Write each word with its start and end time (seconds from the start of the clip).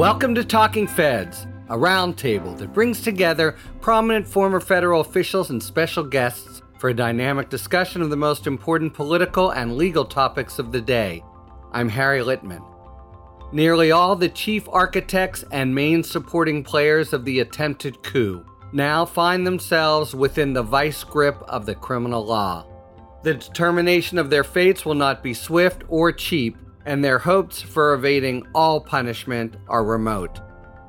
Welcome 0.00 0.34
to 0.36 0.44
Talking 0.44 0.86
Feds, 0.86 1.46
a 1.68 1.76
roundtable 1.76 2.56
that 2.56 2.72
brings 2.72 3.02
together 3.02 3.56
prominent 3.82 4.26
former 4.26 4.58
federal 4.58 5.02
officials 5.02 5.50
and 5.50 5.62
special 5.62 6.04
guests 6.04 6.62
for 6.78 6.88
a 6.88 6.94
dynamic 6.94 7.50
discussion 7.50 8.00
of 8.00 8.08
the 8.08 8.16
most 8.16 8.46
important 8.46 8.94
political 8.94 9.50
and 9.50 9.76
legal 9.76 10.06
topics 10.06 10.58
of 10.58 10.72
the 10.72 10.80
day. 10.80 11.22
I'm 11.72 11.90
Harry 11.90 12.20
Litman. 12.20 12.64
Nearly 13.52 13.90
all 13.90 14.16
the 14.16 14.30
chief 14.30 14.66
architects 14.70 15.44
and 15.52 15.74
main 15.74 16.02
supporting 16.02 16.64
players 16.64 17.12
of 17.12 17.26
the 17.26 17.40
attempted 17.40 18.02
coup 18.02 18.42
now 18.72 19.04
find 19.04 19.46
themselves 19.46 20.14
within 20.14 20.54
the 20.54 20.62
vice 20.62 21.04
grip 21.04 21.42
of 21.46 21.66
the 21.66 21.74
criminal 21.74 22.24
law. 22.24 22.64
The 23.22 23.34
determination 23.34 24.16
of 24.16 24.30
their 24.30 24.44
fates 24.44 24.86
will 24.86 24.94
not 24.94 25.22
be 25.22 25.34
swift 25.34 25.82
or 25.88 26.10
cheap, 26.10 26.56
and 26.86 27.04
their 27.04 27.18
hopes 27.18 27.60
for 27.60 27.94
evading 27.94 28.46
all 28.54 28.80
punishment 28.80 29.56
are 29.68 29.84
remote. 29.84 30.40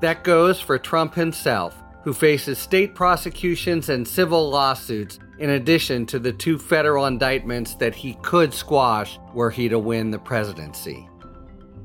That 0.01 0.23
goes 0.23 0.59
for 0.59 0.79
Trump 0.79 1.13
himself, 1.13 1.75
who 2.03 2.13
faces 2.13 2.57
state 2.57 2.95
prosecutions 2.95 3.89
and 3.89 4.07
civil 4.07 4.49
lawsuits 4.49 5.19
in 5.39 5.51
addition 5.51 6.05
to 6.07 6.19
the 6.19 6.31
two 6.31 6.57
federal 6.57 7.05
indictments 7.05 7.75
that 7.75 7.95
he 7.95 8.15
could 8.21 8.53
squash 8.53 9.19
were 9.33 9.51
he 9.51 9.69
to 9.69 9.79
win 9.79 10.11
the 10.11 10.19
presidency. 10.19 11.07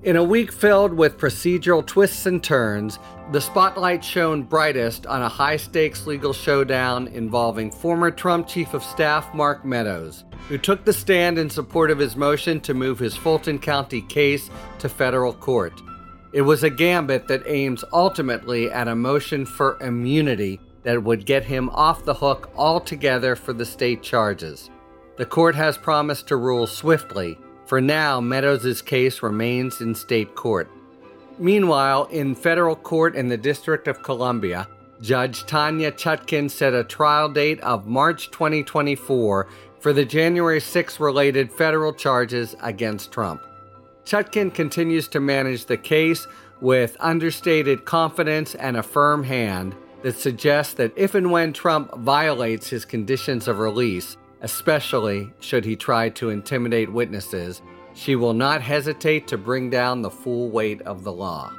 In 0.06 0.14
a 0.14 0.22
week 0.22 0.52
filled 0.52 0.94
with 0.94 1.18
procedural 1.18 1.84
twists 1.84 2.26
and 2.26 2.40
turns, 2.40 3.00
the 3.32 3.40
spotlight 3.40 4.04
shone 4.04 4.44
brightest 4.44 5.04
on 5.04 5.20
a 5.20 5.28
high 5.28 5.56
stakes 5.56 6.06
legal 6.06 6.32
showdown 6.32 7.08
involving 7.08 7.72
former 7.72 8.12
Trump 8.12 8.46
Chief 8.46 8.72
of 8.72 8.84
Staff 8.84 9.34
Mark 9.34 9.64
Meadows, 9.64 10.22
who 10.48 10.58
took 10.58 10.84
the 10.84 10.92
stand 10.92 11.38
in 11.38 11.50
support 11.50 11.90
of 11.90 11.98
his 11.98 12.14
motion 12.14 12.60
to 12.60 12.72
move 12.72 13.00
his 13.00 13.16
Fulton 13.16 13.58
County 13.58 14.00
case 14.00 14.48
to 14.78 14.88
federal 14.88 15.32
court. 15.32 15.82
It 16.32 16.42
was 16.42 16.62
a 16.62 16.70
gambit 16.70 17.26
that 17.26 17.42
aims 17.44 17.82
ultimately 17.92 18.70
at 18.70 18.86
a 18.86 18.94
motion 18.94 19.44
for 19.44 19.76
immunity 19.80 20.60
that 20.84 21.02
would 21.02 21.26
get 21.26 21.42
him 21.42 21.68
off 21.70 22.04
the 22.04 22.14
hook 22.14 22.48
altogether 22.54 23.34
for 23.34 23.52
the 23.52 23.66
state 23.66 24.04
charges. 24.04 24.70
The 25.16 25.26
court 25.26 25.56
has 25.56 25.76
promised 25.76 26.28
to 26.28 26.36
rule 26.36 26.68
swiftly. 26.68 27.38
For 27.66 27.80
now, 27.80 28.20
Meadows' 28.20 28.80
case 28.80 29.22
remains 29.22 29.80
in 29.80 29.94
state 29.94 30.34
court. 30.36 30.70
Meanwhile, 31.38 32.04
in 32.06 32.34
federal 32.34 32.76
court 32.76 33.16
in 33.16 33.28
the 33.28 33.36
District 33.36 33.88
of 33.88 34.02
Columbia, 34.02 34.68
Judge 35.02 35.44
Tanya 35.44 35.92
Chutkan 35.92 36.50
set 36.50 36.72
a 36.72 36.84
trial 36.84 37.28
date 37.28 37.60
of 37.60 37.86
March 37.86 38.30
2024 38.30 39.48
for 39.80 39.92
the 39.92 40.04
January 40.04 40.60
6 40.60 41.00
related 41.00 41.52
federal 41.52 41.92
charges 41.92 42.54
against 42.62 43.12
Trump. 43.12 43.42
Chutkan 44.04 44.54
continues 44.54 45.08
to 45.08 45.20
manage 45.20 45.66
the 45.66 45.76
case 45.76 46.26
with 46.60 46.96
understated 47.00 47.84
confidence 47.84 48.54
and 48.54 48.76
a 48.76 48.82
firm 48.82 49.24
hand 49.24 49.74
that 50.02 50.16
suggests 50.16 50.74
that 50.74 50.92
if 50.96 51.14
and 51.14 51.30
when 51.32 51.52
Trump 51.52 51.92
violates 51.98 52.68
his 52.68 52.84
conditions 52.84 53.48
of 53.48 53.58
release, 53.58 54.16
especially 54.40 55.32
should 55.40 55.64
he 55.64 55.76
try 55.76 56.08
to 56.10 56.30
intimidate 56.30 56.92
witnesses, 56.92 57.62
she 57.94 58.16
will 58.16 58.34
not 58.34 58.60
hesitate 58.60 59.26
to 59.28 59.38
bring 59.38 59.70
down 59.70 60.02
the 60.02 60.10
full 60.10 60.50
weight 60.50 60.82
of 60.82 61.04
the 61.04 61.12
law. 61.12 61.52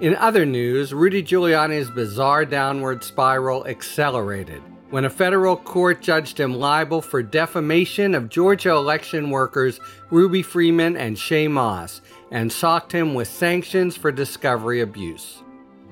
In 0.00 0.16
other 0.16 0.46
news, 0.46 0.94
Rudy 0.94 1.22
Giuliani's 1.22 1.90
bizarre 1.90 2.46
downward 2.46 3.04
spiral 3.04 3.66
accelerated 3.66 4.62
when 4.90 5.04
a 5.04 5.10
federal 5.10 5.56
court 5.56 6.02
judged 6.02 6.38
him 6.38 6.54
liable 6.54 7.00
for 7.00 7.22
defamation 7.22 8.14
of 8.14 8.28
Georgia 8.28 8.70
election 8.70 9.30
workers 9.30 9.80
Ruby 10.10 10.42
Freeman 10.42 10.96
and 10.96 11.16
Shaye 11.16 11.50
Moss 11.50 12.00
and 12.30 12.50
socked 12.50 12.92
him 12.92 13.14
with 13.14 13.28
sanctions 13.28 13.96
for 13.96 14.10
discovery 14.10 14.80
abuse. 14.80 15.42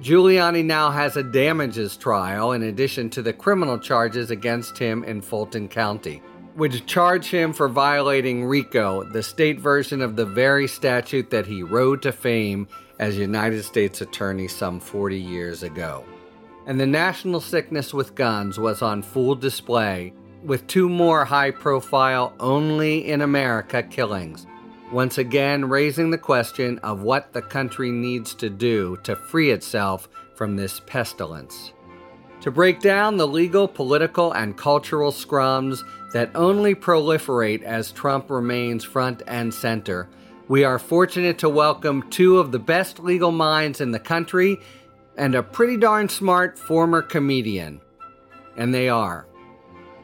Giuliani 0.01 0.65
now 0.65 0.93
has 0.93 1.17
a 1.17 1.25
damages 1.25 1.97
trial 1.97 2.53
in 2.53 2.63
addition 2.63 3.11
to 3.11 3.21
the 3.21 3.33
criminal 3.33 3.81
charges 3.81 4.31
against 4.31 4.79
him 4.79 5.03
in 5.03 5.21
Fulton 5.21 5.67
County, 5.67 6.23
which 6.55 6.87
charge 6.87 7.27
him 7.27 7.53
for 7.53 7.69
violating 7.69 8.45
RICO, 8.45 9.03
the 9.03 9.25
state 9.25 9.59
version 9.59 10.01
of 10.01 10.15
the 10.15 10.25
very 10.25 10.69
statute 10.69 11.31
that 11.31 11.47
he 11.47 11.65
rode 11.65 12.01
to 12.03 12.13
fame 12.13 12.69
as 13.01 13.19
United 13.19 13.65
States 13.65 14.01
Attorney 14.01 14.47
some 14.47 14.79
40 14.79 15.19
years 15.19 15.65
ago. 15.65 16.05
And 16.67 16.79
the 16.79 16.87
national 16.87 17.41
sickness 17.41 17.93
with 17.93 18.15
guns 18.15 18.57
was 18.57 18.83
on 18.83 19.03
full 19.03 19.35
display, 19.35 20.13
with 20.45 20.65
two 20.69 20.89
more 20.89 21.25
high 21.25 21.51
profile, 21.51 22.35
only 22.39 23.09
in 23.09 23.21
America 23.23 23.83
killings, 23.83 24.47
once 24.93 25.19
again 25.19 25.69
raising 25.69 26.11
the 26.11 26.19
question 26.19 26.79
of 26.79 27.03
what 27.03 27.33
the 27.33 27.43
country 27.43 27.91
needs 27.91 28.35
to 28.35 28.49
do 28.49 28.97
to 29.03 29.15
free 29.15 29.51
itself 29.51 30.09
from 30.35 30.57
this 30.57 30.81
pestilence. 30.87 31.73
To 32.43 32.51
break 32.51 32.81
down 32.81 33.17
the 33.17 33.27
legal, 33.27 33.67
political, 33.67 34.33
and 34.33 34.57
cultural 34.57 35.11
scrums 35.11 35.83
that 36.13 36.31
only 36.35 36.75
proliferate 36.75 37.63
as 37.63 37.93
Trump 37.93 38.31
remains 38.31 38.85
front 38.85 39.23
and 39.27 39.53
center, 39.53 40.09
we 40.47 40.65
are 40.65 40.79
fortunate 40.79 41.39
to 41.39 41.49
welcome 41.49 42.09
two 42.11 42.39
of 42.39 42.53
the 42.53 42.59
best 42.59 43.01
legal 43.01 43.33
minds 43.33 43.81
in 43.81 43.91
the 43.91 43.99
country 43.99 44.59
and 45.17 45.35
a 45.35 45.43
pretty 45.43 45.77
darn 45.77 46.09
smart 46.09 46.59
former 46.59 47.03
comedian. 47.03 47.81
And 48.57 48.73
they 48.73 48.89
are 48.89 49.27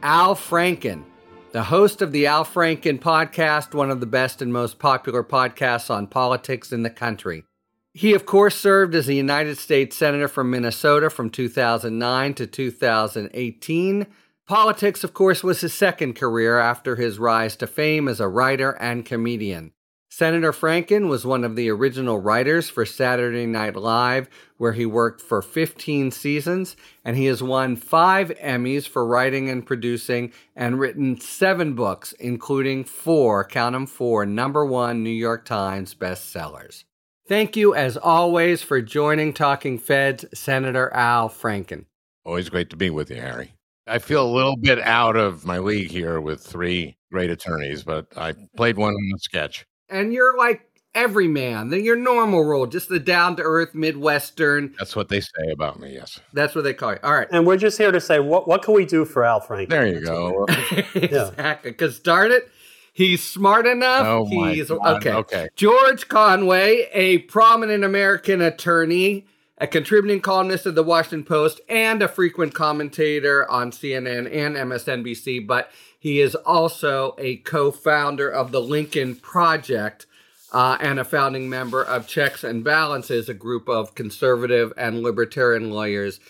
Al 0.03 0.35
Franken, 0.35 1.05
the 1.55 1.63
host 1.63 2.03
of 2.03 2.11
the 2.11 2.27
Al 2.27 2.45
Franken 2.45 2.99
podcast, 2.99 3.75
one 3.75 3.89
of 3.89 4.01
the 4.01 4.07
best 4.07 4.43
and 4.43 4.53
most 4.53 4.81
popular 4.81 5.23
podcasts 5.23 5.89
on 5.89 6.09
politics 6.09 6.73
in 6.73 6.83
the 6.83 6.91
country. 6.91 7.45
He, 7.93 8.13
of 8.13 8.27
course, 8.27 8.57
served 8.57 8.93
as 8.97 9.07
a 9.07 9.15
United 9.15 9.57
States 9.57 9.97
Senator 9.97 10.27
from 10.27 10.51
Minnesota 10.51 11.09
from 11.09 11.31
2009 11.31 12.35
to 12.35 12.49
2018. 12.49 14.07
Politics, 14.49 15.05
of 15.05 15.15
course, 15.15 15.45
was 15.45 15.61
his 15.61 15.73
second 15.73 16.15
career 16.15 16.59
after 16.59 16.97
his 16.97 17.21
rise 17.21 17.55
to 17.55 17.69
fame 17.69 18.09
as 18.09 18.19
a 18.19 18.27
writer 18.27 18.73
and 18.81 19.07
comedian. 19.07 19.71
Senator 20.17 20.53
Franken 20.53 21.09
was 21.09 21.27
one 21.27 21.43
of 21.43 21.57
the 21.57 21.69
original 21.69 22.21
writers 22.21 22.71
for 22.71 22.87
Saturday 22.87 23.47
Night 23.47 23.75
Live, 23.75 24.29
where 24.59 24.73
he 24.73 24.87
worked 24.87 25.21
for 25.21 25.43
15 25.43 26.13
seasons, 26.13 26.77
and 27.05 27.17
he 27.17 27.25
has 27.25 27.43
won 27.43 27.75
five 27.75 28.29
Emmys 28.41 28.87
for 28.87 29.05
writing 29.05 29.51
and 29.51 29.67
producing 29.67 30.33
and 30.55 30.79
written 30.79 31.19
seven 31.19 31.75
books, 31.75 32.13
including 32.21 32.85
four, 32.85 33.43
count 33.43 33.73
them 33.73 33.87
four, 33.87 34.25
number 34.25 34.65
one 34.65 35.03
New 35.03 35.11
York 35.11 35.45
Times 35.45 35.97
bestsellers. 35.97 36.85
Thank 37.27 37.57
you, 37.57 37.75
as 37.75 37.97
always, 37.97 38.63
for 38.63 38.81
joining 38.81 39.33
Talking 39.33 39.79
Feds, 39.79 40.27
Senator 40.33 40.93
Al 40.95 41.29
Franken. 41.29 41.87
Always 42.25 42.49
great 42.49 42.71
to 42.71 42.77
be 42.77 42.89
with 42.89 43.11
you, 43.11 43.17
Harry. 43.17 43.55
I 43.89 43.99
feel 43.99 44.25
a 44.25 44.33
little 44.33 44.57
bit 44.57 44.79
out 44.79 45.17
of 45.17 45.45
my 45.45 45.59
league 45.59 45.91
here 45.91 46.21
with 46.21 46.41
three 46.41 46.99
great 47.11 47.31
attorneys, 47.31 47.83
but 47.83 48.07
I 48.17 48.35
played 48.57 48.77
one 48.77 48.95
in 48.97 49.11
the 49.11 49.19
sketch. 49.19 49.67
And 49.89 50.13
you're 50.13 50.37
like 50.37 50.69
every 50.95 51.29
man, 51.29 51.69
then 51.69 51.85
your 51.85 51.97
normal 51.97 52.45
role, 52.45 52.67
just 52.67 52.89
the 52.89 53.01
down 53.01 53.37
to 53.37 53.43
earth 53.43 53.75
Midwestern. 53.75 54.75
That's 54.79 54.95
what 54.95 55.09
they 55.09 55.21
say 55.21 55.51
about 55.53 55.81
me, 55.81 55.95
yes. 55.95 56.21
That's 56.33 56.55
what 56.55 56.65
they 56.65 56.75
call 56.75 56.93
you. 56.93 56.99
All 57.03 57.13
right. 57.13 57.29
And 57.31 57.47
we're 57.47 57.57
just 57.57 57.79
here 57.79 57.93
to 57.93 58.01
say, 58.01 58.21
what, 58.21 58.47
what 58.47 58.63
can 58.63 58.75
we 58.75 58.87
do 58.87 59.05
for 59.05 59.25
Al 59.25 59.41
Frank? 59.41 59.71
There 59.71 59.87
you 59.87 60.05
go. 60.05 60.47
exactly. 60.95 61.71
Because 61.73 61.99
darn 61.99 62.31
it, 62.31 62.49
he's 62.93 63.23
smart 63.23 63.67
enough. 63.67 64.07
Oh 64.07 64.25
he's 64.27 64.69
God. 64.69 64.97
okay. 64.97 65.13
Okay. 65.13 65.49
George 65.57 66.09
Conway, 66.09 66.89
a 66.93 67.19
prominent 67.19 67.85
American 67.85 68.41
attorney, 68.41 69.27
a 69.59 69.67
contributing 69.67 70.21
columnist 70.21 70.67
of 70.67 70.75
the 70.75 70.83
Washington 70.83 71.25
Post, 71.25 71.61
and 71.69 72.03
a 72.03 72.09
frequent 72.09 72.55
commentator 72.55 73.51
on 73.51 73.71
CNN 73.71 74.27
and 74.33 74.57
MSNBC, 74.57 75.47
but 75.47 75.71
he 76.05 76.21
is 76.21 76.35
also 76.35 77.17
a 77.17 77.37
co 77.37 77.71
founder 77.71 78.29
of 78.29 78.53
the 78.53 78.61
Lincoln 78.61 79.17
Project 79.17 80.05
uh, 80.53 80.77
and 80.79 81.01
a 81.01 81.05
founding 81.05 81.49
member 81.49 81.83
of 81.83 82.07
Checks 82.07 82.45
and 82.45 82.63
Balances, 82.63 83.31
a 83.31 83.35
group 83.35 83.71
of 83.71 83.95
conservative 83.95 84.71
and 84.77 85.03
libertarian 85.03 85.71
lawyers 85.71 86.21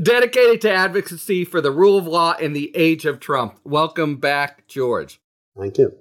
dedicated 0.00 0.60
to 0.60 0.72
advocacy 0.72 1.44
for 1.44 1.60
the 1.60 1.72
rule 1.72 1.98
of 1.98 2.06
law 2.06 2.34
in 2.34 2.52
the 2.52 2.70
age 2.76 3.04
of 3.06 3.18
Trump. 3.18 3.58
Welcome 3.64 4.18
back, 4.18 4.68
George. 4.68 5.20
Thank 5.58 5.78
you. 5.78 5.96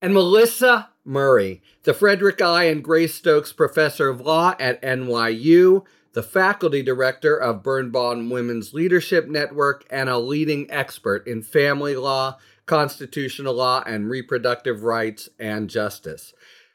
And 0.00 0.14
Melissa 0.14 0.90
Murray, 1.04 1.60
the 1.82 1.94
Frederick 1.94 2.40
I. 2.40 2.64
and 2.64 2.84
Grace 2.84 3.16
Stokes 3.16 3.52
Professor 3.52 4.08
of 4.08 4.20
Law 4.20 4.54
at 4.60 4.80
NYU, 4.82 5.84
the 6.12 6.22
faculty 6.22 6.84
director 6.84 7.36
of 7.36 7.64
Birnbaum 7.64 8.30
Women's 8.30 8.72
Leadership 8.72 9.26
Network, 9.26 9.84
and 9.90 10.08
a 10.08 10.18
leading 10.18 10.70
expert 10.70 11.26
in 11.26 11.42
family 11.42 11.96
law, 11.96 12.38
constitutional 12.68 13.54
law, 13.54 13.82
and 13.84 14.08
reproductive 14.08 14.84
rights 14.84 15.28
and 15.40 15.68
justice. 15.68 16.32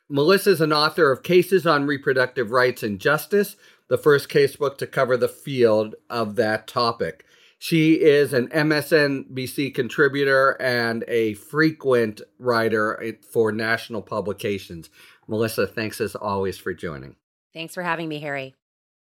Melissa 0.10 0.50
is 0.52 0.62
an 0.62 0.74
author 0.74 1.12
of 1.12 1.24
Cases 1.24 1.66
on 1.66 1.88
Reproductive 1.88 2.52
Rights 2.52 2.84
and 2.84 3.00
Justice, 3.00 3.56
the 3.88 3.98
first 3.98 4.28
casebook 4.28 4.78
to 4.80 4.88
cover 4.88 5.16
the 5.16 5.30
field 5.30 5.96
of 6.10 6.36
that 6.36 6.68
topic. 6.68 7.26
She 7.58 7.94
is 7.94 8.34
an 8.34 8.50
MSNBC 8.50 9.74
contributor 9.74 10.62
and 10.62 11.06
a 11.08 11.36
frequent 11.36 12.22
writer 12.38 13.16
for 13.32 13.54
national 13.54 14.02
publications. 14.02 14.90
Melissa, 15.30 15.66
thanks 15.66 16.02
as 16.02 16.14
always 16.16 16.58
for 16.58 16.74
joining. 16.74 17.16
Thanks 17.54 17.74
for 17.74 17.84
having 17.84 18.10
me, 18.10 18.20
Harry. 18.20 18.56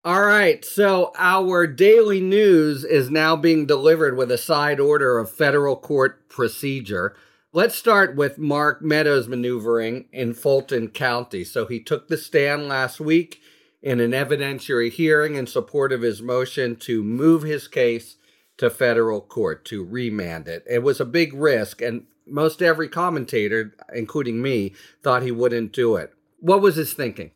All 0.06 0.24
right, 0.24 0.64
so 0.64 1.12
our 1.18 1.68
daily 1.68 2.22
news 2.22 2.86
is 2.86 3.12
now 3.12 3.36
being 3.36 3.66
delivered 3.66 4.16
with 4.16 4.32
a 4.32 4.38
side 4.38 4.80
order 4.80 5.20
of 5.20 5.30
federal 5.30 5.76
court 5.76 6.30
procedure. 6.30 7.18
Let's 7.52 7.76
start 7.76 8.16
with 8.16 8.38
Mark 8.38 8.82
Meadows' 8.82 9.28
maneuvering 9.28 10.06
in 10.14 10.34
Fulton 10.36 10.88
County. 10.88 11.44
So 11.44 11.66
he 11.66 11.82
took 11.82 12.08
the 12.08 12.16
stand 12.16 12.70
last 12.70 13.02
week 13.02 13.42
in 13.82 14.00
an 14.00 14.12
evidentiary 14.12 14.90
hearing 14.90 15.36
in 15.36 15.48
support 15.48 15.92
of 15.92 16.02
his 16.02 16.22
motion 16.22 16.78
to 16.78 17.04
move 17.04 17.44
his 17.44 17.68
case 17.68 18.16
to 18.58 18.70
federal 18.70 19.20
court 19.20 19.66
to 19.66 19.84
remand 19.84 20.48
it. 20.48 20.64
It 20.70 20.82
was 20.82 21.02
a 21.02 21.06
big 21.06 21.34
risk, 21.34 21.82
and 21.82 22.06
most 22.26 22.62
every 22.62 22.88
commentator, 22.88 23.76
including 23.94 24.42
me, 24.42 24.76
thought 25.04 25.24
he 25.24 25.32
wouldn't 25.32 25.74
do 25.74 25.98
it. 25.98 26.14
What 26.40 26.62
was 26.62 26.78
his 26.78 26.94
thinking? 26.94 27.32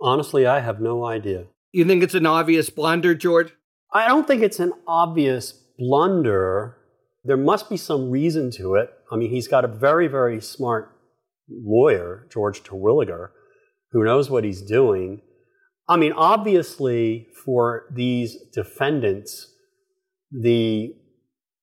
Honestly, 0.00 0.46
I 0.46 0.60
have 0.60 0.80
no 0.80 1.04
idea. 1.04 1.44
You 1.72 1.84
think 1.84 2.02
it's 2.02 2.14
an 2.14 2.26
obvious 2.26 2.70
blunder, 2.70 3.14
George? 3.14 3.52
I 3.92 4.06
don't 4.06 4.26
think 4.26 4.42
it's 4.42 4.60
an 4.60 4.72
obvious 4.86 5.52
blunder. 5.78 6.76
There 7.24 7.36
must 7.36 7.68
be 7.68 7.76
some 7.76 8.10
reason 8.10 8.50
to 8.52 8.74
it. 8.74 8.90
I 9.10 9.16
mean, 9.16 9.30
he's 9.30 9.48
got 9.48 9.64
a 9.64 9.68
very, 9.68 10.08
very 10.08 10.40
smart 10.40 10.94
lawyer, 11.50 12.26
George 12.30 12.62
Terwilliger, 12.62 13.30
who 13.92 14.04
knows 14.04 14.30
what 14.30 14.44
he's 14.44 14.62
doing. 14.62 15.22
I 15.88 15.96
mean, 15.96 16.12
obviously, 16.12 17.28
for 17.44 17.84
these 17.90 18.36
defendants, 18.52 19.52
the 20.30 20.94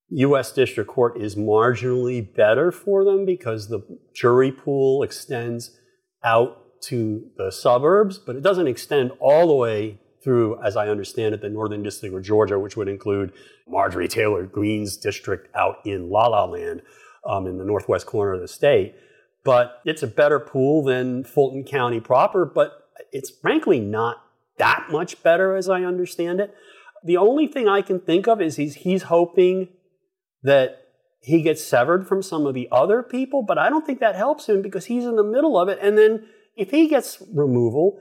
U.S. 0.09 0.51
District 0.51 0.89
Court 0.89 1.21
is 1.21 1.35
marginally 1.35 2.35
better 2.35 2.71
for 2.71 3.03
them 3.03 3.25
because 3.25 3.67
the 3.67 3.81
jury 4.15 4.51
pool 4.51 5.03
extends 5.03 5.77
out 6.23 6.64
to 6.87 7.29
the 7.37 7.51
suburbs, 7.51 8.17
but 8.17 8.35
it 8.35 8.43
doesn't 8.43 8.67
extend 8.67 9.11
all 9.19 9.47
the 9.47 9.53
way 9.53 9.99
through, 10.23 10.61
as 10.63 10.75
I 10.75 10.87
understand 10.87 11.35
it, 11.35 11.41
the 11.41 11.49
Northern 11.49 11.83
District 11.83 12.13
of 12.13 12.23
Georgia, 12.23 12.57
which 12.57 12.75
would 12.75 12.87
include 12.87 13.31
Marjorie 13.67 14.07
Taylor 14.07 14.43
Greene's 14.43 14.97
district 14.97 15.55
out 15.55 15.77
in 15.85 16.09
La 16.09 16.27
La 16.27 16.45
Land 16.45 16.81
um, 17.25 17.45
in 17.47 17.57
the 17.57 17.65
northwest 17.65 18.05
corner 18.07 18.33
of 18.33 18.41
the 18.41 18.47
state. 18.47 18.95
But 19.43 19.81
it's 19.85 20.01
a 20.01 20.07
better 20.07 20.39
pool 20.39 20.83
than 20.83 21.23
Fulton 21.23 21.63
County 21.63 21.99
proper, 21.99 22.45
but 22.45 22.89
it's 23.11 23.29
frankly 23.29 23.79
not 23.79 24.17
that 24.57 24.87
much 24.89 25.21
better 25.21 25.55
as 25.55 25.69
I 25.69 25.83
understand 25.83 26.39
it. 26.39 26.55
The 27.03 27.17
only 27.17 27.45
thing 27.45 27.67
I 27.67 27.81
can 27.81 27.99
think 27.99 28.27
of 28.27 28.41
is 28.41 28.55
he's, 28.55 28.75
he's 28.75 29.03
hoping 29.03 29.67
that 30.41 30.85
he 31.21 31.41
gets 31.41 31.63
severed 31.63 32.07
from 32.07 32.23
some 32.23 32.45
of 32.47 32.55
the 32.55 32.67
other 32.71 33.03
people, 33.03 33.43
but 33.43 33.57
I 33.57 33.69
don't 33.69 33.85
think 33.85 33.99
that 33.99 34.15
helps 34.15 34.47
him 34.47 34.61
because 34.61 34.85
he's 34.85 35.05
in 35.05 35.15
the 35.15 35.23
middle 35.23 35.57
of 35.59 35.69
it. 35.69 35.77
And 35.81 35.97
then 35.97 36.25
if 36.55 36.71
he 36.71 36.87
gets 36.87 37.21
removal, 37.33 37.99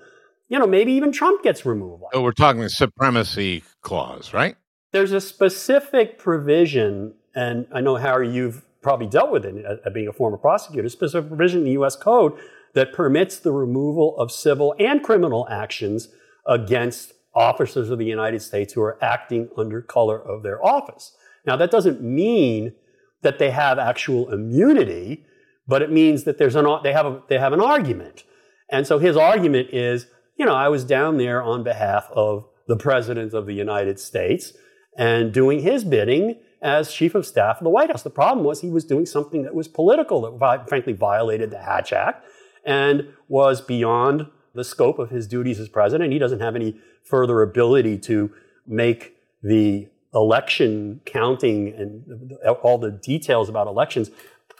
you 0.48 0.58
know, 0.58 0.66
maybe 0.66 0.92
even 0.92 1.12
Trump 1.12 1.42
gets 1.42 1.64
removal. 1.64 2.08
So 2.12 2.22
we're 2.22 2.32
talking 2.32 2.60
the 2.60 2.70
supremacy 2.70 3.64
clause, 3.80 4.32
right? 4.32 4.56
There's 4.92 5.12
a 5.12 5.20
specific 5.20 6.18
provision, 6.18 7.14
and 7.34 7.66
I 7.72 7.80
know, 7.80 7.96
Harry, 7.96 8.30
you've 8.30 8.64
probably 8.82 9.06
dealt 9.06 9.32
with 9.32 9.44
it 9.44 9.64
uh, 9.66 9.90
being 9.90 10.08
a 10.08 10.12
former 10.12 10.36
prosecutor, 10.36 10.86
a 10.86 10.90
specific 10.90 11.28
provision 11.28 11.60
in 11.60 11.64
the 11.64 11.72
U.S. 11.72 11.96
Code 11.96 12.38
that 12.74 12.92
permits 12.92 13.38
the 13.38 13.52
removal 13.52 14.16
of 14.18 14.30
civil 14.30 14.74
and 14.78 15.02
criminal 15.02 15.48
actions 15.50 16.08
against 16.46 17.14
officers 17.34 17.90
of 17.90 17.98
the 17.98 18.04
United 18.04 18.40
States 18.40 18.74
who 18.74 18.82
are 18.82 18.98
acting 19.02 19.48
under 19.56 19.80
color 19.80 20.20
of 20.20 20.42
their 20.42 20.64
office. 20.64 21.16
Now, 21.46 21.56
that 21.56 21.70
doesn't 21.70 22.02
mean 22.02 22.74
that 23.22 23.38
they 23.38 23.50
have 23.50 23.78
actual 23.78 24.32
immunity, 24.32 25.24
but 25.66 25.82
it 25.82 25.90
means 25.90 26.24
that 26.24 26.38
there's 26.38 26.54
an, 26.54 26.66
they, 26.82 26.92
have 26.92 27.06
a, 27.06 27.22
they 27.28 27.38
have 27.38 27.52
an 27.52 27.60
argument. 27.60 28.22
And 28.70 28.86
so 28.86 28.98
his 28.98 29.16
argument 29.16 29.70
is, 29.72 30.06
you 30.36 30.46
know, 30.46 30.54
I 30.54 30.68
was 30.68 30.84
down 30.84 31.18
there 31.18 31.42
on 31.42 31.62
behalf 31.62 32.08
of 32.12 32.46
the 32.66 32.76
President 32.76 33.34
of 33.34 33.46
the 33.46 33.52
United 33.52 34.00
States 34.00 34.52
and 34.96 35.32
doing 35.32 35.60
his 35.60 35.84
bidding 35.84 36.40
as 36.62 36.92
Chief 36.92 37.14
of 37.14 37.26
Staff 37.26 37.58
of 37.58 37.64
the 37.64 37.70
White 37.70 37.90
House. 37.90 38.02
The 38.02 38.10
problem 38.10 38.44
was 38.44 38.60
he 38.60 38.70
was 38.70 38.84
doing 38.84 39.06
something 39.06 39.42
that 39.42 39.54
was 39.54 39.68
political, 39.68 40.22
that 40.22 40.68
frankly 40.68 40.94
violated 40.94 41.50
the 41.50 41.58
Hatch 41.58 41.92
Act 41.92 42.26
and 42.64 43.08
was 43.28 43.60
beyond 43.60 44.26
the 44.54 44.64
scope 44.64 44.98
of 44.98 45.10
his 45.10 45.26
duties 45.26 45.60
as 45.60 45.68
president. 45.68 46.12
He 46.12 46.18
doesn't 46.18 46.40
have 46.40 46.56
any 46.56 46.80
further 47.02 47.42
ability 47.42 47.98
to 47.98 48.32
make 48.66 49.16
the 49.42 49.88
election 50.14 51.00
counting 51.04 51.68
and 51.68 52.32
all 52.62 52.78
the 52.78 52.90
details 52.90 53.48
about 53.48 53.66
elections 53.66 54.10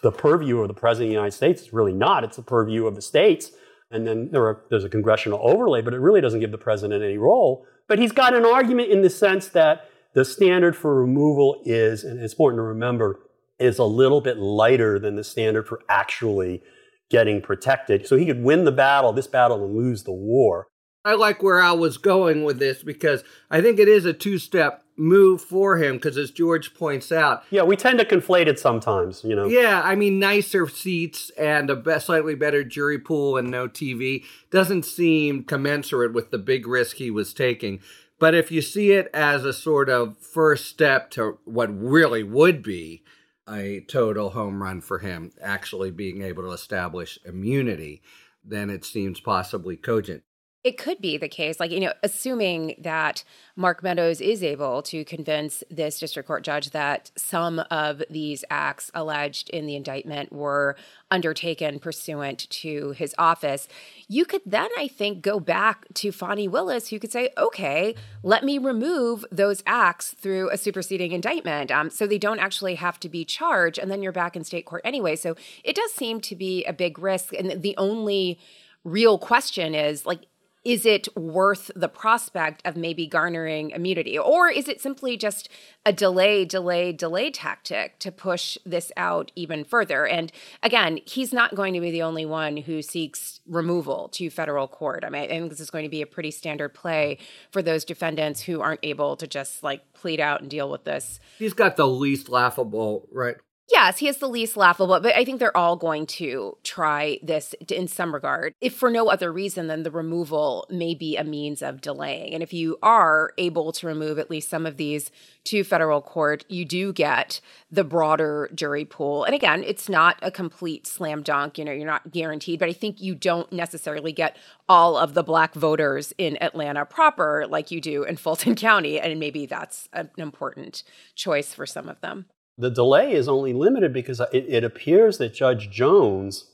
the 0.02 0.12
purview 0.12 0.60
of 0.60 0.68
the 0.68 0.74
president 0.74 1.06
of 1.06 1.10
the 1.10 1.14
United 1.14 1.34
States. 1.34 1.62
It's 1.62 1.72
really 1.72 1.94
not. 1.94 2.24
It's 2.24 2.36
the 2.36 2.42
purview 2.42 2.86
of 2.86 2.94
the 2.94 3.00
states. 3.00 3.52
And 3.94 4.06
then 4.06 4.29
there 4.32 4.43
are, 4.43 4.62
there's 4.70 4.85
a 4.85 4.88
congressional 4.88 5.41
overlay, 5.43 5.81
but 5.81 5.94
it 5.94 6.00
really 6.00 6.20
doesn't 6.20 6.41
give 6.41 6.50
the 6.50 6.58
president 6.58 7.02
any 7.02 7.17
role. 7.17 7.67
But 7.87 7.99
he's 7.99 8.12
got 8.12 8.35
an 8.35 8.44
argument 8.44 8.91
in 8.91 9.02
the 9.02 9.11
sense 9.11 9.49
that 9.49 9.88
the 10.14 10.25
standard 10.25 10.76
for 10.76 10.94
removal 10.94 11.61
is, 11.64 12.05
and 12.05 12.20
it's 12.20 12.32
important 12.32 12.58
to 12.58 12.62
remember, 12.62 13.20
is 13.58 13.79
a 13.79 13.85
little 13.85 14.20
bit 14.20 14.38
lighter 14.38 14.99
than 14.99 15.17
the 15.17 15.25
standard 15.25 15.67
for 15.67 15.81
actually 15.88 16.62
getting 17.11 17.41
protected. 17.41 18.06
So 18.06 18.17
he 18.17 18.26
could 18.26 18.43
win 18.43 18.64
the 18.64 18.73
battle, 18.73 19.12
this 19.12 19.26
battle, 19.26 19.64
and 19.64 19.76
lose 19.76 20.05
the 20.05 20.12
war. 20.12 20.67
I 21.05 21.14
like 21.14 21.43
where 21.43 21.61
Al 21.61 21.79
was 21.79 21.99
going 21.99 22.44
with 22.44 22.58
this 22.58 22.82
because 22.82 23.23
I 23.50 23.61
think 23.61 23.79
it 23.79 23.88
is 23.88 24.06
a 24.06 24.12
two 24.12 24.38
step 24.38 24.83
move 24.96 25.41
for 25.41 25.76
him 25.76 25.96
because 25.96 26.17
as 26.17 26.31
George 26.31 26.75
points 26.75 27.11
out. 27.11 27.44
Yeah, 27.50 27.62
we 27.62 27.76
tend 27.76 27.99
to 27.99 28.05
conflate 28.05 28.46
it 28.46 28.58
sometimes, 28.58 29.25
you 29.25 29.35
know. 29.35 29.46
Yeah, 29.46 29.82
I 29.85 29.94
mean 29.94 30.19
nicer 30.19 30.69
seats 30.69 31.31
and 31.38 31.70
a 31.70 32.00
slightly 32.00 32.35
better 32.35 32.64
jury 32.64 32.99
pool 32.99 33.37
and 33.37 33.50
no 33.50 33.69
TV 33.69 34.25
doesn't 34.50 34.85
seem 34.85 35.44
commensurate 35.44 36.12
with 36.12 36.31
the 36.31 36.38
big 36.38 36.67
risk 36.67 36.96
he 36.96 37.11
was 37.11 37.35
taking. 37.35 37.81
But 38.19 38.35
if 38.35 38.50
you 38.50 38.62
see 38.62 38.93
it 38.93 39.11
as 39.12 39.44
a 39.44 39.52
sort 39.52 39.88
of 39.88 40.17
first 40.19 40.67
step 40.67 41.11
to 41.12 41.38
what 41.44 41.76
really 41.76 42.23
would 42.23 42.62
be 42.62 43.02
a 43.49 43.81
total 43.81 44.31
home 44.31 44.62
run 44.62 44.81
for 44.81 45.00
him, 45.00 45.32
actually 45.43 45.91
being 45.91 46.23
able 46.23 46.44
to 46.44 46.52
establish 46.52 47.19
immunity, 47.25 48.02
then 48.44 48.70
it 48.70 48.85
seems 48.85 49.20
possibly 49.20 49.76
cogent. 49.76 50.23
It 50.64 50.78
could 50.78 51.02
be 51.02 51.19
the 51.19 51.28
case, 51.28 51.61
like, 51.61 51.70
you 51.70 51.78
know, 51.78 51.93
assuming 52.02 52.76
that 52.78 53.22
Mark 53.55 53.82
Meadows 53.82 54.22
is 54.22 54.43
able 54.43 54.81
to 54.84 55.05
convince 55.05 55.62
this 55.70 55.99
district 55.99 56.26
court 56.26 56.43
judge 56.43 56.70
that 56.70 57.11
some 57.16 57.58
of 57.70 58.02
these 58.08 58.46
acts 58.49 58.90
alleged 58.94 59.50
in 59.50 59.66
the 59.66 59.76
indictment 59.76 60.32
were 60.32 60.75
undertaken 61.11 61.78
pursuant 61.78 62.49
to 62.49 62.93
his 62.93 63.15
office, 63.19 63.69
you 64.08 64.24
could 64.24 64.41
then, 64.46 64.70
I 64.79 64.88
think, 64.88 65.20
go 65.20 65.38
back 65.38 65.84
to 65.94 66.10
Fani 66.10 66.48
Willis, 66.48 66.88
who 66.88 66.98
could 66.98 67.12
say, 67.12 67.29
okay, 67.36 67.94
let 68.22 68.43
me 68.43 68.56
remove 68.56 69.22
those 69.31 69.62
acts 69.67 70.15
through 70.19 70.48
a 70.48 70.56
superseding 70.56 71.12
indictment 71.12 71.70
um, 71.70 71.91
so 71.91 72.06
they 72.06 72.17
don't 72.17 72.41
actually 72.41 72.77
have 72.77 72.98
to 73.00 73.10
be 73.10 73.22
charged. 73.27 73.79
And 73.79 73.91
then 73.91 74.03
you're 74.03 74.12
back 74.12 74.34
in 74.34 74.44
state 74.44 74.65
court 74.65 74.81
anyway. 74.82 75.15
So 75.17 75.36
it 75.62 75.77
does 75.77 75.93
seem 75.93 76.22
to 76.22 76.34
be 76.34 76.65
a 76.65 76.72
big 76.72 76.98
risk. 76.98 77.34
And 77.34 77.60
the 77.60 77.77
only 77.77 78.38
real 78.82 79.19
question 79.19 79.74
is 79.74 80.06
like, 80.06 80.24
is 80.64 80.86
it 80.86 81.08
worth 81.14 81.70
the 81.76 81.88
prospect 81.88 82.62
of 82.64 82.76
maybe 82.76 83.06
garnering 83.06 83.70
immunity? 83.70 84.18
Or 84.18 84.48
is 84.48 84.66
it 84.66 84.80
simply 84.80 85.16
just 85.16 85.48
a 85.84 85.92
delay, 85.92 86.44
delay, 86.44 86.92
delay 86.92 87.30
tactic 87.30 87.98
to 87.98 88.10
push 88.10 88.56
this 88.64 88.90
out 88.96 89.30
even 89.36 89.64
further? 89.64 90.06
And 90.06 90.32
again, 90.62 91.00
he's 91.04 91.32
not 91.32 91.54
going 91.54 91.74
to 91.74 91.80
be 91.80 91.90
the 91.90 92.02
only 92.02 92.24
one 92.24 92.56
who 92.56 92.80
seeks 92.80 93.40
removal 93.46 94.08
to 94.14 94.30
federal 94.30 94.66
court. 94.66 95.04
I 95.04 95.10
mean, 95.10 95.22
I 95.22 95.28
think 95.28 95.50
this 95.50 95.60
is 95.60 95.70
going 95.70 95.84
to 95.84 95.90
be 95.90 96.02
a 96.02 96.06
pretty 96.06 96.30
standard 96.30 96.70
play 96.70 97.18
for 97.50 97.60
those 97.60 97.84
defendants 97.84 98.40
who 98.40 98.62
aren't 98.62 98.80
able 98.82 99.16
to 99.16 99.26
just 99.26 99.62
like 99.62 99.92
plead 99.92 100.20
out 100.20 100.40
and 100.40 100.48
deal 100.48 100.70
with 100.70 100.84
this. 100.84 101.20
He's 101.38 101.52
got 101.52 101.76
the 101.76 101.86
least 101.86 102.30
laughable, 102.30 103.06
right? 103.12 103.36
Yes, 103.72 103.96
he 103.98 104.08
is 104.08 104.18
the 104.18 104.28
least 104.28 104.58
laughable, 104.58 105.00
but 105.00 105.16
I 105.16 105.24
think 105.24 105.40
they're 105.40 105.56
all 105.56 105.76
going 105.76 106.04
to 106.06 106.58
try 106.64 107.18
this 107.22 107.54
in 107.70 107.88
some 107.88 108.12
regard. 108.12 108.52
If 108.60 108.74
for 108.74 108.90
no 108.90 109.08
other 109.08 109.32
reason 109.32 109.68
than 109.68 109.84
the 109.84 109.90
removal 109.90 110.66
may 110.68 110.94
be 110.94 111.16
a 111.16 111.24
means 111.24 111.62
of 111.62 111.80
delaying. 111.80 112.34
And 112.34 112.42
if 112.42 112.52
you 112.52 112.76
are 112.82 113.32
able 113.38 113.72
to 113.72 113.86
remove 113.86 114.18
at 114.18 114.30
least 114.30 114.50
some 114.50 114.66
of 114.66 114.76
these 114.76 115.10
to 115.44 115.64
federal 115.64 116.02
court, 116.02 116.44
you 116.50 116.66
do 116.66 116.92
get 116.92 117.40
the 117.70 117.84
broader 117.84 118.50
jury 118.54 118.84
pool. 118.84 119.24
And 119.24 119.34
again, 119.34 119.64
it's 119.64 119.88
not 119.88 120.18
a 120.20 120.30
complete 120.30 120.86
slam 120.86 121.22
dunk, 121.22 121.56
you 121.56 121.64
know, 121.64 121.72
you're 121.72 121.86
not 121.86 122.10
guaranteed, 122.10 122.58
but 122.58 122.68
I 122.68 122.74
think 122.74 123.00
you 123.00 123.14
don't 123.14 123.50
necessarily 123.50 124.12
get 124.12 124.36
all 124.68 124.98
of 124.98 125.14
the 125.14 125.22
black 125.22 125.54
voters 125.54 126.12
in 126.18 126.36
Atlanta 126.42 126.84
proper 126.84 127.46
like 127.48 127.70
you 127.70 127.80
do 127.80 128.04
in 128.04 128.16
Fulton 128.16 128.54
County. 128.56 129.00
And 129.00 129.18
maybe 129.18 129.46
that's 129.46 129.88
an 129.94 130.10
important 130.18 130.82
choice 131.14 131.54
for 131.54 131.64
some 131.64 131.88
of 131.88 131.98
them. 132.02 132.26
The 132.56 132.70
delay 132.70 133.13
is 133.13 133.29
only 133.29 133.53
limited 133.53 133.93
because 133.93 134.20
it, 134.32 134.46
it 134.49 134.65
appears 134.65 135.19
that 135.19 135.34
Judge 135.34 135.70
Jones 135.70 136.51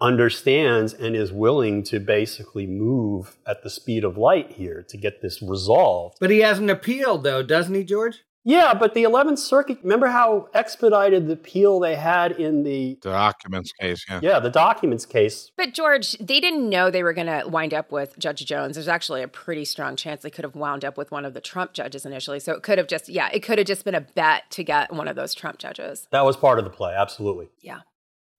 understands 0.00 0.92
and 0.92 1.14
is 1.14 1.32
willing 1.32 1.82
to 1.84 2.00
basically 2.00 2.66
move 2.66 3.36
at 3.46 3.62
the 3.62 3.70
speed 3.70 4.04
of 4.04 4.18
light 4.18 4.52
here 4.52 4.84
to 4.88 4.96
get 4.96 5.22
this 5.22 5.40
resolved. 5.40 6.16
But 6.20 6.30
he 6.30 6.40
hasn't 6.40 6.70
appealed, 6.70 7.22
though, 7.22 7.42
doesn't 7.42 7.74
he, 7.74 7.84
George? 7.84 8.22
Yeah, 8.44 8.74
but 8.74 8.94
the 8.94 9.04
11th 9.04 9.38
Circuit, 9.38 9.78
remember 9.84 10.08
how 10.08 10.48
expedited 10.52 11.28
the 11.28 11.34
appeal 11.34 11.78
they 11.78 11.94
had 11.94 12.32
in 12.32 12.64
the, 12.64 12.98
The 13.00 13.10
documents 13.10 13.72
case, 13.72 14.04
yeah. 14.08 14.18
yeah, 14.20 14.40
the 14.40 14.50
documents 14.50 15.06
case. 15.06 15.52
But 15.56 15.74
George, 15.74 16.12
they 16.18 16.40
didn't 16.40 16.68
know 16.68 16.90
they 16.90 17.04
were 17.04 17.12
going 17.12 17.28
to 17.28 17.44
wind 17.48 17.72
up 17.72 17.92
with 17.92 18.18
Judge 18.18 18.44
Jones. 18.44 18.74
There's 18.74 18.88
actually 18.88 19.22
a 19.22 19.28
pretty 19.28 19.64
strong 19.64 19.94
chance 19.94 20.22
they 20.22 20.30
could 20.30 20.44
have 20.44 20.56
wound 20.56 20.84
up 20.84 20.96
with 20.96 21.12
one 21.12 21.24
of 21.24 21.34
the 21.34 21.40
Trump 21.40 21.72
judges 21.72 22.04
initially. 22.04 22.40
So 22.40 22.52
it 22.52 22.64
could 22.64 22.78
have 22.78 22.88
just, 22.88 23.08
yeah, 23.08 23.28
it 23.32 23.44
could 23.44 23.58
have 23.58 23.66
just 23.66 23.84
been 23.84 23.94
a 23.94 24.00
bet 24.00 24.50
to 24.50 24.64
get 24.64 24.92
one 24.92 25.06
of 25.06 25.14
those 25.14 25.34
Trump 25.34 25.58
judges. 25.58 26.08
That 26.10 26.24
was 26.24 26.36
part 26.36 26.58
of 26.58 26.64
the 26.64 26.70
play, 26.70 26.94
absolutely. 26.96 27.48
Yeah. 27.60 27.80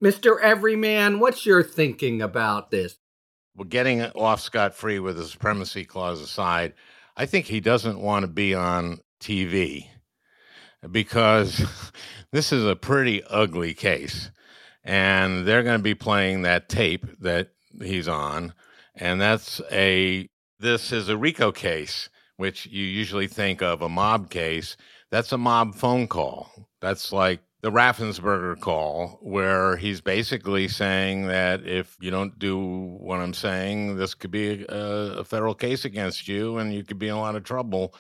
Mr. 0.04 0.38
Everyman, 0.42 1.22
what's 1.22 1.46
your 1.46 1.64
thinking 1.64 2.22
about 2.22 2.72
this? 2.72 2.98
Well, 3.56 3.66
getting 3.66 4.02
off 4.02 4.42
scot 4.42 4.74
free 4.74 5.00
with 5.00 5.16
the 5.16 5.24
supremacy 5.24 5.86
clause 5.86 6.20
aside, 6.20 6.74
I 7.16 7.26
think 7.26 7.46
he 7.46 7.62
doesn't 7.62 8.00
want 8.02 8.24
to 8.24 8.28
be 8.28 8.54
on 8.54 9.00
TV 9.22 9.88
because 10.92 11.92
this 12.32 12.52
is 12.52 12.66
a 12.66 12.76
pretty 12.76 13.24
ugly 13.24 13.74
case. 13.74 14.32
And 14.84 15.46
they're 15.48 15.64
going 15.64 15.80
to 15.80 15.84
be 15.84 15.96
playing 15.96 16.42
that 16.42 16.68
tape 16.68 17.06
that 17.22 17.50
he's 17.82 18.08
on. 18.08 18.54
And 18.96 19.20
that's 19.22 19.62
a, 19.72 20.30
this 20.60 20.92
is 20.92 21.10
a 21.10 21.18
RICO 21.18 21.52
case, 21.52 22.10
which 22.38 22.66
you 22.66 22.84
usually 22.84 23.28
think 23.28 23.62
of 23.62 23.82
a 23.82 23.90
mob 23.90 24.30
case. 24.30 24.76
That's 25.10 25.32
a 25.32 25.38
mob 25.38 25.76
phone 25.76 26.08
call. 26.08 26.52
That's 26.82 27.14
like 27.14 27.42
the 27.62 27.72
Raffensperger 27.72 28.60
call, 28.60 29.20
where 29.22 29.78
he's 29.78 30.02
basically 30.02 30.68
saying 30.68 31.28
that 31.28 31.66
if 31.66 31.96
you 32.02 32.12
don't 32.12 32.38
do 32.38 32.60
what 33.00 33.22
I'm 33.22 33.34
saying, 33.34 33.96
this 33.96 34.14
could 34.14 34.32
be 34.32 34.66
a, 34.68 35.20
a 35.20 35.24
federal 35.24 35.56
case 35.56 35.86
against 35.86 36.28
you 36.28 36.58
and 36.58 36.74
you 36.74 36.84
could 36.84 37.00
be 37.00 37.08
in 37.08 37.16
a 37.16 37.20
lot 37.22 37.38
of 37.38 37.46
trouble. 37.46 37.96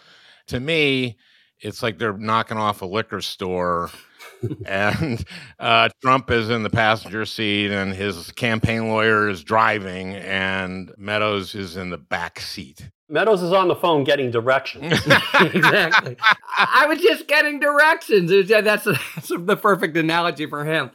To 0.47 0.59
me, 0.59 1.17
it's 1.63 1.81
like 1.81 1.97
they're 1.97 2.17
knocking 2.17 2.57
off 2.57 2.81
a 2.81 2.85
liquor 2.85 3.21
store 3.21 3.89
and 4.65 5.23
uh, 5.59 5.89
Trump 6.01 6.29
is 6.29 6.49
in 6.49 6.63
the 6.63 6.69
passenger 6.69 7.25
seat 7.25 7.71
and 7.71 7.93
his 7.93 8.31
campaign 8.31 8.89
lawyer 8.89 9.29
is 9.29 9.43
driving 9.43 10.13
and 10.15 10.91
Meadows 10.97 11.55
is 11.55 11.77
in 11.77 11.89
the 11.89 11.97
back 11.97 12.39
seat. 12.39 12.89
Meadows 13.09 13.41
is 13.41 13.51
on 13.53 13.67
the 13.67 13.75
phone 13.75 14.03
getting 14.03 14.31
directions. 14.31 14.93
exactly. 15.39 16.17
I 16.57 16.85
was 16.87 16.99
just 16.99 17.27
getting 17.27 17.59
directions. 17.59 18.31
Was- 18.31 18.49
yeah, 18.49 18.61
That's, 18.61 18.85
that's 18.85 19.29
the 19.29 19.57
perfect 19.57 19.95
analogy 19.97 20.45
for 20.45 20.65
him. 20.65 20.91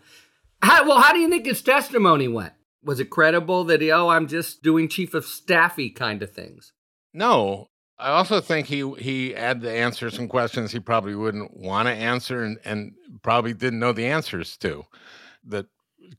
How, 0.60 0.86
well, 0.88 1.00
how 1.00 1.12
do 1.12 1.20
you 1.20 1.28
think 1.28 1.46
his 1.46 1.62
testimony 1.62 2.26
went? 2.28 2.52
Was 2.82 3.00
it 3.00 3.10
credible 3.10 3.64
that 3.64 3.80
he, 3.80 3.92
oh, 3.92 4.08
I'm 4.08 4.26
just 4.26 4.62
doing 4.62 4.88
chief 4.88 5.14
of 5.14 5.24
staffy 5.24 5.90
kind 5.90 6.22
of 6.22 6.32
things? 6.32 6.72
No, 7.14 7.68
I 7.98 8.10
also 8.10 8.40
think 8.40 8.66
he 8.66 8.88
he 8.98 9.32
had 9.32 9.60
to 9.62 9.70
answer 9.70 10.10
some 10.10 10.28
questions 10.28 10.70
he 10.70 10.80
probably 10.80 11.14
wouldn't 11.14 11.56
want 11.56 11.88
to 11.88 11.92
answer 11.92 12.44
and, 12.44 12.58
and 12.64 12.92
probably 13.22 13.54
didn't 13.54 13.80
know 13.80 13.92
the 13.92 14.06
answers 14.06 14.56
to 14.58 14.84
that 15.44 15.66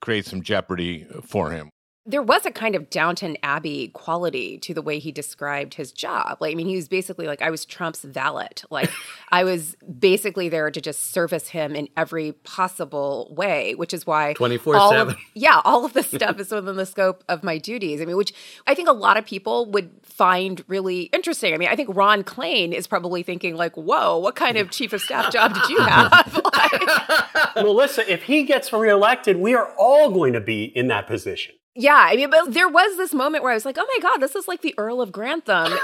creates 0.02 0.30
some 0.30 0.42
jeopardy 0.42 1.08
for 1.24 1.52
him. 1.52 1.72
There 2.10 2.22
was 2.24 2.46
a 2.46 2.52
kind 2.52 2.76
of 2.76 2.90
Downton 2.90 3.38
Abbey 3.44 3.90
quality 3.90 4.58
to 4.60 4.74
the 4.74 4.82
way 4.82 4.98
he 5.00 5.12
described 5.12 5.76
his 5.76 5.92
job. 5.92 6.38
Like, 6.40 6.54
I 6.54 6.56
mean, 6.56 6.68
he 6.68 6.76
was 6.76 6.88
basically 6.88 7.28
like, 7.28 7.42
I 7.42 7.50
was 7.50 7.66
Trump's 7.66 8.02
valet. 8.02 8.50
Like, 8.70 8.90
I 9.32 9.44
was 9.44 9.76
basically 10.00 10.50
there 10.50 10.72
to 10.72 10.82
just 10.82 11.12
service 11.12 11.50
him 11.50 11.76
in 11.76 11.88
every 11.96 12.32
possible 12.32 13.32
way, 13.36 13.76
which 13.76 13.94
is 13.94 14.08
why 14.08 14.34
24/7. 14.38 15.16
Yeah, 15.36 15.62
all 15.64 15.86
of 15.86 15.94
this 15.94 16.08
stuff 16.08 16.40
is 16.40 16.52
within 16.52 16.76
the 16.78 16.86
scope 16.86 17.24
of 17.30 17.44
my 17.44 17.58
duties. 17.58 18.02
I 18.02 18.06
mean, 18.06 18.18
which 18.18 18.34
I 18.66 18.74
think 18.74 18.90
a 18.90 18.94
lot 18.94 19.18
of 19.18 19.26
people 19.26 19.68
would 19.68 19.92
find 20.02 20.64
really 20.68 21.04
interesting. 21.04 21.54
I 21.54 21.58
mean, 21.58 21.70
I 21.70 21.76
think 21.76 21.96
Ron 21.96 22.24
Klain 22.24 22.74
is 22.74 22.88
probably 22.88 23.22
thinking, 23.22 23.56
like, 23.56 23.76
whoa, 23.76 24.18
what 24.18 24.36
kind 24.36 24.58
of 24.58 24.72
chief 24.72 24.94
of 24.94 25.02
staff 25.02 25.32
job 25.32 25.54
did 25.54 25.70
you 25.70 25.80
have? 25.82 26.42
Like, 26.60 27.56
Melissa, 27.56 28.12
if 28.12 28.24
he 28.24 28.44
gets 28.44 28.74
reelected, 28.74 29.38
we 29.38 29.56
are 29.56 29.74
all 29.78 30.12
going 30.12 30.34
to 30.34 30.42
be 30.42 30.66
in 30.66 30.88
that 30.88 31.08
position. 31.08 31.56
Yeah, 31.82 31.96
I 32.10 32.16
mean, 32.18 32.30
but 32.30 32.54
there 32.54 32.68
was 32.68 32.98
this 32.98 33.14
moment 33.14 33.42
where 33.44 33.52
I 33.54 33.56
was 33.56 33.64
like, 33.66 33.78
"Oh 33.80 33.88
my 33.96 34.00
god, 34.02 34.18
this 34.18 34.36
is 34.36 34.48
like 34.48 34.62
the 34.62 34.76
Earl 34.78 35.02
of 35.02 35.12
Grantham." 35.12 35.74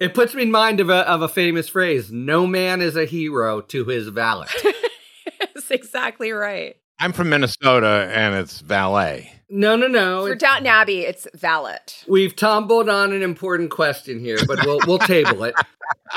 It 0.00 0.14
puts 0.14 0.34
me 0.34 0.44
in 0.44 0.50
mind 0.50 0.80
of 0.80 0.88
a, 0.88 1.06
of 1.06 1.20
a 1.20 1.28
famous 1.28 1.68
phrase 1.68 2.10
no 2.10 2.46
man 2.46 2.80
is 2.80 2.96
a 2.96 3.04
hero 3.04 3.60
to 3.60 3.84
his 3.84 4.08
valet. 4.08 4.46
That's 5.38 5.70
exactly 5.70 6.30
right. 6.32 6.76
I'm 6.98 7.12
from 7.12 7.28
Minnesota 7.28 8.10
and 8.14 8.34
it's 8.34 8.60
valet. 8.60 9.30
no, 9.50 9.76
no, 9.76 9.88
no. 9.88 10.22
For 10.24 10.32
It's- 10.32 10.40
Downton 10.40 10.66
Abbey, 10.68 11.00
it's 11.00 11.26
valet. 11.34 11.76
We've 12.08 12.34
tumbled 12.34 12.88
on 12.88 13.12
an 13.12 13.22
important 13.22 13.70
question 13.70 14.20
here, 14.20 14.38
but 14.46 14.64
we'll, 14.64 14.78
we'll 14.86 14.98
table 15.00 15.44
it. 15.44 15.54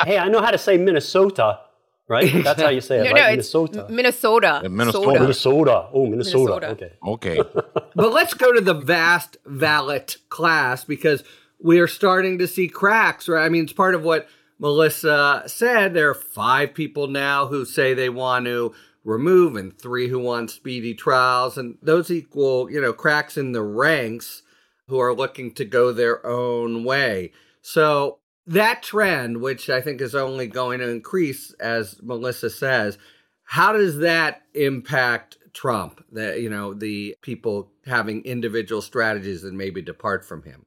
Hey, 0.06 0.18
I 0.18 0.30
know 0.30 0.42
how 0.42 0.52
to 0.52 0.58
say 0.58 0.78
Minnesota, 0.78 1.60
right? 2.08 2.32
That's 2.44 2.62
how 2.62 2.70
you 2.70 2.82
say 2.82 3.00
it, 3.00 3.04
No, 3.04 3.12
right? 3.12 3.22
no, 3.22 3.30
Minnesota. 3.32 3.86
M- 3.88 3.96
Minnesota. 3.96 4.62
Uh, 4.66 4.70
Minnesota. 4.70 5.08
Oh, 5.08 5.20
Minnesota. 5.20 5.90
Oh, 5.94 6.06
Minnesota. 6.06 6.68
Minnesota. 6.68 6.68
Okay. 7.06 7.38
Okay. 7.38 7.50
But 7.96 8.12
let's 8.12 8.34
go 8.34 8.52
to 8.52 8.60
the 8.62 8.74
vast 8.74 9.38
valet 9.46 10.06
class 10.30 10.84
because 10.84 11.24
we 11.60 11.80
are 11.80 11.88
starting 11.88 12.40
to 12.40 12.48
see 12.48 12.68
cracks, 12.68 13.30
right? 13.30 13.46
I 13.46 13.50
mean, 13.50 13.66
it's 13.66 13.74
part 13.74 13.94
of 13.94 14.04
what 14.04 14.28
Melissa 14.58 15.44
said. 15.46 15.94
There 15.94 16.10
are 16.10 16.16
five 16.16 16.74
people 16.74 17.06
now 17.08 17.46
who 17.46 17.66
say 17.66 17.94
they 17.94 18.10
want 18.10 18.46
to 18.46 18.74
remove 19.04 19.56
and 19.56 19.78
three 19.78 20.08
who 20.08 20.18
want 20.18 20.50
speedy 20.50 20.96
trials. 20.96 21.58
And 21.58 21.78
those 21.84 22.10
equal, 22.10 22.72
you 22.72 22.82
know, 22.82 22.94
cracks 22.94 23.38
in 23.38 23.52
the 23.52 23.62
ranks 23.62 24.42
who 24.88 25.00
are 25.00 25.14
looking 25.14 25.54
to 25.54 25.66
go 25.66 25.92
their 25.92 26.26
own 26.26 26.84
way. 26.84 27.32
So 27.62 28.20
that 28.48 28.84
trend, 28.84 29.42
which 29.42 29.70
I 29.70 29.82
think 29.82 30.02
is 30.02 30.16
only 30.16 30.48
going 30.48 30.80
to 30.80 30.90
increase, 30.90 31.54
as 31.60 32.00
Melissa 32.02 32.50
says, 32.50 32.98
how 33.44 33.74
does 33.74 33.98
that 34.00 34.44
impact 34.54 35.38
Trump? 35.54 36.04
That 36.12 36.42
you 36.42 36.50
know 36.50 36.74
the 36.74 37.16
people 37.22 37.72
having 37.86 38.24
individual 38.26 38.82
strategies 38.82 39.42
that 39.42 39.54
maybe 39.54 39.82
depart 39.82 40.26
from 40.26 40.44
him. 40.44 40.66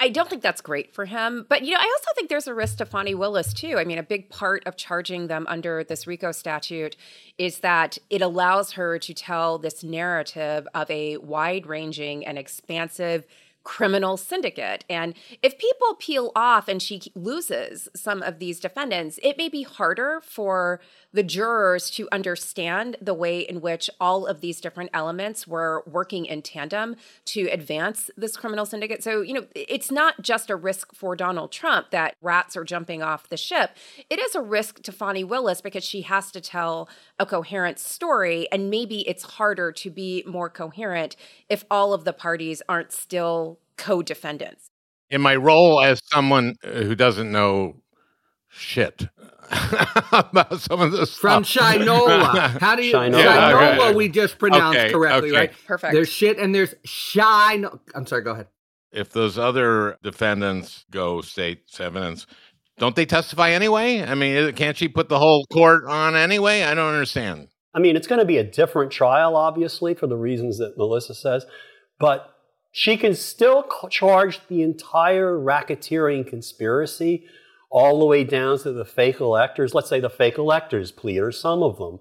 I 0.00 0.08
don't 0.08 0.28
think 0.28 0.42
that's 0.42 0.60
great 0.60 0.92
for 0.92 1.04
him. 1.04 1.46
But, 1.48 1.64
you 1.64 1.70
know, 1.70 1.78
I 1.78 1.84
also 1.84 2.10
think 2.14 2.28
there's 2.28 2.48
a 2.48 2.52
risk 2.52 2.78
to 2.78 2.84
Fani 2.84 3.14
Willis, 3.14 3.54
too. 3.54 3.78
I 3.78 3.84
mean, 3.84 3.96
a 3.96 4.02
big 4.02 4.28
part 4.28 4.66
of 4.66 4.76
charging 4.76 5.28
them 5.28 5.46
under 5.48 5.84
this 5.84 6.06
RICO 6.06 6.32
statute 6.32 6.96
is 7.38 7.60
that 7.60 7.96
it 8.10 8.20
allows 8.20 8.72
her 8.72 8.98
to 8.98 9.14
tell 9.14 9.56
this 9.56 9.84
narrative 9.84 10.66
of 10.74 10.90
a 10.90 11.16
wide 11.18 11.66
ranging 11.66 12.26
and 12.26 12.36
expansive 12.36 13.24
criminal 13.64 14.16
syndicate. 14.16 14.84
And 14.88 15.14
if 15.42 15.58
people 15.58 15.94
peel 15.98 16.30
off 16.36 16.68
and 16.68 16.80
she 16.80 17.02
loses 17.14 17.88
some 17.96 18.22
of 18.22 18.38
these 18.38 18.60
defendants, 18.60 19.18
it 19.22 19.36
may 19.36 19.48
be 19.48 19.62
harder 19.62 20.20
for 20.22 20.80
the 21.14 21.22
jurors 21.22 21.90
to 21.90 22.08
understand 22.10 22.96
the 23.00 23.14
way 23.14 23.38
in 23.38 23.60
which 23.60 23.88
all 24.00 24.26
of 24.26 24.40
these 24.40 24.60
different 24.60 24.90
elements 24.92 25.46
were 25.46 25.84
working 25.86 26.26
in 26.26 26.42
tandem 26.42 26.96
to 27.24 27.42
advance 27.52 28.10
this 28.16 28.36
criminal 28.36 28.66
syndicate. 28.66 29.02
So, 29.02 29.22
you 29.22 29.32
know, 29.32 29.46
it's 29.54 29.92
not 29.92 30.20
just 30.20 30.50
a 30.50 30.56
risk 30.56 30.92
for 30.92 31.14
Donald 31.14 31.52
Trump 31.52 31.92
that 31.92 32.16
rats 32.20 32.56
are 32.56 32.64
jumping 32.64 33.00
off 33.00 33.28
the 33.28 33.36
ship. 33.36 33.70
It 34.10 34.18
is 34.18 34.34
a 34.34 34.42
risk 34.42 34.82
to 34.82 34.92
Fani 34.92 35.22
Willis 35.22 35.60
because 35.60 35.84
she 35.84 36.02
has 36.02 36.32
to 36.32 36.40
tell 36.40 36.88
a 37.20 37.24
coherent 37.24 37.78
story. 37.78 38.48
And 38.50 38.68
maybe 38.68 39.08
it's 39.08 39.22
harder 39.22 39.70
to 39.70 39.90
be 39.90 40.24
more 40.26 40.50
coherent 40.50 41.14
if 41.48 41.64
all 41.70 41.94
of 41.94 42.04
the 42.04 42.12
parties 42.12 42.60
aren't 42.68 42.90
still 42.90 43.60
co 43.76 44.02
defendants. 44.02 44.66
In 45.10 45.20
my 45.20 45.36
role 45.36 45.80
as 45.80 46.00
someone 46.06 46.56
uh, 46.64 46.70
who 46.70 46.96
doesn't 46.96 47.30
know 47.30 47.76
shit 48.48 49.06
about 50.12 50.60
some 50.60 50.80
of 50.80 50.92
this 50.92 51.16
From 51.16 51.44
stuff. 51.44 51.74
Shinola. 51.76 52.58
How 52.60 52.76
do 52.76 52.84
you 52.84 52.94
Shinola. 52.94 53.18
Yeah, 53.22 53.52
Shinola? 53.52 53.78
okay. 53.88 53.94
We 53.94 54.08
just 54.08 54.38
pronounced 54.38 54.78
Okay, 54.78 54.92
correctly, 54.92 55.30
okay. 55.30 55.38
right? 55.38 55.52
Perfect. 55.66 55.92
There's 55.92 56.08
shit 56.08 56.38
and 56.38 56.54
there's 56.54 56.74
shine. 56.84 57.66
I'm 57.94 58.06
sorry. 58.06 58.22
Go 58.22 58.32
ahead. 58.32 58.48
if 58.92 59.10
those 59.10 59.38
other 59.38 59.96
defendants 60.02 60.84
go 60.90 61.20
state's 61.20 61.80
evidence, 61.80 62.26
don't 62.78 62.96
they 62.96 63.06
testify 63.06 63.50
anyway? 63.50 64.02
I 64.02 64.14
mean, 64.14 64.52
can't 64.54 64.76
she 64.76 64.88
put 64.88 65.08
the 65.08 65.18
whole 65.18 65.46
court 65.52 65.84
on 65.86 66.16
anyway? 66.16 66.62
I 66.62 66.74
don't 66.74 66.92
understand. 66.92 67.48
I 67.72 67.80
mean, 67.80 67.96
it's 67.96 68.06
going 68.06 68.20
to 68.20 68.24
be 68.24 68.38
a 68.38 68.44
different 68.44 68.92
trial, 68.92 69.36
obviously, 69.36 69.94
for 69.94 70.06
the 70.06 70.16
reasons 70.16 70.58
that 70.58 70.78
Melissa 70.78 71.14
says, 71.14 71.44
but 71.98 72.30
she 72.70 72.96
can 72.96 73.14
still 73.14 73.64
charge 73.90 74.40
the 74.48 74.62
entire 74.62 75.36
racketeering 75.36 76.26
conspiracy 76.26 77.24
all 77.74 77.98
the 77.98 78.06
way 78.06 78.22
down 78.22 78.56
to 78.56 78.70
the 78.70 78.84
fake 78.84 79.18
electors. 79.18 79.74
Let's 79.74 79.88
say 79.88 79.98
the 79.98 80.08
fake 80.08 80.38
electors 80.38 80.92
plead, 80.92 81.18
or 81.18 81.32
some 81.32 81.60
of 81.60 81.76
them. 81.76 81.98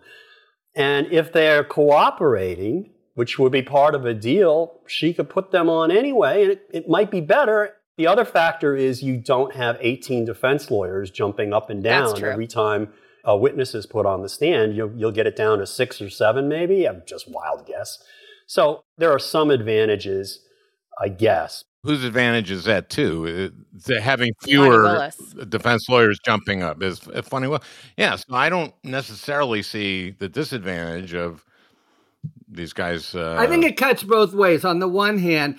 And 0.75 1.07
if 1.11 1.33
they're 1.33 1.63
cooperating, 1.63 2.91
which 3.15 3.39
would 3.39 3.51
be 3.51 3.63
part 3.63 3.95
of 3.95 4.05
a 4.05 4.13
deal, 4.13 4.79
she 4.85 5.15
could 5.15 5.31
put 5.31 5.49
them 5.49 5.71
on 5.71 5.89
anyway, 5.89 6.43
and 6.43 6.51
it, 6.51 6.69
it 6.71 6.89
might 6.89 7.09
be 7.09 7.21
better. 7.21 7.71
The 7.97 8.05
other 8.05 8.23
factor 8.23 8.75
is 8.75 9.01
you 9.01 9.17
don't 9.17 9.55
have 9.55 9.77
18 9.81 10.25
defense 10.25 10.69
lawyers 10.69 11.09
jumping 11.09 11.53
up 11.53 11.71
and 11.71 11.83
down 11.83 12.23
every 12.23 12.47
time 12.47 12.93
a 13.25 13.35
witness 13.35 13.73
is 13.73 13.87
put 13.87 14.05
on 14.05 14.21
the 14.21 14.29
stand. 14.29 14.75
You'll, 14.75 14.93
you'll 14.95 15.11
get 15.11 15.25
it 15.25 15.35
down 15.35 15.57
to 15.57 15.65
six 15.65 15.99
or 16.01 16.09
seven, 16.11 16.47
maybe. 16.47 16.87
I'm 16.87 17.01
just 17.07 17.27
wild 17.27 17.65
guess. 17.65 17.97
So 18.45 18.83
there 18.99 19.11
are 19.11 19.19
some 19.19 19.49
advantages, 19.49 20.39
I 21.01 21.09
guess. 21.09 21.63
Whose 21.83 22.05
advantage 22.05 22.49
is 22.49 22.63
that 22.63 22.89
too? 22.89 23.51
Uh, 23.89 23.99
having 23.99 24.31
fewer 24.41 25.11
defense 25.49 25.89
lawyers 25.89 26.17
jumping 26.23 26.63
up 26.63 26.81
is 26.81 26.99
funny. 27.23 27.47
Well, 27.47 27.61
yes, 27.97 28.23
I 28.31 28.47
don't 28.47 28.73
necessarily 28.85 29.61
see 29.63 30.11
the 30.11 30.29
disadvantage 30.29 31.13
of 31.13 31.43
these 32.47 32.71
guys. 32.71 33.13
Uh, 33.13 33.35
I 33.37 33.47
think 33.47 33.65
it 33.65 33.75
cuts 33.75 34.01
both 34.03 34.33
ways. 34.33 34.63
On 34.63 34.79
the 34.79 34.87
one 34.87 35.17
hand, 35.17 35.57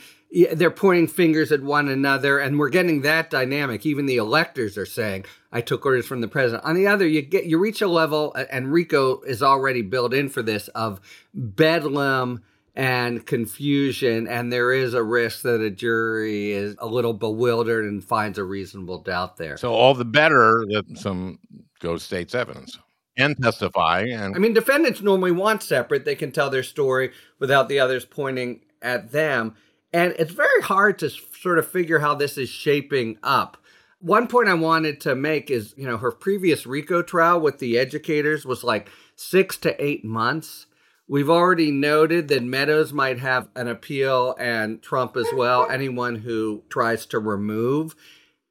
they're 0.55 0.71
pointing 0.71 1.09
fingers 1.09 1.53
at 1.53 1.63
one 1.63 1.89
another, 1.89 2.39
and 2.39 2.59
we're 2.59 2.71
getting 2.71 3.03
that 3.03 3.29
dynamic. 3.29 3.85
Even 3.85 4.07
the 4.07 4.17
electors 4.17 4.79
are 4.79 4.87
saying, 4.87 5.27
"I 5.53 5.61
took 5.61 5.85
orders 5.85 6.07
from 6.07 6.23
the 6.23 6.29
president." 6.29 6.65
On 6.65 6.75
the 6.75 6.87
other, 6.87 7.07
you 7.07 7.21
get 7.21 7.45
you 7.45 7.59
reach 7.59 7.83
a 7.83 7.87
level, 7.87 8.35
and 8.51 8.73
RICO 8.73 9.21
is 9.23 9.43
already 9.43 9.83
built 9.83 10.15
in 10.15 10.31
for 10.31 10.43
this 10.43 10.69
of 10.69 11.03
bedlam 11.35 12.43
and 12.75 13.25
confusion, 13.25 14.27
and 14.27 14.53
there 14.53 14.73
is 14.73 14.95
a 14.95 15.03
risk 15.03 15.43
that 15.43 15.61
a 15.61 15.71
jury 15.71 16.51
is 16.51 16.75
a 16.79 16.87
little 16.87 17.13
bewildered 17.13 17.85
and 17.85 18.03
finds 18.03 18.37
a 18.37 18.45
reasonable 18.45 18.99
doubt 18.99 19.37
there. 19.37 19.57
So 19.57 19.73
all 19.73 19.95
the 19.95 20.05
better 20.05 20.65
that 20.71 20.99
some 20.99 21.39
go 21.79 21.97
state's 21.99 22.35
evidence 22.35 22.79
and 23.17 23.41
testify. 23.41 24.07
And 24.11 24.35
I 24.35 24.39
mean, 24.39 24.55
defendants 24.55 25.01
normally 25.01 25.31
want 25.31 25.63
separate; 25.63 26.05
they 26.05 26.17
can 26.17 26.33
tell 26.33 26.51
their 26.51 26.65
story 26.65 27.13
without 27.39 27.69
the 27.69 27.79
others 27.79 28.05
pointing 28.05 28.61
at 28.83 29.13
them, 29.13 29.55
and 29.93 30.15
it's 30.19 30.33
very 30.33 30.63
hard 30.63 30.99
to 30.99 31.11
sort 31.11 31.59
of 31.59 31.69
figure 31.69 32.01
how 32.01 32.15
this 32.15 32.37
is 32.37 32.49
shaping 32.49 33.19
up. 33.23 33.57
One 34.01 34.27
point 34.27 34.49
I 34.49 34.55
wanted 34.55 35.01
to 35.03 35.15
make 35.15 35.51
is, 35.51 35.75
you 35.79 35.87
know, 35.87 35.97
her 35.97 36.11
previous 36.11 36.67
RICO 36.67 37.03
trial 37.03 37.41
with 37.41 37.59
the 37.59 37.79
educators 37.79 38.45
was 38.45 38.63
like 38.63 38.91
six 39.17 39.57
to 39.59 39.83
eight 39.83 40.05
months 40.05 40.67
We've 41.07 41.31
already 41.31 41.71
noted 41.71 42.29
that 42.29 42.43
Meadows 42.43 42.93
might 42.93 43.19
have 43.19 43.49
an 43.55 43.69
appeal 43.69 44.35
and 44.39 44.81
Trump 44.81 45.17
as 45.17 45.27
well, 45.35 45.67
anyone 45.71 46.17
who 46.17 46.63
tries 46.71 47.07
to 47.07 47.19
remove. 47.19 47.95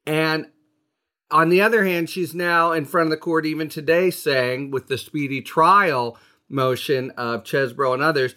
And 0.06 0.46
on 1.30 1.48
the 1.48 1.60
other 1.60 1.84
hand, 1.84 2.08
she's 2.08 2.34
now 2.34 2.72
in 2.72 2.84
front 2.84 3.06
of 3.06 3.10
the 3.10 3.16
court 3.16 3.44
even 3.44 3.68
today 3.68 4.10
saying, 4.10 4.70
with 4.70 4.86
the 4.86 4.98
speedy 4.98 5.40
trial 5.40 6.16
motion 6.48 7.10
of 7.12 7.42
Chesebro 7.42 7.94
and 7.94 8.02
others, 8.02 8.34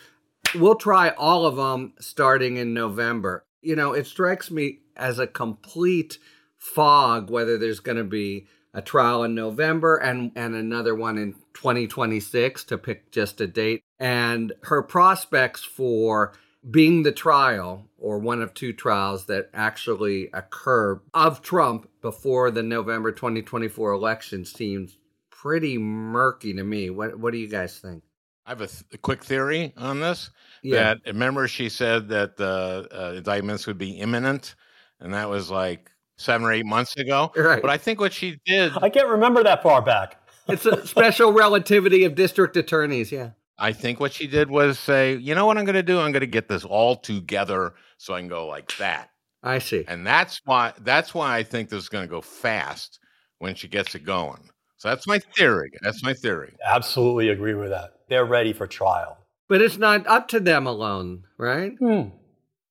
we'll 0.55 0.75
try 0.75 1.09
all 1.09 1.45
of 1.45 1.55
them 1.55 1.93
starting 1.99 2.57
in 2.57 2.73
November. 2.73 3.45
You 3.61 3.75
know, 3.75 3.93
it 3.93 4.07
strikes 4.07 4.49
me 4.49 4.79
as 4.95 5.19
a 5.19 5.27
complete 5.27 6.17
fog 6.57 7.29
whether 7.29 7.57
there's 7.57 7.79
going 7.79 7.97
to 7.97 8.03
be 8.03 8.47
a 8.73 8.81
trial 8.81 9.23
in 9.23 9.33
November 9.33 9.97
and, 9.97 10.31
and 10.35 10.55
another 10.55 10.93
one 10.93 11.17
in 11.17 11.33
2026 11.53 12.63
to 12.65 12.77
pick 12.77 13.11
just 13.11 13.41
a 13.41 13.47
date. 13.47 13.81
And 13.99 14.53
her 14.63 14.83
prospects 14.83 15.63
for 15.63 16.33
being 16.69 17.03
the 17.03 17.11
trial 17.11 17.87
or 17.97 18.19
one 18.19 18.41
of 18.41 18.53
two 18.53 18.73
trials 18.73 19.25
that 19.25 19.49
actually 19.53 20.29
occur 20.33 21.01
of 21.13 21.41
Trump 21.41 21.89
before 22.01 22.51
the 22.51 22.63
November 22.63 23.11
2024 23.11 23.91
election 23.91 24.45
seems 24.45 24.97
pretty 25.29 25.77
murky 25.77 26.53
to 26.53 26.63
me. 26.63 26.89
What 26.89 27.17
what 27.19 27.31
do 27.31 27.37
you 27.37 27.47
guys 27.47 27.79
think? 27.79 28.03
I 28.45 28.51
have 28.51 28.61
a, 28.61 28.67
th- 28.67 28.83
a 28.93 28.97
quick 28.97 29.23
theory 29.23 29.73
on 29.77 29.99
this. 29.99 30.29
Yeah. 30.63 30.95
That 30.95 30.99
remember 31.05 31.47
she 31.47 31.69
said 31.69 32.09
that 32.09 32.37
the 32.37 32.87
uh, 32.91 33.17
indictments 33.17 33.67
would 33.67 33.77
be 33.77 33.91
imminent, 33.91 34.55
and 34.99 35.13
that 35.13 35.29
was 35.29 35.51
like 35.51 35.91
seven 36.17 36.47
or 36.47 36.51
eight 36.51 36.65
months 36.65 36.95
ago. 36.97 37.31
Right. 37.35 37.61
But 37.61 37.71
I 37.71 37.77
think 37.77 37.99
what 37.99 38.13
she 38.13 38.39
did. 38.45 38.73
I 38.81 38.89
can't 38.89 39.07
remember 39.07 39.43
that 39.43 39.63
far 39.63 39.81
back. 39.81 40.21
it's 40.47 40.65
a 40.65 40.85
special 40.87 41.33
relativity 41.33 42.03
of 42.03 42.15
district 42.15 42.57
attorneys. 42.57 43.11
Yeah. 43.11 43.31
I 43.59 43.71
think 43.71 43.99
what 43.99 44.13
she 44.13 44.27
did 44.27 44.49
was 44.49 44.77
say, 44.77 45.15
you 45.15 45.33
know 45.33 45.45
what 45.45 45.57
I'm 45.57 45.65
going 45.65 45.75
to 45.75 45.83
do? 45.83 45.99
I'm 45.99 46.11
going 46.11 46.21
to 46.21 46.27
get 46.27 46.47
this 46.47 46.63
all 46.63 46.95
together 46.95 47.73
so 47.97 48.13
I 48.13 48.19
can 48.19 48.29
go 48.29 48.47
like 48.47 48.77
that. 48.77 49.09
I 49.43 49.59
see. 49.59 49.85
And 49.87 50.05
that's 50.05 50.41
why 50.45 50.73
that's 50.81 51.13
why 51.13 51.37
I 51.37 51.43
think 51.43 51.69
this 51.69 51.83
is 51.83 51.89
going 51.89 52.03
to 52.03 52.09
go 52.09 52.21
fast 52.21 52.99
when 53.39 53.55
she 53.55 53.67
gets 53.67 53.95
it 53.95 54.03
going. 54.03 54.49
So 54.77 54.89
that's 54.89 55.07
my 55.07 55.19
theory. 55.19 55.71
That's 55.81 56.03
my 56.03 56.13
theory. 56.13 56.55
Absolutely 56.65 57.29
agree 57.29 57.55
with 57.55 57.69
that. 57.69 57.93
They're 58.09 58.25
ready 58.25 58.53
for 58.53 58.67
trial. 58.67 59.17
But 59.47 59.61
it's 59.61 59.77
not 59.77 60.05
up 60.05 60.27
to 60.29 60.39
them 60.39 60.67
alone, 60.67 61.23
right? 61.37 61.73
Hmm. 61.79 62.09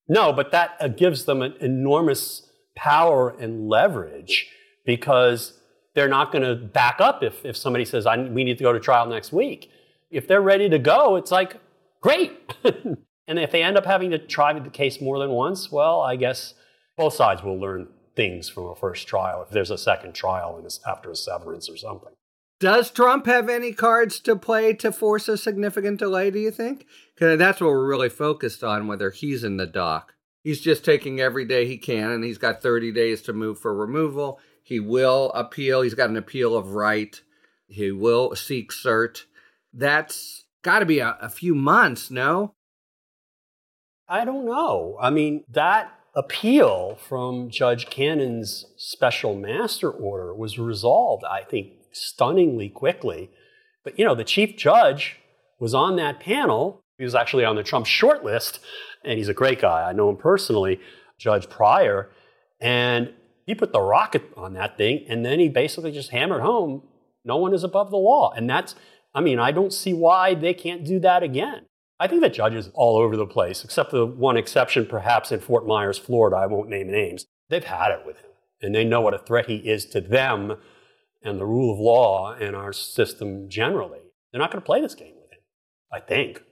No, 0.08 0.32
but 0.32 0.52
that 0.52 0.76
uh, 0.80 0.88
gives 0.88 1.24
them 1.24 1.42
an 1.42 1.54
enormous 1.60 2.45
power 2.76 3.30
and 3.30 3.68
leverage 3.68 4.48
because 4.84 5.58
they're 5.94 6.08
not 6.08 6.30
going 6.30 6.44
to 6.44 6.54
back 6.54 7.00
up 7.00 7.22
if, 7.22 7.44
if 7.44 7.56
somebody 7.56 7.84
says, 7.84 8.06
we 8.06 8.44
need 8.44 8.58
to 8.58 8.64
go 8.64 8.72
to 8.72 8.78
trial 8.78 9.06
next 9.06 9.32
week. 9.32 9.70
If 10.10 10.28
they're 10.28 10.42
ready 10.42 10.68
to 10.68 10.78
go, 10.78 11.16
it's 11.16 11.30
like, 11.30 11.56
great. 12.00 12.54
and 12.64 13.38
if 13.38 13.50
they 13.50 13.62
end 13.62 13.76
up 13.76 13.86
having 13.86 14.10
to 14.10 14.18
try 14.18 14.56
the 14.58 14.70
case 14.70 15.00
more 15.00 15.18
than 15.18 15.30
once, 15.30 15.72
well, 15.72 16.00
I 16.00 16.16
guess 16.16 16.54
both 16.96 17.14
sides 17.14 17.42
will 17.42 17.58
learn 17.58 17.88
things 18.14 18.48
from 18.48 18.66
a 18.66 18.74
first 18.74 19.08
trial 19.08 19.42
if 19.42 19.50
there's 19.50 19.70
a 19.70 19.78
second 19.78 20.14
trial 20.14 20.56
and 20.56 20.64
it's 20.64 20.80
after 20.86 21.10
a 21.10 21.16
severance 21.16 21.68
or 21.68 21.76
something. 21.76 22.12
Does 22.58 22.90
Trump 22.90 23.26
have 23.26 23.50
any 23.50 23.72
cards 23.72 24.18
to 24.20 24.34
play 24.34 24.72
to 24.74 24.90
force 24.90 25.28
a 25.28 25.36
significant 25.36 25.98
delay, 25.98 26.30
do 26.30 26.38
you 26.38 26.50
think? 26.50 26.86
Because 27.14 27.38
that's 27.38 27.60
what 27.60 27.68
we're 27.68 27.86
really 27.86 28.08
focused 28.08 28.64
on, 28.64 28.86
whether 28.86 29.10
he's 29.10 29.44
in 29.44 29.58
the 29.58 29.66
dock 29.66 30.14
he's 30.46 30.60
just 30.60 30.84
taking 30.84 31.18
every 31.18 31.44
day 31.44 31.66
he 31.66 31.76
can, 31.76 32.08
and 32.12 32.22
he's 32.22 32.38
got 32.38 32.62
30 32.62 32.92
days 32.92 33.20
to 33.22 33.32
move 33.32 33.58
for 33.58 33.74
removal. 33.74 34.38
He 34.62 34.78
will 34.78 35.32
appeal. 35.32 35.82
He's 35.82 35.94
got 35.94 36.08
an 36.08 36.16
appeal 36.16 36.54
of 36.54 36.70
right. 36.70 37.20
He 37.66 37.90
will 37.90 38.36
seek 38.36 38.70
cert. 38.70 39.24
That's 39.74 40.44
got 40.62 40.78
to 40.78 40.86
be 40.86 41.00
a, 41.00 41.18
a 41.20 41.28
few 41.28 41.56
months, 41.56 42.12
no? 42.12 42.54
I 44.08 44.24
don't 44.24 44.46
know. 44.46 44.96
I 45.00 45.10
mean, 45.10 45.42
that 45.48 45.92
appeal 46.14 46.94
from 46.94 47.50
Judge 47.50 47.86
Cannon's 47.90 48.66
special 48.76 49.34
master 49.34 49.90
order 49.90 50.32
was 50.32 50.60
resolved, 50.60 51.24
I 51.24 51.42
think, 51.42 51.72
stunningly 51.90 52.68
quickly. 52.68 53.30
But, 53.82 53.98
you 53.98 54.04
know, 54.04 54.14
the 54.14 54.22
chief 54.22 54.56
judge 54.56 55.16
was 55.58 55.74
on 55.74 55.96
that 55.96 56.20
panel. 56.20 56.84
He 56.98 57.04
was 57.04 57.16
actually 57.16 57.44
on 57.44 57.56
the 57.56 57.64
Trump 57.64 57.86
shortlist 57.86 58.60
and 59.06 59.18
he's 59.18 59.28
a 59.28 59.34
great 59.34 59.60
guy. 59.60 59.88
I 59.88 59.92
know 59.92 60.10
him 60.10 60.16
personally, 60.16 60.80
Judge 61.18 61.48
Pryor, 61.48 62.10
and 62.60 63.12
he 63.46 63.54
put 63.54 63.72
the 63.72 63.80
rocket 63.80 64.24
on 64.36 64.54
that 64.54 64.76
thing, 64.76 65.04
and 65.08 65.24
then 65.24 65.38
he 65.38 65.48
basically 65.48 65.92
just 65.92 66.10
hammered 66.10 66.42
home 66.42 66.82
no 67.26 67.36
one 67.36 67.52
is 67.52 67.64
above 67.64 67.90
the 67.90 67.96
law. 67.96 68.32
And 68.34 68.48
that's, 68.48 68.76
I 69.14 69.20
mean, 69.20 69.38
I 69.38 69.50
don't 69.50 69.72
see 69.72 69.92
why 69.92 70.34
they 70.34 70.54
can't 70.54 70.84
do 70.84 71.00
that 71.00 71.22
again. 71.22 71.66
I 71.98 72.06
think 72.06 72.22
that 72.22 72.32
judges 72.32 72.70
all 72.74 72.96
over 72.96 73.16
the 73.16 73.26
place, 73.26 73.64
except 73.64 73.90
the 73.90 74.06
one 74.06 74.36
exception 74.36 74.86
perhaps 74.86 75.32
in 75.32 75.40
Fort 75.40 75.66
Myers, 75.66 75.98
Florida, 75.98 76.36
I 76.36 76.46
won't 76.46 76.68
name 76.68 76.90
names, 76.90 77.26
they've 77.50 77.64
had 77.64 77.90
it 77.90 78.06
with 78.06 78.18
him. 78.18 78.30
And 78.62 78.74
they 78.74 78.84
know 78.84 79.00
what 79.00 79.14
a 79.14 79.18
threat 79.18 79.46
he 79.46 79.56
is 79.56 79.84
to 79.86 80.00
them 80.00 80.56
and 81.22 81.40
the 81.40 81.46
rule 81.46 81.72
of 81.72 81.80
law 81.80 82.32
and 82.32 82.54
our 82.54 82.72
system 82.72 83.48
generally. 83.48 84.00
They're 84.30 84.40
not 84.40 84.50
going 84.50 84.62
to 84.62 84.66
play 84.66 84.80
this 84.80 84.94
game 84.94 85.14
with 85.20 85.32
him, 85.32 85.40
I 85.92 86.00
think. 86.00 86.42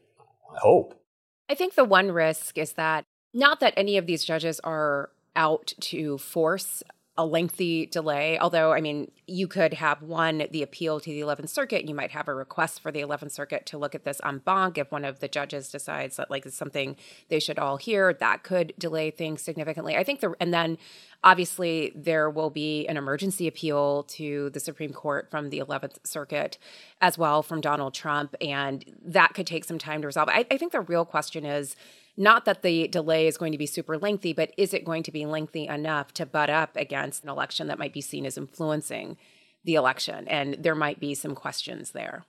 I 0.55 0.59
hope. 0.61 1.01
I 1.49 1.55
think 1.55 1.75
the 1.75 1.85
one 1.85 2.11
risk 2.11 2.59
is 2.59 2.73
that 2.73 3.05
not 3.33 3.61
that 3.61 3.75
any 3.77 3.97
of 3.97 4.07
these 4.07 4.25
judges 4.25 4.61
are 4.61 5.11
out 5.37 5.73
to 5.81 6.19
force 6.19 6.83
a 7.17 7.25
lengthy 7.25 7.87
delay. 7.87 8.39
Although, 8.39 8.73
I 8.73 8.81
mean, 8.81 9.11
you 9.29 9.47
could 9.47 9.75
have 9.75 10.03
one, 10.03 10.47
the 10.51 10.63
appeal 10.63 10.99
to 10.99 11.11
the 11.11 11.21
11th 11.21 11.49
Circuit. 11.49 11.87
You 11.89 11.95
might 11.95 12.11
have 12.11 12.27
a 12.27 12.35
request 12.35 12.81
for 12.81 12.91
the 12.91 13.01
11th 13.03 13.31
Circuit 13.31 13.67
to 13.67 13.79
look 13.79 13.95
at 13.95 14.05
this 14.05 14.21
en 14.25 14.39
banc 14.39 14.79
if 14.79 14.91
one 14.91 15.05
of 15.05 15.21
the 15.21 15.29
judges 15.29 15.71
decides 15.71 16.17
that, 16.17 16.29
like, 16.29 16.45
it's 16.45 16.57
something 16.57 16.97
they 17.29 17.39
should 17.39 17.59
all 17.59 17.77
hear. 17.77 18.13
That 18.13 18.43
could 18.43 18.75
delay 18.79 19.13
things 19.13 19.43
significantly. 19.43 19.97
I 19.97 20.03
think 20.03 20.21
the, 20.21 20.35
and 20.41 20.53
then 20.53 20.77
obviously 21.23 21.93
there 21.95 22.29
will 22.29 22.51
be 22.51 22.85
an 22.89 22.97
emergency 22.97 23.47
appeal 23.47 24.03
to 24.05 24.51
the 24.51 24.61
Supreme 24.61 24.93
Court 24.93 25.31
from 25.31 25.51
the 25.51 25.61
11th 25.61 26.05
Circuit 26.05 26.59
as 27.01 27.17
well 27.17 27.45
from 27.45 27.61
Donald 27.61 27.95
Trump. 27.95 28.35
And 28.41 28.85
that 29.05 29.35
could 29.35 29.47
take 29.47 29.65
some 29.65 29.79
time 29.79 30.01
to 30.01 30.09
resolve. 30.09 30.29
I, 30.29 30.47
I 30.51 30.59
think 30.59 30.73
the 30.73 30.81
real 30.81 31.05
question 31.05 31.45
is, 31.45 31.77
not 32.17 32.45
that 32.45 32.63
the 32.63 32.89
delay 32.89 33.27
is 33.27 33.37
going 33.37 33.53
to 33.53 33.59
be 33.59 33.67
super 33.67 33.99
lengthy, 33.99 34.33
but 34.33 34.53
is 34.57 34.73
it 34.73 34.85
going 34.85 35.03
to 35.05 35.13
be 35.13 35.27
lengthy 35.27 35.67
enough 35.67 36.13
to 36.15 36.27
butt 36.27 36.51
up 36.51 36.77
against 36.77 37.25
an 37.25 37.31
election 37.31 37.67
that 37.67 37.79
might 37.79 37.93
be 37.93 38.01
seen 38.01 38.25
as 38.25 38.39
influencing 38.39 39.17
the 39.65 39.75
election? 39.75 40.29
And 40.29 40.57
there 40.61 40.75
might 40.75 41.01
be 41.01 41.15
some 41.15 41.35
questions 41.35 41.91
there. 41.91 42.25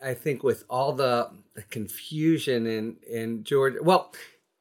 I 0.00 0.14
think 0.14 0.42
with 0.42 0.64
all 0.68 0.92
the, 0.92 1.30
the 1.54 1.62
confusion 1.62 2.66
in 2.66 2.96
in 3.10 3.44
Georgia, 3.44 3.78
well, 3.82 4.12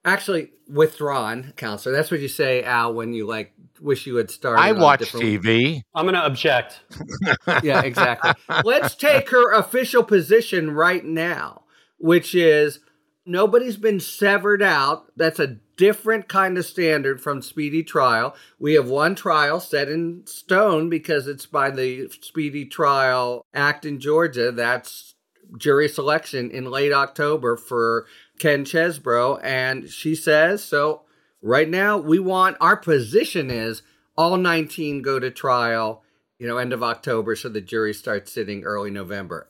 actually 0.06 0.51
withdrawn, 0.69 1.54
counselor. 1.58 1.93
That's 1.93 2.12
what 2.12 2.21
you 2.21 2.28
say, 2.28 2.63
Al, 2.63 2.93
when 2.93 3.13
you 3.13 3.28
like 3.28 3.54
wish 3.82 4.08
you 4.08 4.15
had 4.15 4.32
started. 4.32 4.62
I 4.62 4.71
watch 4.71 5.01
TV. 5.12 5.82
I'm 5.93 6.06
going 6.06 6.15
to 6.15 6.25
object. 6.25 6.82
yeah, 7.63 7.82
exactly. 7.82 8.32
Let's 8.63 8.95
take 8.95 9.30
her 9.32 9.54
official 9.54 10.04
position 10.04 10.71
right 10.71 11.04
now, 11.04 11.63
which 11.97 12.34
is 12.34 12.80
Nobody's 13.26 13.78
been 13.78 14.00
severed 14.00 14.62
out. 14.62 15.12
That's 15.16 15.40
a 15.40 15.58
different 15.78 16.28
kind 16.28 16.58
of 16.58 16.66
standard 16.66 17.22
from 17.22 17.42
speedy 17.42 17.84
trial. 17.84 18.36
We 18.60 18.76
have 18.76 18.88
one 18.88 19.16
trial 19.16 19.60
set 19.60 19.90
in 19.90 20.26
stone 20.26 20.90
because 20.90 21.28
it's 21.28 21.46
by 21.46 21.72
the 21.72 22.10
Speedy 22.22 22.66
Trial 22.66 23.46
Act 23.54 23.86
in 23.86 24.00
Georgia. 24.00 24.52
That's 24.52 25.16
jury 25.58 25.90
selection 25.90 26.52
in 26.52 26.70
late 26.70 26.94
October 26.94 27.58
for 27.58 28.06
Ken 28.40 28.64
Chesebro. 28.64 29.40
And 29.44 29.90
she 29.90 30.16
says, 30.16 30.64
so 30.64 31.06
Right 31.46 31.70
now, 31.70 32.00
we 32.00 32.18
want 32.18 32.58
our 32.60 32.76
position 32.76 33.52
is 33.52 33.84
all 34.18 34.36
19 34.36 35.04
go 35.04 35.20
to 35.20 35.30
trial, 35.30 36.02
you 36.40 36.48
know, 36.48 36.58
end 36.58 36.74
of 36.74 36.82
October, 36.82 37.36
so 37.36 37.50
the 37.50 37.62
jury 37.62 37.94
starts 37.94 38.32
sitting 38.32 38.64
early 38.64 38.90
November. 38.90 39.48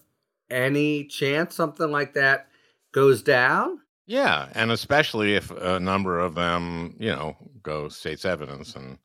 Any 0.50 1.06
chance 1.06 1.56
something 1.56 1.90
like 1.90 2.14
that 2.14 2.50
goes 2.96 3.22
down? 3.22 3.80
Yeah, 4.08 4.48
and 4.54 4.72
especially 4.72 5.36
if 5.36 5.52
a 5.52 5.80
number 5.80 6.18
of 6.20 6.34
them, 6.36 6.96
you 6.98 7.10
know, 7.10 7.36
go 7.62 7.90
state's 7.90 8.24
evidence 8.24 8.76
and 8.76 8.98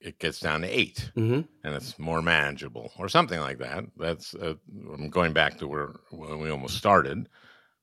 it 0.00 0.18
gets 0.18 0.40
down 0.40 0.60
to 0.62 0.68
8 0.68 1.12
Mm-hmm. 1.16 1.40
and 1.64 1.74
it's 1.74 1.98
more 1.98 2.20
manageable 2.22 2.92
or 2.98 3.08
something 3.08 3.40
like 3.40 3.58
that. 3.58 3.84
That's 3.96 4.34
uh, 4.34 4.54
I'm 4.92 5.08
going 5.08 5.32
back 5.32 5.58
to 5.58 5.66
where 5.66 5.94
when 6.10 6.40
we 6.40 6.50
almost 6.50 6.76
started, 6.76 7.28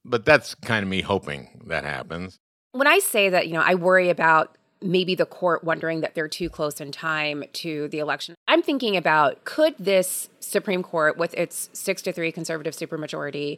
but 0.06 0.26
that's 0.26 0.54
kind 0.56 0.84
of 0.84 0.90
me 0.90 1.02
hoping 1.02 1.64
that 1.68 1.84
happens. 1.84 2.40
When 2.74 2.88
I 2.88 3.00
say 3.00 3.30
that, 3.30 3.48
you 3.48 3.54
know, 3.54 3.64
I 3.66 3.76
worry 3.76 4.10
about 4.10 4.58
maybe 4.82 5.16
the 5.16 5.26
court 5.26 5.64
wondering 5.64 6.02
that 6.02 6.14
they're 6.14 6.28
too 6.28 6.50
close 6.50 6.80
in 6.80 6.92
time 6.92 7.44
to 7.52 7.88
the 7.88 7.98
election. 7.98 8.36
I'm 8.48 8.62
thinking 8.62 8.96
about 8.96 9.44
could 9.44 9.74
this 9.80 10.30
Supreme 10.40 10.84
Court, 10.84 11.18
with 11.18 11.34
its 11.34 11.70
six 11.74 12.04
to 12.04 12.12
three 12.14 12.32
conservative 12.32 12.76
supermajority, 12.76 13.58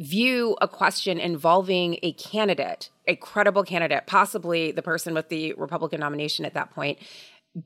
view 0.00 0.56
a 0.60 0.66
question 0.66 1.20
involving 1.20 1.98
a 2.02 2.12
candidate, 2.14 2.88
a 3.06 3.14
credible 3.14 3.62
candidate, 3.62 4.06
possibly 4.06 4.72
the 4.72 4.82
person 4.82 5.12
with 5.14 5.28
the 5.28 5.52
Republican 5.54 6.00
nomination 6.00 6.44
at 6.46 6.54
that 6.54 6.70
point, 6.74 6.98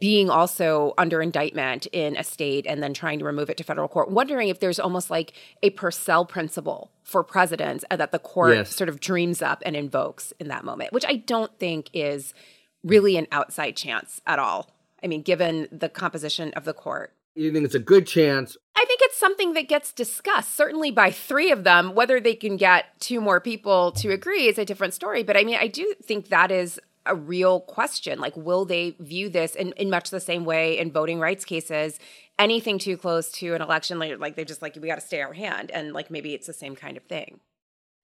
being 0.01 0.29
also 0.31 0.95
under 0.99 1.23
indictment 1.23 1.87
in 1.93 2.17
a 2.17 2.25
state 2.25 2.67
and 2.67 2.83
then 2.83 2.93
trying 2.93 3.19
to 3.19 3.25
remove 3.25 3.51
it 3.51 3.57
to 3.59 3.63
federal 3.63 3.87
court, 3.87 4.11
wondering 4.11 4.49
if 4.49 4.59
there's 4.59 4.81
almost 4.81 5.11
like 5.11 5.33
a 5.63 5.71
Purcell 5.71 6.25
principle 6.25 6.91
for 7.05 7.23
presidents 7.23 7.85
that 7.91 8.11
the 8.11 8.19
court 8.19 8.57
Yes. 8.57 8.75
sort 8.75 8.89
of 8.89 8.99
dreams 8.99 9.41
up 9.41 9.63
and 9.65 9.77
invokes 9.77 10.33
in 10.41 10.49
that 10.49 10.65
moment, 10.65 10.93
which 10.93 11.05
I 11.07 11.17
don't 11.17 11.57
think 11.59 11.91
is 11.93 12.35
really 12.83 13.17
an 13.17 13.27
outside 13.31 13.77
chance 13.77 14.21
at 14.27 14.39
all. 14.39 14.71
I 15.03 15.07
mean, 15.07 15.23
given 15.23 15.69
the 15.71 15.89
composition 15.89 16.53
of 16.55 16.65
the 16.65 16.73
court. 16.75 17.13
You 17.35 17.53
think 17.53 17.65
it's 17.65 17.75
a 17.75 17.81
good 17.81 18.07
chance? 18.07 18.57
I 18.77 18.85
think 18.87 19.01
it's 19.03 19.19
something 19.19 19.55
that 19.55 19.69
gets 19.69 19.93
discussed, 19.93 20.57
certainly 20.57 20.91
by 20.91 21.11
three 21.11 21.51
of 21.51 21.65
them. 21.65 21.95
Whether 21.95 22.21
they 22.21 22.35
can 22.35 22.57
get 22.57 22.87
two 23.01 23.21
more 23.21 23.41
people 23.41 23.93
to 23.93 24.11
agree 24.11 24.47
is 24.47 24.59
a 24.59 24.65
different 24.65 24.95
story. 24.95 25.23
But 25.23 25.37
I 25.37 25.45
mean, 25.45 25.59
I 25.61 25.67
do 25.67 25.95
think 26.03 26.29
that 26.29 26.51
is 26.51 26.81
a 27.07 27.15
real 27.15 27.61
question. 27.61 28.19
Like, 28.19 28.37
will 28.37 28.65
they 28.65 28.97
view 28.99 29.29
this 29.29 29.55
in, 29.55 29.73
in 29.73 29.91
much 29.91 30.11
the 30.11 30.21
same 30.21 30.45
way 30.45 30.79
in 30.79 30.91
voting 30.91 31.19
rights 31.19 31.45
cases? 31.45 31.99
Anything 32.39 32.79
too 32.79 32.97
close 32.97 33.31
to 33.33 33.55
an 33.55 33.63
election, 33.63 33.99
like, 33.99 34.37
they 34.37 34.45
just 34.45 34.63
like, 34.63 34.77
we 34.77 34.89
got 34.89 34.97
to 34.97 35.01
stay 35.01 35.21
our 35.21 35.33
hand. 35.33 35.71
And 35.71 35.93
like, 35.93 36.11
maybe 36.11 36.35
it's 36.35 36.47
the 36.47 36.53
same 36.53 36.75
kind 36.75 36.97
of 36.97 37.05
thing. 37.05 37.41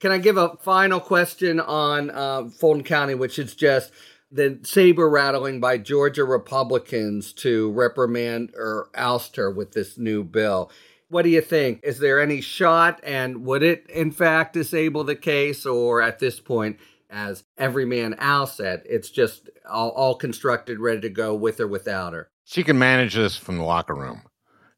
Can 0.01 0.13
I 0.13 0.19
give 0.19 0.37
a 0.37 0.57
final 0.63 1.01
question 1.01 1.61
on 1.61 2.11
uh, 2.11 2.49
Fulton 2.49 2.85
County, 2.85 3.15
which 3.15 3.39
is 3.39 3.55
just 3.55 3.93
the 4.31 4.61
saber 4.63 5.09
rattling 5.09 5.61
by 5.61 5.79
Georgia 5.79 6.25
Republicans 6.25 7.33
to 7.35 7.71
reprimand 7.73 8.53
or 8.57 8.89
oust 8.95 9.37
her 9.37 9.51
with 9.51 9.73
this 9.73 9.99
new 9.99 10.25
bill? 10.25 10.71
What 11.09 11.23
do 11.23 11.29
you 11.31 11.41
think? 11.41 11.81
Is 11.83 11.99
there 11.99 12.21
any 12.21 12.41
shot, 12.41 13.01
and 13.03 13.45
would 13.45 13.65
it 13.65 13.89
in 13.91 14.13
fact 14.13 14.53
disable 14.53 15.03
the 15.03 15.17
case, 15.17 15.67
or 15.67 16.01
at 16.01 16.21
this 16.21 16.39
point, 16.39 16.79
as 17.11 17.43
every 17.59 17.85
man 17.85 18.15
Al 18.19 18.47
said, 18.47 18.83
it's 18.85 19.11
just 19.11 19.51
all, 19.69 19.91
all 19.91 20.15
constructed, 20.15 20.79
ready 20.79 21.01
to 21.01 21.09
go 21.09 21.35
with 21.35 21.59
or 21.59 21.67
without 21.67 22.13
her? 22.13 22.31
She 22.45 22.63
can 22.63 22.79
manage 22.79 23.15
this 23.15 23.37
from 23.37 23.59
the 23.59 23.65
locker 23.65 23.95
room. 23.95 24.23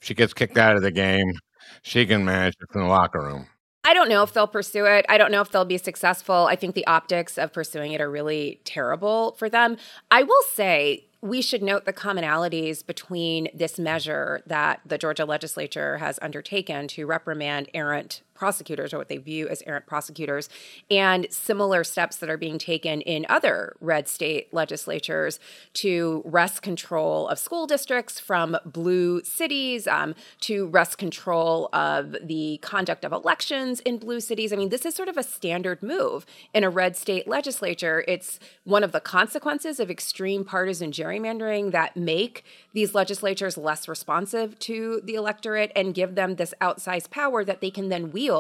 If 0.01 0.07
she 0.07 0.15
gets 0.15 0.33
kicked 0.33 0.57
out 0.57 0.77
of 0.77 0.83
the 0.83 0.91
game, 0.91 1.35
she 1.83 2.07
can 2.07 2.25
manage 2.25 2.55
it 2.55 2.73
from 2.73 2.83
the 2.83 2.89
locker 2.89 3.21
room. 3.21 3.47
I 3.85 3.95
don't 3.95 4.09
know 4.09 4.23
if 4.23 4.33
they'll 4.33 4.47
pursue 4.47 4.87
it. 4.87 5.05
I 5.09 5.19
don't 5.19 5.33
know 5.33 5.41
if 5.41 5.51
they'll 5.51 5.65
be 5.65 5.79
successful. 5.79 6.47
I 6.47 6.55
think 6.57 6.75
the 6.75 6.87
optics 6.87 7.37
of 7.37 7.53
pursuing 7.53 7.93
it 7.93 8.01
are 8.01 8.11
really 8.11 8.61
terrible 8.65 9.33
for 9.33 9.49
them. 9.49 9.77
I 10.11 10.23
will 10.23 10.43
say 10.53 11.07
we 11.21 11.41
should 11.41 11.63
note 11.63 11.85
the 11.85 11.93
commonalities 11.93 12.85
between 12.85 13.49
this 13.55 13.79
measure 13.79 14.43
that 14.47 14.81
the 14.85 14.99
Georgia 14.99 15.25
legislature 15.25 15.99
has 15.99 16.19
undertaken 16.21 16.89
to 16.89 17.07
reprimand 17.07 17.69
errant 17.75 18.23
prosecutors 18.43 18.93
or 18.93 18.99
what 18.99 19.09
they 19.09 19.19
view 19.19 19.49
as 19.49 19.63
errant 19.69 19.87
prosecutors. 19.87 20.49
And 20.91 21.29
similar 21.31 21.85
steps 21.85 22.17
that 22.17 22.29
are 22.29 22.37
being 22.37 22.59
taken 22.59 23.01
in 23.03 23.25
other 23.29 23.77
red 23.81 24.09
state 24.09 24.53
legislatures 24.53 25.39
to 25.75 26.23
wrest 26.25 26.61
control 26.61 27.29
of 27.29 27.39
school 27.39 27.69
districts 27.69 28.19
from 28.19 28.57
blue 28.65 29.23
cities 29.23 29.87
um, 29.87 30.17
to 30.41 30.67
wrest 30.67 30.99
control 30.99 31.69
of 31.73 32.17
the 32.21 32.59
conduct 32.63 33.05
of 33.05 33.13
elections 33.13 33.79
in 33.79 33.97
blue 33.97 34.19
cities. 34.19 34.53
I 34.53 34.57
mean 34.57 34.71
this 34.71 34.85
is 34.85 34.97
sort 34.97 35.09
of 35.09 35.17
a 35.17 35.23
standard 35.23 35.81
move 35.81 36.27
in 36.53 36.65
a 36.65 36.71
red 36.71 36.97
state 36.97 37.29
legislature. 37.29 38.03
It's 38.09 38.41
one 38.65 38.83
of 38.83 38.91
the 38.91 38.99
consequences 38.99 39.79
of 39.79 39.89
extreme 39.89 40.45
partisan 40.45 40.91
gerrymandering 40.91 41.71
that 41.71 41.97
make 41.97 42.45
these 42.73 42.93
legislatures 42.93 43.57
less 43.57 43.87
responsive 43.87 44.59
to 44.59 45.01
the 45.05 45.15
electorate 45.15 45.71
and 45.77 45.95
give 45.95 46.17
them 46.17 46.35
this 46.35 46.55
outsized 46.61 47.11
power 47.11 47.45
that 47.45 47.61
they 47.61 47.71
can 47.71 47.89
then 47.89 48.11
wield 48.11 48.32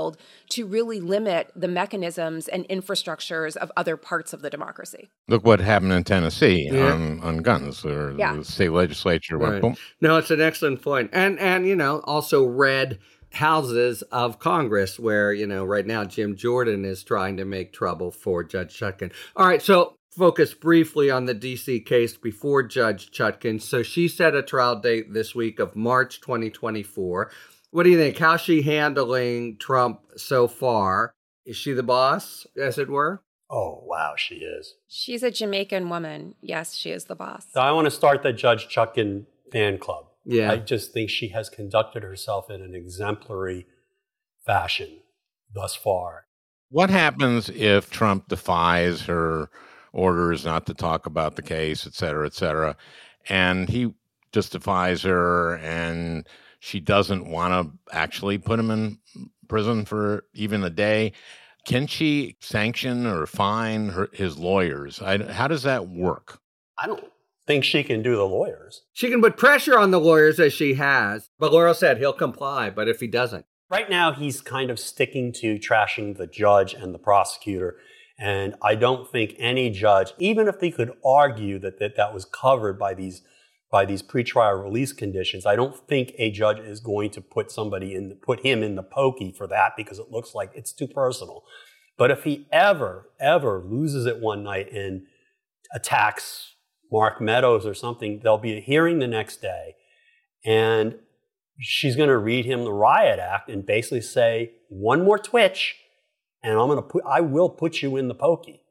to 0.50 0.66
really 0.66 1.00
limit 1.00 1.50
the 1.54 1.68
mechanisms 1.68 2.48
and 2.48 2.66
infrastructures 2.68 3.56
of 3.56 3.70
other 3.76 3.96
parts 3.96 4.32
of 4.32 4.42
the 4.42 4.50
democracy. 4.50 5.08
Look 5.28 5.44
what 5.44 5.60
happened 5.60 5.92
in 5.92 6.04
Tennessee 6.04 6.68
Yeah. 6.72 6.92
on, 6.92 7.20
on 7.20 7.36
guns. 7.38 7.84
Or 7.84 8.14
Yeah. 8.18 8.36
The 8.36 8.44
state 8.44 8.70
legislature 8.72 9.38
went 9.38 9.52
Right. 9.54 9.62
boom. 9.62 9.74
No, 10.00 10.16
it's 10.16 10.30
an 10.30 10.40
excellent 10.40 10.82
point. 10.82 11.10
And 11.12 11.38
and 11.38 11.66
you 11.66 11.76
know, 11.76 12.00
also 12.04 12.44
red 12.44 12.98
houses 13.32 14.02
of 14.12 14.38
Congress 14.38 14.98
where, 14.98 15.32
you 15.32 15.46
know, 15.46 15.64
right 15.64 15.86
now 15.86 16.04
Jim 16.04 16.36
Jordan 16.36 16.84
is 16.84 17.02
trying 17.02 17.36
to 17.38 17.44
make 17.44 17.72
trouble 17.72 18.10
for 18.10 18.44
Judge 18.44 18.78
Chutkan. 18.78 19.10
All 19.36 19.46
right, 19.46 19.62
so 19.62 19.96
focus 20.14 20.52
briefly 20.52 21.10
on 21.10 21.24
the 21.24 21.34
DC 21.34 21.80
case 21.86 22.16
before 22.18 22.62
Judge 22.62 23.10
Chutkan. 23.10 23.60
So 23.62 23.82
she 23.82 24.06
set 24.08 24.34
a 24.34 24.42
trial 24.42 24.76
date 24.76 25.14
this 25.14 25.34
week 25.34 25.58
of 25.58 25.74
March 25.74 26.20
2024. 26.20 27.30
What 27.72 27.84
do 27.84 27.90
you 27.90 27.96
think? 27.96 28.18
How's 28.18 28.42
she 28.42 28.60
handling 28.60 29.56
Trump 29.56 30.02
so 30.16 30.46
far? 30.46 31.14
Is 31.46 31.56
she 31.56 31.72
the 31.72 31.82
boss, 31.82 32.46
as 32.56 32.76
it 32.76 32.90
were? 32.90 33.22
Oh, 33.50 33.82
wow, 33.86 34.12
she 34.16 34.36
is. 34.36 34.74
She's 34.88 35.22
a 35.22 35.30
Jamaican 35.30 35.88
woman. 35.88 36.34
Yes, 36.42 36.74
she 36.74 36.90
is 36.90 37.06
the 37.06 37.14
boss. 37.14 37.46
So 37.52 37.62
I 37.62 37.72
want 37.72 37.86
to 37.86 37.90
start 37.90 38.22
the 38.22 38.32
Judge 38.34 38.68
Chutkan 38.68 39.24
fan 39.50 39.78
club. 39.78 40.04
Yeah. 40.26 40.52
I 40.52 40.58
just 40.58 40.92
think 40.92 41.08
she 41.08 41.28
has 41.28 41.48
conducted 41.48 42.02
herself 42.02 42.50
in 42.50 42.60
an 42.60 42.74
exemplary 42.74 43.66
fashion 44.44 45.00
thus 45.54 45.74
far. 45.74 46.26
What 46.68 46.90
happens 46.90 47.48
if 47.48 47.90
Trump 47.90 48.28
defies 48.28 49.02
her 49.02 49.48
orders 49.94 50.44
not 50.44 50.66
to 50.66 50.74
talk 50.74 51.06
about 51.06 51.36
the 51.36 51.42
case, 51.42 51.86
et 51.86 51.94
cetera, 51.94 52.26
et 52.26 52.34
cetera, 52.34 52.76
and 53.30 53.70
he 53.70 53.94
just 54.30 54.52
defies 54.52 55.02
her 55.02 55.56
and 55.56 56.26
she 56.64 56.78
doesn't 56.78 57.28
want 57.28 57.52
to 57.52 57.96
actually 57.96 58.38
put 58.38 58.60
him 58.60 58.70
in 58.70 58.98
prison 59.48 59.84
for 59.84 60.24
even 60.32 60.62
a 60.62 60.70
day? 60.70 61.12
Can 61.66 61.86
she 61.86 62.36
sanction 62.40 63.06
or 63.06 63.26
fine 63.26 63.88
her, 63.88 64.08
his 64.12 64.38
lawyers? 64.38 65.02
I, 65.02 65.32
how 65.32 65.48
does 65.48 65.64
that 65.64 65.88
work? 65.88 66.40
I 66.78 66.86
don't 66.86 67.04
think 67.46 67.64
she 67.64 67.82
can 67.82 68.02
do 68.02 68.14
the 68.14 68.24
lawyers. 68.24 68.82
She 68.92 69.10
can 69.10 69.20
put 69.20 69.36
pressure 69.36 69.76
on 69.76 69.90
the 69.90 70.00
lawyers 70.00 70.38
as 70.38 70.52
she 70.52 70.74
has. 70.74 71.30
But 71.38 71.52
Lauro 71.52 71.72
said 71.72 71.98
he'll 71.98 72.12
comply, 72.12 72.70
but 72.70 72.88
if 72.88 73.00
he 73.00 73.08
doesn't, 73.08 73.44
Right 73.72 73.88
now, 73.88 74.12
he's 74.12 74.42
kind 74.42 74.70
of 74.70 74.78
sticking 74.78 75.32
to 75.40 75.58
trashing 75.58 76.18
the 76.18 76.26
judge 76.26 76.74
and 76.74 76.92
the 76.92 76.98
prosecutor. 76.98 77.78
And 78.18 78.54
I 78.62 78.74
don't 78.74 79.10
think 79.10 79.34
any 79.38 79.70
judge, 79.70 80.12
even 80.18 80.46
if 80.46 80.60
they 80.60 80.70
could 80.70 80.92
argue 81.02 81.58
that 81.60 81.78
that, 81.78 81.96
that 81.96 82.12
was 82.12 82.26
covered 82.26 82.78
by 82.78 82.92
these 82.92 83.22
by 83.72 83.86
these 83.86 84.02
pretrial 84.02 84.62
release 84.62 84.92
conditions, 84.92 85.46
I 85.46 85.56
don't 85.56 85.76
think 85.88 86.12
a 86.18 86.30
judge 86.30 86.58
is 86.58 86.78
going 86.78 87.10
to 87.12 87.22
put 87.22 87.50
somebody 87.50 87.94
in 87.94 88.14
put 88.22 88.40
him 88.40 88.62
in 88.62 88.76
the 88.76 88.82
pokey 88.82 89.32
for 89.32 89.46
that 89.46 89.72
because 89.76 89.98
it 89.98 90.10
looks 90.10 90.34
like 90.34 90.52
it's 90.54 90.72
too 90.72 90.86
personal. 90.86 91.42
But 91.96 92.10
if 92.10 92.24
he 92.24 92.46
ever 92.52 93.10
ever 93.18 93.64
loses 93.66 94.04
it 94.04 94.20
one 94.20 94.44
night 94.44 94.70
and 94.70 95.04
attacks 95.74 96.54
Mark 96.92 97.20
Meadows 97.20 97.64
or 97.64 97.72
something, 97.72 98.20
there'll 98.22 98.36
be 98.36 98.58
a 98.58 98.60
hearing 98.60 98.98
the 98.98 99.08
next 99.08 99.40
day, 99.40 99.76
and 100.44 100.98
she's 101.58 101.96
going 101.96 102.10
to 102.10 102.18
read 102.18 102.44
him 102.44 102.64
the 102.64 102.72
riot 102.72 103.18
act 103.18 103.48
and 103.48 103.64
basically 103.64 104.02
say 104.02 104.52
one 104.68 105.04
more 105.04 105.18
twitch 105.18 105.76
and 106.42 106.52
i'm 106.52 106.66
going 106.66 106.76
to 106.76 106.82
put 106.82 107.04
i 107.06 107.20
will 107.20 107.48
put 107.48 107.82
you 107.82 107.96
in 107.96 108.08
the 108.08 108.14
pokey 108.14 108.62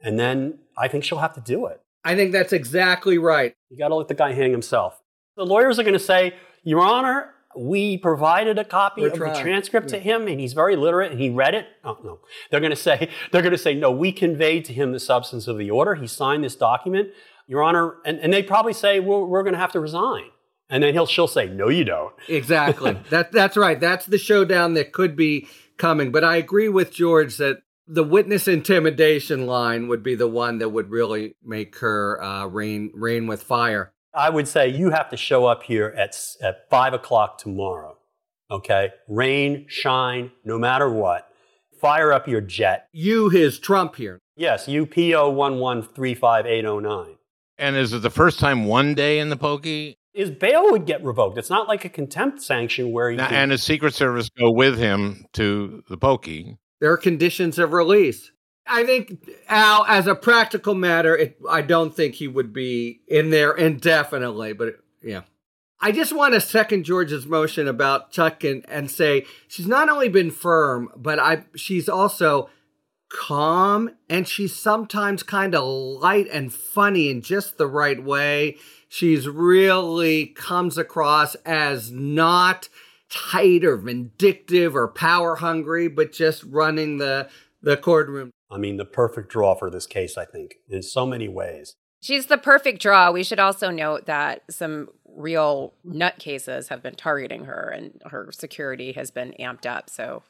and 0.00 0.18
then 0.18 0.58
i 0.78 0.88
think 0.88 1.04
she'll 1.04 1.18
have 1.18 1.34
to 1.34 1.40
do 1.40 1.66
it 1.66 1.80
I 2.04 2.14
think 2.14 2.32
that's 2.32 2.52
exactly 2.52 3.18
right. 3.18 3.54
you 3.68 3.78
got 3.78 3.88
to 3.88 3.94
let 3.94 4.08
the 4.08 4.14
guy 4.14 4.32
hang 4.32 4.50
himself 4.52 5.00
the 5.36 5.44
lawyers 5.46 5.78
are 5.78 5.82
going 5.82 5.92
to 5.94 5.98
say 5.98 6.34
your 6.64 6.80
honor 6.80 7.30
we 7.56 7.98
provided 7.98 8.58
a 8.58 8.64
copy 8.64 9.00
We're 9.02 9.08
of 9.08 9.14
trying. 9.14 9.32
the 9.34 9.40
transcript 9.40 9.88
to 9.88 9.98
him 9.98 10.28
and 10.28 10.38
he's 10.38 10.52
very 10.52 10.76
literate 10.76 11.10
and 11.12 11.20
he 11.20 11.30
read 11.30 11.54
it 11.54 11.66
oh 11.84 11.98
no 12.04 12.20
they're 12.50 12.60
going 12.60 12.70
to 12.70 12.76
say 12.76 13.08
they're 13.32 13.42
going 13.42 13.52
to 13.52 13.58
say 13.58 13.74
no 13.74 13.90
we 13.90 14.12
conveyed 14.12 14.64
to 14.66 14.72
him 14.72 14.92
the 14.92 15.00
substance 15.00 15.46
of 15.48 15.58
the 15.58 15.70
order 15.70 15.94
he 15.94 16.06
signed 16.06 16.44
this 16.44 16.56
document 16.56 17.08
your 17.46 17.62
honor 17.62 17.96
and, 18.04 18.18
and 18.20 18.32
they 18.32 18.42
probably 18.42 18.72
say 18.72 19.00
well, 19.00 19.26
we're 19.26 19.42
going 19.42 19.54
to 19.54 19.58
have 19.58 19.72
to 19.72 19.80
resign 19.80 20.24
and 20.68 20.82
then 20.82 20.92
he'll 20.94 21.06
she'll 21.06 21.26
say 21.28 21.48
no 21.48 21.68
you 21.68 21.84
don't 21.84 22.12
Exactly. 22.28 22.96
that 23.10 23.32
that's 23.32 23.56
right. 23.56 23.80
That's 23.80 24.06
the 24.06 24.18
showdown 24.18 24.74
that 24.74 24.92
could 24.92 25.16
be 25.16 25.48
coming. 25.76 26.12
But 26.12 26.22
I 26.22 26.36
agree 26.36 26.68
with 26.68 26.92
George 26.92 27.38
that 27.38 27.62
the 27.92 28.04
witness 28.04 28.46
intimidation 28.46 29.46
line 29.46 29.88
would 29.88 30.02
be 30.02 30.14
the 30.14 30.28
one 30.28 30.58
that 30.58 30.68
would 30.68 30.90
really 30.90 31.34
make 31.42 31.76
her 31.78 32.22
uh, 32.22 32.46
rain 32.46 32.90
rain 32.94 33.26
with 33.26 33.42
fire. 33.42 33.92
I 34.14 34.30
would 34.30 34.48
say 34.48 34.68
you 34.68 34.90
have 34.90 35.08
to 35.10 35.16
show 35.16 35.46
up 35.46 35.64
here 35.64 35.94
at 35.96 36.16
at 36.42 36.70
five 36.70 36.94
o'clock 36.94 37.38
tomorrow. 37.38 37.96
Okay, 38.50 38.90
rain, 39.08 39.66
shine, 39.68 40.32
no 40.44 40.58
matter 40.58 40.90
what. 40.90 41.28
Fire 41.80 42.12
up 42.12 42.28
your 42.28 42.40
jet. 42.40 42.88
You, 42.92 43.28
his 43.28 43.58
Trump 43.58 43.96
here. 43.96 44.18
Yes, 44.36 44.66
UPO 44.66 45.32
one 45.34 45.58
one 45.58 45.82
three 45.82 46.14
five 46.14 46.46
eight 46.46 46.62
zero 46.62 46.78
nine. 46.78 47.16
And 47.58 47.76
is 47.76 47.92
it 47.92 48.02
the 48.02 48.10
first 48.10 48.38
time 48.38 48.64
one 48.64 48.94
day 48.94 49.18
in 49.18 49.28
the 49.28 49.36
pokey? 49.36 49.96
His 50.12 50.30
bail 50.30 50.70
would 50.72 50.86
get 50.86 51.04
revoked. 51.04 51.38
It's 51.38 51.50
not 51.50 51.68
like 51.68 51.84
a 51.84 51.88
contempt 51.88 52.42
sanction 52.42 52.90
where 52.92 53.10
he. 53.10 53.16
Now, 53.16 53.28
can- 53.28 53.36
and 53.36 53.50
his 53.52 53.62
Secret 53.62 53.94
Service 53.94 54.28
go 54.30 54.50
with 54.50 54.78
him 54.78 55.24
to 55.34 55.82
the 55.88 55.96
pokey. 55.96 56.56
There 56.80 56.92
are 56.92 56.96
conditions 56.96 57.58
of 57.58 57.72
release. 57.72 58.30
I 58.66 58.84
think 58.84 59.28
Al, 59.48 59.84
as 59.86 60.06
a 60.06 60.14
practical 60.14 60.74
matter, 60.74 61.16
it, 61.16 61.38
I 61.48 61.62
don't 61.62 61.94
think 61.94 62.14
he 62.14 62.28
would 62.28 62.52
be 62.52 63.00
in 63.08 63.30
there 63.30 63.52
indefinitely. 63.52 64.52
But 64.52 64.68
it, 64.68 64.80
yeah, 65.02 65.22
I 65.80 65.92
just 65.92 66.14
want 66.14 66.34
to 66.34 66.40
second 66.40 66.84
George's 66.84 67.26
motion 67.26 67.66
about 67.66 68.12
Chutkan, 68.12 68.64
and 68.68 68.90
say 68.90 69.26
she's 69.48 69.66
not 69.66 69.88
only 69.88 70.08
been 70.08 70.30
firm, 70.30 70.90
but 70.96 71.18
I 71.18 71.44
she's 71.54 71.88
also 71.88 72.48
calm 73.10 73.90
and 74.08 74.26
she's 74.26 74.54
sometimes 74.54 75.24
kind 75.24 75.54
of 75.54 75.64
light 75.64 76.28
and 76.32 76.52
funny 76.54 77.10
in 77.10 77.20
just 77.20 77.58
the 77.58 77.66
right 77.66 78.02
way. 78.02 78.56
She's 78.88 79.28
really 79.28 80.26
comes 80.26 80.78
across 80.78 81.34
as 81.46 81.90
not 81.90 82.68
tight 83.10 83.64
or 83.64 83.76
vindictive 83.76 84.74
or 84.74 84.88
power 84.88 85.36
hungry, 85.36 85.88
but 85.88 86.12
just 86.12 86.42
running 86.44 86.98
the 86.98 87.28
the 87.62 87.76
courtroom. 87.76 88.30
I 88.50 88.58
mean, 88.58 88.78
the 88.78 88.84
perfect 88.84 89.28
draw 89.28 89.54
for 89.54 89.70
this 89.70 89.86
case, 89.86 90.16
I 90.16 90.24
think, 90.24 90.56
in 90.68 90.82
so 90.82 91.06
many 91.06 91.28
ways. 91.28 91.74
She's 92.02 92.26
the 92.26 92.38
perfect 92.38 92.80
draw. 92.80 93.10
We 93.10 93.22
should 93.22 93.38
also 93.38 93.70
note 93.70 94.06
that 94.06 94.42
some 94.50 94.88
real 95.04 95.74
nutcases 95.86 96.68
have 96.68 96.82
been 96.82 96.94
targeting 96.94 97.44
her 97.44 97.68
and 97.68 98.00
her 98.06 98.30
security 98.32 98.92
has 98.92 99.10
been 99.10 99.34
amped 99.38 99.66
up. 99.66 99.90
So 99.90 100.22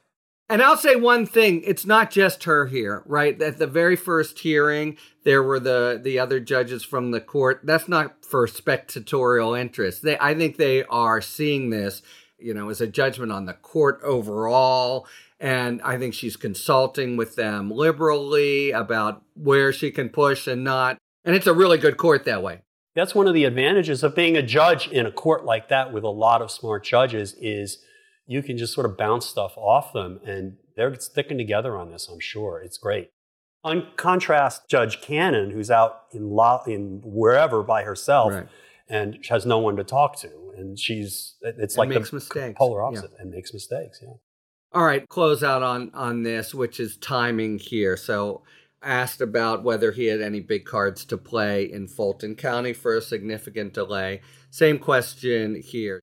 And 0.48 0.62
I'll 0.62 0.76
say 0.76 0.96
one 0.96 1.26
thing, 1.26 1.62
it's 1.64 1.86
not 1.86 2.10
just 2.10 2.44
her 2.44 2.66
here, 2.66 3.04
right? 3.06 3.40
At 3.40 3.58
the 3.58 3.68
very 3.68 3.94
first 3.94 4.40
hearing, 4.40 4.96
there 5.24 5.44
were 5.44 5.60
the 5.60 6.00
the 6.02 6.18
other 6.18 6.40
judges 6.40 6.82
from 6.82 7.12
the 7.12 7.20
court. 7.20 7.60
That's 7.62 7.88
not 7.88 8.24
for 8.24 8.48
spectatorial 8.48 9.58
interest. 9.58 10.02
They 10.02 10.18
I 10.18 10.34
think 10.34 10.56
they 10.56 10.82
are 10.84 11.20
seeing 11.20 11.70
this, 11.70 12.02
you 12.40 12.54
know, 12.54 12.70
as 12.70 12.80
a 12.80 12.86
judgment 12.86 13.32
on 13.32 13.46
the 13.46 13.54
court 13.54 14.00
overall. 14.02 15.06
And 15.38 15.80
I 15.82 15.98
think 15.98 16.14
she's 16.14 16.36
consulting 16.36 17.16
with 17.16 17.36
them 17.36 17.70
liberally 17.70 18.70
about 18.70 19.22
where 19.34 19.72
she 19.72 19.90
can 19.90 20.08
push 20.10 20.46
and 20.46 20.62
not. 20.62 20.98
And 21.24 21.34
it's 21.34 21.46
a 21.46 21.54
really 21.54 21.78
good 21.78 21.96
court 21.96 22.24
that 22.24 22.42
way. 22.42 22.60
That's 22.94 23.14
one 23.14 23.28
of 23.28 23.34
the 23.34 23.44
advantages 23.44 24.02
of 24.02 24.14
being 24.14 24.36
a 24.36 24.42
judge 24.42 24.88
in 24.88 25.06
a 25.06 25.12
court 25.12 25.44
like 25.44 25.68
that 25.68 25.92
with 25.92 26.04
a 26.04 26.08
lot 26.08 26.42
of 26.42 26.50
smart 26.50 26.84
judges 26.84 27.34
is 27.40 27.78
you 28.26 28.42
can 28.42 28.58
just 28.58 28.74
sort 28.74 28.86
of 28.86 28.96
bounce 28.96 29.26
stuff 29.26 29.56
off 29.56 29.92
them 29.92 30.20
and 30.26 30.56
they're 30.76 30.94
sticking 30.98 31.38
together 31.38 31.76
on 31.76 31.90
this, 31.90 32.08
I'm 32.08 32.20
sure. 32.20 32.60
It's 32.62 32.78
great. 32.78 33.10
On 33.62 33.88
contrast, 33.96 34.68
Judge 34.68 35.00
Cannon, 35.00 35.50
who's 35.50 35.70
out 35.70 36.04
in, 36.12 36.30
lo- 36.30 36.62
in 36.66 37.02
wherever 37.04 37.62
by 37.62 37.82
herself 37.82 38.32
Right. 38.32 38.46
And 38.90 39.24
has 39.28 39.46
no 39.46 39.58
one 39.58 39.76
to 39.76 39.84
talk 39.84 40.16
to. 40.20 40.30
And 40.56 40.78
she's, 40.78 41.36
it's 41.40 41.76
And 41.76 41.78
like 41.78 41.88
makes 41.88 42.10
the 42.10 42.16
mistakes. 42.16 42.58
polar 42.58 42.80
Yeah. 42.80 42.86
opposite 42.88 43.12
and 43.18 43.30
makes 43.30 43.54
mistakes. 43.54 44.00
Yeah. 44.02 44.14
All 44.72 44.84
right, 44.84 45.08
close 45.08 45.42
out 45.42 45.62
on 45.62 45.90
on 45.94 46.22
this, 46.22 46.54
which 46.54 46.78
is 46.78 46.96
timing 46.98 47.58
here. 47.58 47.96
So 47.96 48.42
asked 48.82 49.20
about 49.20 49.62
whether 49.62 49.92
he 49.92 50.06
had 50.06 50.20
any 50.20 50.40
big 50.40 50.64
cards 50.64 51.04
to 51.06 51.16
play 51.18 51.64
in 51.70 51.86
Fulton 51.88 52.34
County 52.36 52.72
for 52.72 52.96
a 52.96 53.02
significant 53.02 53.74
delay. 53.74 54.20
Same 54.50 54.78
question 54.78 55.60
here. 55.60 56.00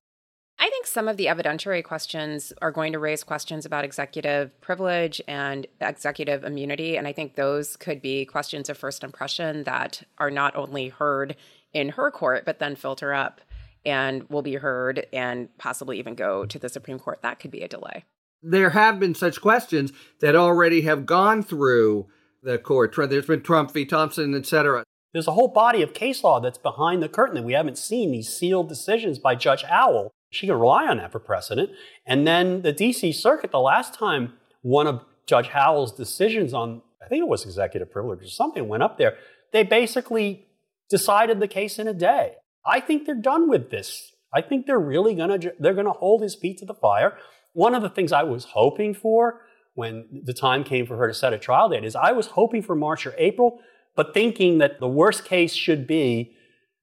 I 0.60 0.70
think 0.70 0.88
some 0.88 1.08
of 1.08 1.18
the 1.18 1.28
evidentiary 1.28 1.84
questions 1.84 2.52
are 2.62 2.72
going 2.72 2.92
to 2.94 3.00
raise 3.00 3.24
questions 3.24 3.66
about 3.66 3.86
executive 3.86 4.60
privilege 4.60 5.22
and 5.28 5.68
executive 5.80 6.44
immunity. 6.44 6.98
And 6.98 7.08
I 7.08 7.14
think 7.14 7.36
those 7.36 7.78
could 7.78 8.02
be 8.02 8.26
questions 8.26 8.68
of 8.70 8.78
first 8.78 9.04
impression 9.04 9.64
that 9.66 10.02
are 10.18 10.32
not 10.32 10.56
only 10.56 10.90
heard 10.90 11.36
in 11.78 11.90
her 11.90 12.10
court, 12.10 12.44
but 12.44 12.58
then 12.60 12.76
filter 12.76 13.14
up 13.14 13.40
and 13.86 14.28
will 14.30 14.42
be 14.42 14.56
heard 14.56 15.06
and 15.14 15.56
possibly 15.58 16.00
even 16.00 16.16
go 16.16 16.46
to 16.46 16.58
the 16.58 16.68
Supreme 16.68 16.98
Court. 16.98 17.22
That 17.22 17.40
could 17.40 17.52
be 17.52 17.62
a 17.62 17.68
delay. 17.68 18.04
There 18.42 18.72
have 18.72 19.00
been 19.00 19.14
such 19.14 19.40
questions 19.42 19.94
that 20.20 20.36
already 20.36 20.82
have 20.82 21.06
gone 21.06 21.44
through 21.44 22.08
the 22.42 22.58
court. 22.58 22.96
There's 22.96 23.28
been 23.28 23.44
Trump 23.44 23.72
v. 23.72 23.86
Thompson, 23.86 24.34
et 24.36 24.46
cetera. 24.46 24.84
There's 25.14 25.28
a 25.28 25.34
whole 25.34 25.48
body 25.48 25.82
of 25.82 25.94
case 25.94 26.24
law 26.24 26.40
that's 26.40 26.58
behind 26.58 27.02
the 27.02 27.10
curtain 27.10 27.36
that 27.36 27.44
we 27.44 27.54
haven't 27.54 27.78
seen, 27.78 28.12
these 28.12 28.30
sealed 28.30 28.70
decisions 28.70 29.20
by 29.20 29.36
Judge 29.36 29.64
Howell. 29.64 30.12
She 30.32 30.48
can 30.48 30.60
rely 30.60 30.88
on 30.88 30.98
that 30.98 31.12
for 31.12 31.20
precedent. 31.20 31.70
And 32.06 32.28
then 32.28 32.64
the 32.64 32.74
DC 32.74 33.14
Circuit, 33.14 33.52
the 33.52 33.60
last 33.60 33.94
time 33.94 34.34
one 34.62 34.88
of 34.88 35.06
Judge 35.26 35.48
Howell's 35.50 35.94
decisions 35.94 36.54
on, 36.54 36.82
I 37.04 37.08
think 37.08 37.22
it 37.22 37.28
was 37.28 37.46
executive 37.46 37.92
privilege 37.92 38.24
or 38.24 38.30
something, 38.30 38.68
went 38.68 38.84
up 38.84 38.98
there, 38.98 39.16
they 39.54 39.64
basically 39.64 40.47
decided 40.90 41.40
the 41.40 41.48
case 41.48 41.80
in 41.80 41.88
a 41.88 41.94
day. 41.94 42.36
I 42.66 42.80
think 42.80 43.06
they're 43.06 43.16
done 43.16 43.50
with 43.50 43.70
this. 43.70 44.12
I 44.34 44.42
think 44.42 44.66
they're 44.66 44.80
really 44.80 45.16
gonna 45.16 45.40
they're 45.60 45.74
gonna 45.74 45.92
hold 45.92 46.22
his 46.22 46.36
feet 46.36 46.58
to 46.60 46.66
the 46.66 46.74
fire. 46.74 47.18
One 47.54 47.74
of 47.74 47.82
the 47.82 47.90
things 47.90 48.12
I 48.12 48.24
was 48.24 48.46
hoping 48.46 48.94
for 48.94 49.42
when 49.74 50.24
the 50.26 50.34
time 50.34 50.64
came 50.64 50.86
for 50.86 50.98
her 50.98 51.08
to 51.08 51.14
set 51.14 51.34
a 51.34 51.40
trial 51.40 51.70
date 51.70 51.86
is 51.86 51.96
I 51.96 52.12
was 52.12 52.28
hoping 52.28 52.62
for 52.62 52.76
March 52.76 53.06
or 53.06 53.16
April, 53.18 53.60
but 53.96 54.14
thinking 54.14 54.58
that 54.58 54.80
the 54.80 54.88
worst 54.88 55.26
case 55.26 55.54
should 55.54 55.88
be 55.88 56.34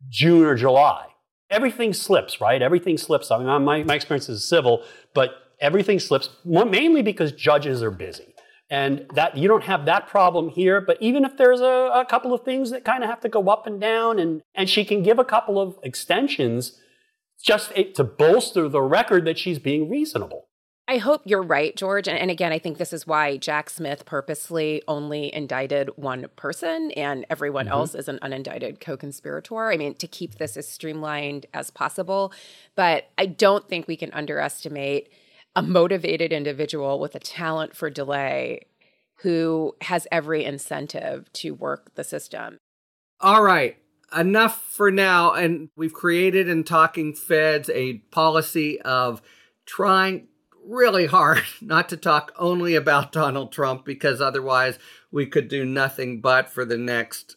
June 0.09 0.45
or 0.45 0.55
July. 0.55 1.07
Everything 1.51 1.93
slips, 1.93 2.41
right? 2.41 2.61
Everything 2.61 2.97
slips. 2.97 3.31
I 3.31 3.39
mean, 3.39 3.65
my, 3.65 3.83
my 3.85 3.95
experience 3.95 4.29
is 4.29 4.49
civil, 4.49 4.83
but 5.15 5.31
everything 5.61 6.01
slips 6.01 6.29
mainly 6.45 7.03
because 7.03 7.33
judges 7.33 7.83
are 7.83 7.91
busy. 7.91 8.34
And 8.71 9.07
that 9.15 9.37
you 9.37 9.47
don't 9.47 9.65
have 9.65 9.85
that 9.85 10.09
problem 10.09 10.49
here, 10.49 10.81
but 10.81 10.97
even 11.01 11.25
if 11.25 11.37
there's 11.37 11.61
a, 11.61 11.91
a 11.95 12.07
couple 12.09 12.33
of 12.33 12.45
things 12.45 12.71
that 12.71 12.85
kind 12.85 13.05
of 13.05 13.11
have 13.11 13.21
to 13.21 13.29
go 13.29 13.49
up 13.49 13.67
and 13.67 13.79
down, 13.81 14.19
and, 14.19 14.43
and 14.55 14.71
she 14.71 14.85
can 14.85 15.03
give 15.03 15.19
a 15.19 15.25
couple 15.25 15.61
of 15.61 15.79
extensions 15.83 16.81
just 17.43 17.73
to 17.95 18.03
bolster 18.03 18.69
the 18.69 18.81
record 18.81 19.27
that 19.27 19.39
she's 19.39 19.59
being 19.59 19.91
reasonable. 19.91 20.49
I 20.87 20.99
hope 20.99 21.23
you're 21.25 21.43
right, 21.43 21.75
George. 21.75 22.09
And, 22.09 22.19
and 22.19 22.31
again, 22.31 22.53
I 22.53 22.59
think 22.59 22.77
this 22.77 22.93
is 22.93 23.07
why 23.07 23.39
Jack 23.39 23.71
Smith 23.71 24.05
purposely 24.05 24.83
only 24.87 25.35
indicted 25.35 25.89
one 25.97 26.27
person 26.37 26.91
and 26.91 27.25
everyone 27.31 27.67
mm-hmm. 27.67 27.73
else 27.73 27.95
is 27.95 28.07
an 28.07 28.19
unindicted 28.23 28.81
co 28.81 28.97
conspirator. 28.97 29.71
I 29.71 29.79
mean, 29.79 29.95
to 29.95 30.07
keep 30.07 30.35
this 30.35 30.59
as 30.59 30.69
streamlined 30.69 31.47
as 31.55 31.71
possible. 31.71 32.35
But 32.75 33.09
I 33.17 33.27
don't 33.27 33.67
think 33.67 33.89
we 33.89 33.97
can 33.97 34.13
underestimate 34.13 35.11
a 35.57 35.63
motivated 35.63 36.33
individual 36.33 36.99
with 36.99 37.15
a 37.15 37.21
talent 37.21 37.77
for 37.77 37.91
delay 37.91 38.61
who 39.19 39.75
has 39.83 40.07
every 40.11 40.45
incentive 40.45 41.33
to 41.33 41.53
work 41.53 41.95
the 41.95 42.05
system. 42.05 42.59
All 43.21 43.43
right. 43.43 43.77
Enough 44.17 44.61
for 44.63 44.91
now. 44.91 45.33
And 45.33 45.69
we've 45.77 45.93
created 45.93 46.49
in 46.49 46.65
Talking 46.65 47.15
Feds 47.15 47.71
a 47.71 47.95
policy 48.11 48.81
of 48.83 49.23
trying 49.67 50.29
really 50.67 51.07
hard 51.07 51.43
not 51.61 51.89
to 51.91 51.97
talk 51.97 52.33
only 52.37 52.75
about 52.75 53.13
Donald 53.13 53.53
Trump 53.53 53.85
because 53.85 54.21
otherwise 54.21 54.79
we 55.11 55.27
could 55.27 55.49
do 55.49 55.65
nothing 55.65 56.21
but 56.21 56.51
for 56.51 56.65
the 56.65 56.79
next. 56.79 57.37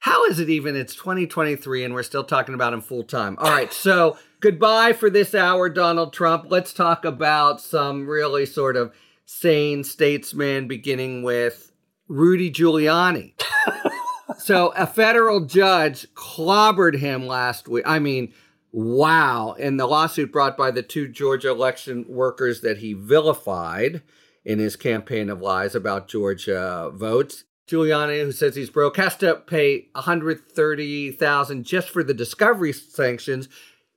How 0.00 0.24
is 0.24 0.40
it 0.40 0.48
even? 0.48 0.74
It's 0.74 0.96
2023 0.96 1.84
and 1.84 1.94
we're 1.94 2.02
still 2.02 2.24
talking 2.24 2.54
about 2.54 2.72
him 2.72 2.80
full 2.80 3.04
time. 3.04 3.36
All 3.38 3.50
right. 3.50 3.72
So 3.72 4.18
goodbye 4.42 4.92
for 4.92 5.08
this 5.08 5.34
hour, 5.34 5.68
Donald 5.68 6.12
Trump. 6.12 6.46
Let's 6.48 6.74
talk 6.74 7.04
about 7.04 7.60
some 7.60 8.08
really 8.08 8.44
sort 8.44 8.76
of 8.76 8.92
sane 9.24 9.84
statesman, 9.84 10.66
beginning 10.66 11.22
with 11.22 11.72
Rudy 12.08 12.50
Giuliani. 12.50 13.40
so 14.38 14.72
a 14.76 14.86
federal 14.86 15.46
judge 15.46 16.12
clobbered 16.14 16.98
him 16.98 17.26
last 17.26 17.68
week. 17.68 17.84
I 17.86 18.00
mean, 18.00 18.34
wow. 18.72 19.52
In 19.52 19.76
the 19.76 19.86
lawsuit 19.86 20.32
brought 20.32 20.56
by 20.56 20.72
the 20.72 20.82
two 20.82 21.06
Georgia 21.06 21.50
election 21.50 22.04
workers 22.08 22.62
that 22.62 22.78
he 22.78 22.94
vilified 22.94 24.02
in 24.44 24.58
his 24.58 24.74
campaign 24.74 25.30
of 25.30 25.40
lies 25.40 25.76
about 25.76 26.08
Georgia 26.08 26.90
votes. 26.92 27.44
Giuliani, 27.68 28.24
who 28.24 28.32
says 28.32 28.56
he's 28.56 28.70
broke, 28.70 28.96
has 28.96 29.16
to 29.18 29.36
pay 29.36 29.88
130,000 29.92 31.64
just 31.64 31.90
for 31.90 32.02
the 32.02 32.12
discovery 32.12 32.72
sanctions, 32.72 33.48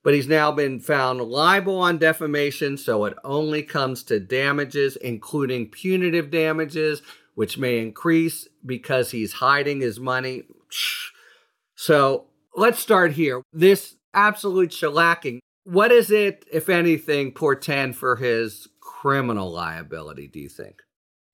but 0.06 0.14
he's 0.14 0.28
now 0.28 0.52
been 0.52 0.78
found 0.78 1.20
liable 1.20 1.80
on 1.80 1.98
defamation, 1.98 2.76
so 2.76 3.06
it 3.06 3.14
only 3.24 3.60
comes 3.60 4.04
to 4.04 4.20
damages, 4.20 4.94
including 4.94 5.68
punitive 5.68 6.30
damages, 6.30 7.02
which 7.34 7.58
may 7.58 7.80
increase 7.80 8.46
because 8.64 9.10
he's 9.10 9.32
hiding 9.32 9.80
his 9.80 9.98
money. 9.98 10.44
So 11.78 12.28
let's 12.54 12.78
start 12.78 13.12
here. 13.12 13.42
This 13.52 13.96
absolute 14.14 14.70
shellacking. 14.70 15.40
What 15.64 15.92
is 15.92 16.10
it, 16.10 16.46
if 16.50 16.70
anything, 16.70 17.32
portend 17.32 17.96
for 17.96 18.16
his 18.16 18.66
criminal 18.80 19.52
liability, 19.52 20.26
do 20.26 20.40
you 20.40 20.48
think? 20.48 20.80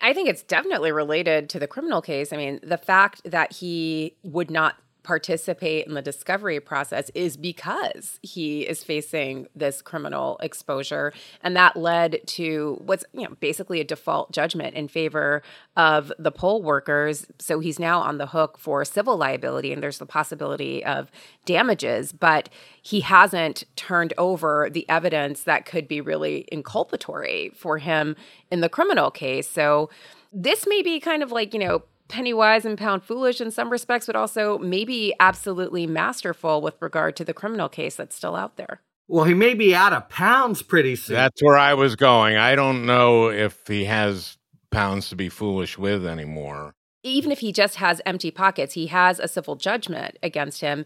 I 0.01 0.15
think 0.15 0.29
it's 0.29 0.43
definitely 0.43 0.91
related 0.91 1.49
to 1.51 1.61
the 1.61 1.69
criminal 1.69 2.03
case. 2.03 2.33
I 2.33 2.37
mean, 2.39 2.59
the 2.61 2.77
fact 2.77 3.21
that 3.25 3.53
he 3.53 4.17
would 4.25 4.51
not 4.51 4.75
participate 5.03 5.87
in 5.87 5.95
the 5.95 6.03
discovery 6.03 6.61
process 6.61 7.11
is 7.15 7.37
because 7.37 8.19
he 8.23 8.63
is 8.63 8.85
facing 8.85 9.47
this 9.55 9.83
criminal 9.83 10.39
exposure. 10.41 11.13
And 11.43 11.57
that 11.57 11.77
led 11.77 12.21
to 12.29 12.81
what's 12.85 13.05
you 13.13 13.23
know 13.23 13.35
basically 13.41 13.81
a 13.81 13.85
default 13.85 14.33
judgment 14.33 14.75
in 14.75 14.89
favor 14.89 15.43
of 15.77 16.13
the 16.19 16.31
poll 16.31 16.63
workers. 16.63 17.27
So 17.39 17.61
he's 17.61 17.79
now 17.79 18.01
on 18.01 18.19
the 18.19 18.27
hook 18.27 18.59
for 18.59 18.85
civil 18.85 19.17
liability 19.17 19.73
and 19.73 19.83
there's 19.83 19.99
the 19.99 20.07
possibility 20.07 20.85
of 20.85 21.11
damages. 21.45 22.13
But 22.13 22.49
he 22.81 23.01
hasn't 23.01 23.65
turned 23.77 24.15
over 24.19 24.69
the 24.71 24.89
evidence 24.89 25.43
that 25.45 25.67
could 25.67 25.89
be 25.89 26.01
really 26.01 26.47
inculpatory 26.53 27.55
for 27.57 27.79
him 27.79 28.17
in 28.51 28.61
the 28.61 28.69
criminal 28.69 29.11
case. 29.11 29.51
So 29.51 29.91
this 30.33 30.67
may 30.67 30.83
be 30.83 30.99
kind 30.99 31.23
of 31.23 31.33
like 31.33 31.53
you 31.53 31.61
know 31.61 31.83
penny 32.13 32.35
wise 32.35 32.65
and 32.65 32.77
pound 32.77 33.03
foolish 33.03 33.41
in 33.41 33.51
some 33.51 33.71
respects, 33.71 34.07
but 34.07 34.15
also 34.15 34.59
maybe 34.59 35.15
absolutely 35.19 35.87
masterful 35.87 36.61
with 36.61 36.81
regard 36.81 37.17
to 37.17 37.25
the 37.25 37.35
criminal 37.35 37.69
case 37.69 37.97
that's 37.97 38.15
still 38.15 38.37
out 38.37 38.57
there. 38.57 38.83
Well, 39.09 39.25
he 39.25 39.35
may 39.35 39.55
be 39.55 39.75
out 39.75 39.93
of 39.93 40.09
pounds 40.09 40.63
pretty 40.63 40.95
soon. 40.95 41.17
That's 41.17 41.43
where 41.43 41.57
I 41.57 41.75
was 41.75 41.97
going. 41.97 42.37
I 42.37 42.55
don't 42.55 42.87
know 42.87 43.29
if 43.31 43.67
he 43.67 43.87
has 43.87 44.37
pounds 44.71 45.09
to 45.09 45.17
be 45.17 45.29
foolish 45.29 45.79
with 45.79 46.07
anymore. 46.07 46.75
Even 47.03 47.33
if 47.33 47.41
he 47.41 47.51
just 47.51 47.77
has 47.77 48.01
empty 48.07 48.31
pockets, 48.31 48.75
he 48.75 48.87
has 48.87 49.19
a 49.19 49.27
civil 49.27 49.57
judgment 49.57 50.19
against 50.23 50.61
him 50.61 50.85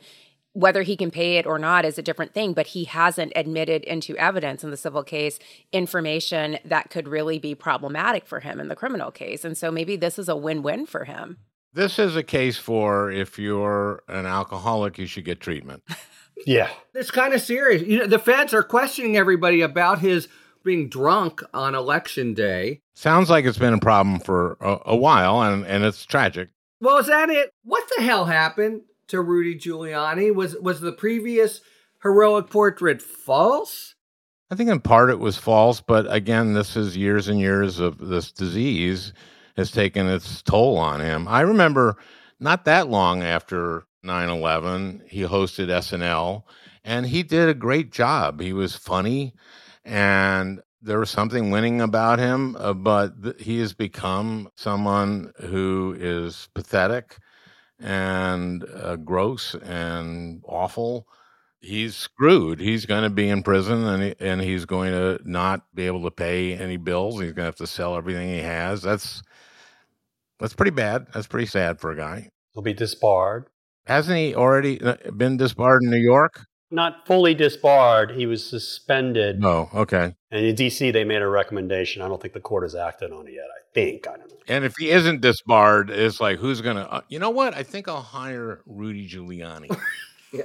whether 0.56 0.80
he 0.80 0.96
can 0.96 1.10
pay 1.10 1.36
it 1.36 1.44
or 1.44 1.58
not 1.58 1.84
is 1.84 1.98
a 1.98 2.02
different 2.02 2.32
thing, 2.32 2.54
but 2.54 2.68
he 2.68 2.84
hasn't 2.84 3.30
admitted 3.36 3.84
into 3.84 4.16
evidence 4.16 4.64
in 4.64 4.70
the 4.70 4.76
civil 4.76 5.02
case 5.02 5.38
information 5.70 6.58
that 6.64 6.88
could 6.88 7.06
really 7.06 7.38
be 7.38 7.54
problematic 7.54 8.26
for 8.26 8.40
him 8.40 8.58
in 8.58 8.68
the 8.68 8.74
criminal 8.74 9.10
case. 9.10 9.44
And 9.44 9.56
so 9.56 9.70
maybe 9.70 9.96
this 9.96 10.18
is 10.18 10.30
a 10.30 10.36
win 10.36 10.62
win 10.62 10.86
for 10.86 11.04
him. 11.04 11.36
This 11.74 11.98
is 11.98 12.16
a 12.16 12.22
case 12.22 12.56
for 12.56 13.10
if 13.10 13.38
you're 13.38 14.02
an 14.08 14.24
alcoholic, 14.24 14.96
you 14.96 15.06
should 15.06 15.26
get 15.26 15.40
treatment. 15.40 15.82
yeah. 16.46 16.70
It's 16.94 17.10
kind 17.10 17.34
of 17.34 17.42
serious. 17.42 17.82
You 17.82 17.98
know, 17.98 18.06
the 18.06 18.18
feds 18.18 18.54
are 18.54 18.62
questioning 18.62 19.14
everybody 19.14 19.60
about 19.60 19.98
his 19.98 20.26
being 20.64 20.88
drunk 20.88 21.42
on 21.52 21.74
election 21.74 22.32
day. 22.32 22.80
Sounds 22.94 23.28
like 23.28 23.44
it's 23.44 23.58
been 23.58 23.74
a 23.74 23.78
problem 23.78 24.20
for 24.20 24.56
a, 24.62 24.78
a 24.86 24.96
while, 24.96 25.42
and, 25.42 25.66
and 25.66 25.84
it's 25.84 26.06
tragic. 26.06 26.48
Well, 26.80 26.96
is 26.96 27.08
that 27.08 27.28
it? 27.28 27.50
What 27.62 27.84
the 27.94 28.02
hell 28.02 28.24
happened? 28.24 28.82
To 29.08 29.20
Rudy 29.20 29.56
Giuliani? 29.56 30.34
Was 30.34 30.56
was 30.56 30.80
the 30.80 30.92
previous 30.92 31.60
heroic 32.02 32.50
portrait 32.50 33.02
false? 33.02 33.94
I 34.50 34.54
think 34.54 34.70
in 34.70 34.80
part 34.80 35.10
it 35.10 35.18
was 35.18 35.36
false, 35.36 35.80
but 35.80 36.12
again, 36.12 36.52
this 36.52 36.76
is 36.76 36.96
years 36.96 37.26
and 37.26 37.40
years 37.40 37.80
of 37.80 37.98
this 37.98 38.30
disease 38.30 39.12
has 39.56 39.72
taken 39.72 40.06
its 40.06 40.40
toll 40.42 40.76
on 40.78 41.00
him. 41.00 41.26
I 41.26 41.40
remember 41.40 41.96
not 42.38 42.64
that 42.66 42.88
long 42.88 43.22
after 43.22 43.86
9 44.02 44.28
11, 44.28 45.02
he 45.08 45.22
hosted 45.22 45.66
SNL 45.66 46.44
and 46.84 47.06
he 47.06 47.24
did 47.24 47.48
a 47.48 47.54
great 47.54 47.90
job. 47.90 48.40
He 48.40 48.52
was 48.52 48.76
funny 48.76 49.34
and 49.84 50.60
there 50.80 51.00
was 51.00 51.10
something 51.10 51.50
winning 51.50 51.80
about 51.80 52.20
him, 52.20 52.54
uh, 52.56 52.72
but 52.72 53.20
th- 53.22 53.42
he 53.42 53.58
has 53.58 53.72
become 53.72 54.48
someone 54.54 55.32
who 55.40 55.96
is 55.98 56.48
pathetic 56.54 57.18
and 57.78 58.64
uh, 58.74 58.96
gross 58.96 59.54
and 59.54 60.42
awful, 60.46 61.06
he's 61.60 61.96
screwed. 61.96 62.60
He's 62.60 62.86
going 62.86 63.02
to 63.02 63.10
be 63.10 63.28
in 63.28 63.42
prison 63.42 63.84
and 63.84 64.02
he, 64.02 64.14
and 64.20 64.40
he's 64.40 64.64
going 64.64 64.92
to 64.92 65.20
not 65.24 65.62
be 65.74 65.86
able 65.86 66.02
to 66.04 66.10
pay 66.10 66.54
any 66.54 66.76
bills. 66.76 67.14
He's 67.14 67.32
going 67.32 67.44
to 67.44 67.44
have 67.44 67.56
to 67.56 67.66
sell 67.66 67.96
everything 67.96 68.28
he 68.28 68.40
has. 68.40 68.82
That's 68.82 69.22
that's 70.38 70.54
pretty 70.54 70.70
bad. 70.70 71.06
That's 71.12 71.26
pretty 71.26 71.46
sad 71.46 71.80
for 71.80 71.90
a 71.90 71.96
guy. 71.96 72.30
He'll 72.52 72.62
be 72.62 72.74
disbarred. 72.74 73.46
Hasn't 73.86 74.18
he 74.18 74.34
already 74.34 74.80
uh, 74.80 74.96
been 75.16 75.36
disbarred 75.36 75.82
in 75.82 75.90
New 75.90 75.96
York? 76.02 76.46
Not 76.70 77.06
fully 77.06 77.34
disbarred. 77.34 78.10
He 78.12 78.26
was 78.26 78.44
suspended. 78.44 79.44
Oh, 79.44 79.70
okay. 79.72 80.16
And 80.30 80.44
in 80.44 80.54
D.C., 80.54 80.90
they 80.90 81.04
made 81.04 81.22
a 81.22 81.28
recommendation. 81.28 82.02
I 82.02 82.08
don't 82.08 82.20
think 82.20 82.34
the 82.34 82.40
court 82.40 82.64
has 82.64 82.74
acted 82.74 83.12
on 83.12 83.28
it 83.28 83.34
yet. 83.34 83.44
I 83.44 83.62
think. 83.72 84.08
I 84.08 84.16
don't 84.16 84.28
know. 84.28 84.36
And 84.48 84.64
if 84.64 84.74
he 84.78 84.90
isn't 84.90 85.20
disbarred, 85.20 85.90
it's 85.90 86.20
like, 86.20 86.38
who's 86.38 86.60
going 86.60 86.76
to, 86.76 86.90
uh, 86.90 87.00
you 87.08 87.18
know 87.18 87.30
what? 87.30 87.54
I 87.54 87.62
think 87.62 87.88
I'll 87.88 88.02
hire 88.02 88.62
Rudy 88.66 89.08
Giuliani. 89.08 89.76
yeah. 90.32 90.42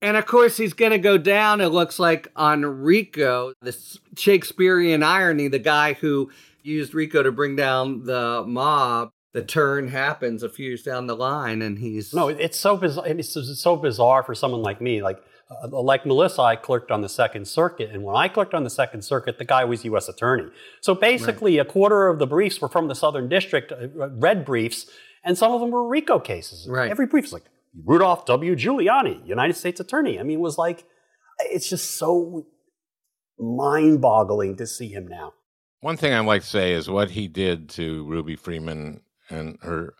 And 0.00 0.16
of 0.16 0.26
course, 0.26 0.56
he's 0.56 0.74
going 0.74 0.92
to 0.92 0.98
go 0.98 1.18
down, 1.18 1.60
it 1.60 1.68
looks 1.68 1.98
like, 1.98 2.28
on 2.36 2.64
Rico, 2.64 3.52
this 3.60 3.98
Shakespearean 4.16 5.02
irony, 5.02 5.48
the 5.48 5.58
guy 5.58 5.94
who 5.94 6.30
used 6.62 6.94
Rico 6.94 7.22
to 7.22 7.32
bring 7.32 7.56
down 7.56 8.04
the 8.04 8.44
mob. 8.46 9.10
The 9.34 9.42
turn 9.42 9.88
happens 9.88 10.42
a 10.42 10.48
few 10.48 10.68
years 10.68 10.82
down 10.82 11.06
the 11.06 11.14
line, 11.14 11.62
and 11.62 11.78
he's. 11.78 12.14
No, 12.14 12.28
it's 12.28 12.58
so 12.58 12.76
bizarre. 12.76 13.06
It's 13.06 13.60
so 13.60 13.76
bizarre 13.76 14.22
for 14.22 14.34
someone 14.34 14.62
like 14.62 14.80
me. 14.80 15.02
Like, 15.02 15.22
uh, 15.50 15.68
like 15.68 16.04
Melissa, 16.04 16.42
I 16.42 16.56
clerked 16.56 16.90
on 16.90 17.00
the 17.00 17.08
Second 17.08 17.48
Circuit, 17.48 17.90
and 17.90 18.02
when 18.02 18.16
I 18.16 18.28
clerked 18.28 18.54
on 18.54 18.64
the 18.64 18.70
Second 18.70 19.02
Circuit, 19.02 19.38
the 19.38 19.44
guy 19.44 19.64
was 19.64 19.84
U.S. 19.84 20.08
Attorney. 20.08 20.50
So 20.80 20.94
basically, 20.94 21.56
right. 21.56 21.66
a 21.66 21.70
quarter 21.70 22.08
of 22.08 22.18
the 22.18 22.26
briefs 22.26 22.60
were 22.60 22.68
from 22.68 22.88
the 22.88 22.94
Southern 22.94 23.28
District, 23.28 23.72
uh, 23.72 24.10
red 24.10 24.44
briefs, 24.44 24.86
and 25.24 25.38
some 25.38 25.52
of 25.52 25.60
them 25.60 25.70
were 25.70 25.86
RICO 25.86 26.18
cases. 26.18 26.68
Right. 26.68 26.90
Every 26.90 27.06
brief 27.06 27.26
is 27.26 27.32
like 27.32 27.44
Rudolph 27.84 28.26
W. 28.26 28.54
Giuliani, 28.56 29.26
United 29.26 29.54
States 29.54 29.80
Attorney. 29.80 30.20
I 30.20 30.22
mean, 30.22 30.38
it 30.38 30.42
was 30.42 30.58
like 30.58 30.84
it's 31.40 31.68
just 31.68 31.96
so 31.96 32.46
mind-boggling 33.38 34.56
to 34.56 34.66
see 34.66 34.88
him 34.88 35.06
now. 35.06 35.32
One 35.80 35.96
thing 35.96 36.12
I'd 36.12 36.26
like 36.26 36.42
to 36.42 36.48
say 36.48 36.72
is 36.72 36.90
what 36.90 37.10
he 37.10 37.28
did 37.28 37.68
to 37.70 38.04
Ruby 38.04 38.34
Freeman 38.36 39.02
and 39.30 39.58
her 39.62 39.94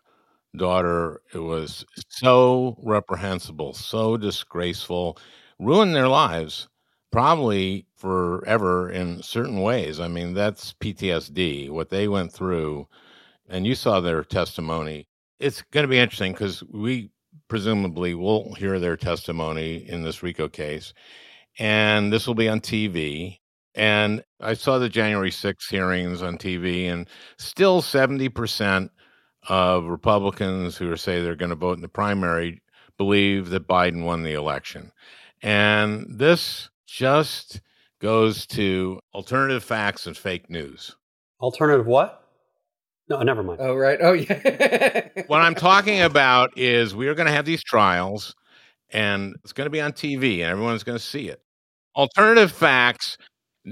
daughter 0.55 1.21
it 1.33 1.39
was 1.39 1.85
so 2.09 2.75
reprehensible 2.81 3.73
so 3.73 4.17
disgraceful 4.17 5.17
ruined 5.59 5.95
their 5.95 6.07
lives 6.07 6.67
probably 7.11 7.85
forever 7.97 8.89
in 8.89 9.21
certain 9.21 9.61
ways. 9.61 9.99
I 9.99 10.07
mean 10.07 10.33
that's 10.33 10.73
ptsd 10.73 11.69
what 11.69 11.89
they 11.89 12.07
went 12.07 12.31
through 12.31 12.87
and 13.49 13.65
you 13.65 13.75
saw 13.75 13.99
their 13.99 14.23
testimony. 14.23 15.07
It's 15.39 15.61
going 15.71 15.83
to 15.83 15.87
be 15.87 15.99
interesting 15.99 16.33
because 16.33 16.63
we 16.71 17.11
presumably 17.47 18.13
will 18.13 18.53
hear 18.55 18.79
their 18.79 18.97
testimony 18.97 19.87
in 19.89 20.03
this 20.03 20.21
rico 20.21 20.47
case 20.47 20.93
and 21.57 22.13
this 22.13 22.27
will 22.27 22.35
be 22.35 22.47
on 22.49 22.61
tv 22.61 23.39
and 23.75 24.23
i 24.39 24.53
saw 24.53 24.77
the 24.77 24.89
january 24.89 25.31
6 25.31 25.67
hearings 25.69 26.21
on 26.21 26.37
tv 26.37 26.91
and 26.91 27.07
still 27.37 27.81
70% 27.81 28.89
of 29.49 29.85
Republicans 29.85 30.77
who 30.77 30.95
say 30.95 31.21
they're 31.21 31.35
going 31.35 31.49
to 31.49 31.55
vote 31.55 31.73
in 31.73 31.81
the 31.81 31.89
primary 31.89 32.61
believe 32.97 33.49
that 33.49 33.67
Biden 33.67 34.03
won 34.03 34.23
the 34.23 34.33
election. 34.33 34.91
And 35.41 36.05
this 36.07 36.69
just 36.85 37.61
goes 37.99 38.45
to 38.47 38.99
alternative 39.13 39.63
facts 39.63 40.05
and 40.05 40.15
fake 40.15 40.49
news. 40.49 40.95
Alternative 41.41 41.87
what? 41.87 42.27
No, 43.09 43.21
never 43.23 43.41
mind. 43.41 43.59
Oh, 43.61 43.73
right. 43.73 43.97
Oh, 44.01 44.13
yeah. 44.13 45.07
what 45.27 45.41
I'm 45.41 45.55
talking 45.55 46.01
about 46.01 46.55
is 46.57 46.95
we 46.95 47.07
are 47.07 47.15
going 47.15 47.25
to 47.25 47.33
have 47.33 47.45
these 47.45 47.63
trials 47.63 48.35
and 48.91 49.35
it's 49.43 49.53
going 49.53 49.65
to 49.65 49.71
be 49.71 49.81
on 49.81 49.93
TV 49.93 50.39
and 50.41 50.51
everyone's 50.51 50.83
going 50.83 50.97
to 50.97 51.03
see 51.03 51.29
it. 51.29 51.41
Alternative 51.95 52.51
facts 52.51 53.17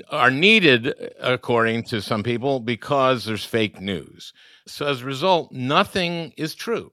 are 0.10 0.32
needed, 0.32 0.94
according 1.20 1.84
to 1.86 2.02
some 2.02 2.24
people, 2.24 2.60
because 2.60 3.26
there's 3.26 3.46
fake 3.46 3.80
news. 3.82 4.34
So 4.68 4.88
as 4.88 5.02
a 5.02 5.06
result, 5.06 5.52
nothing 5.52 6.34
is 6.38 6.56
true. 6.56 6.92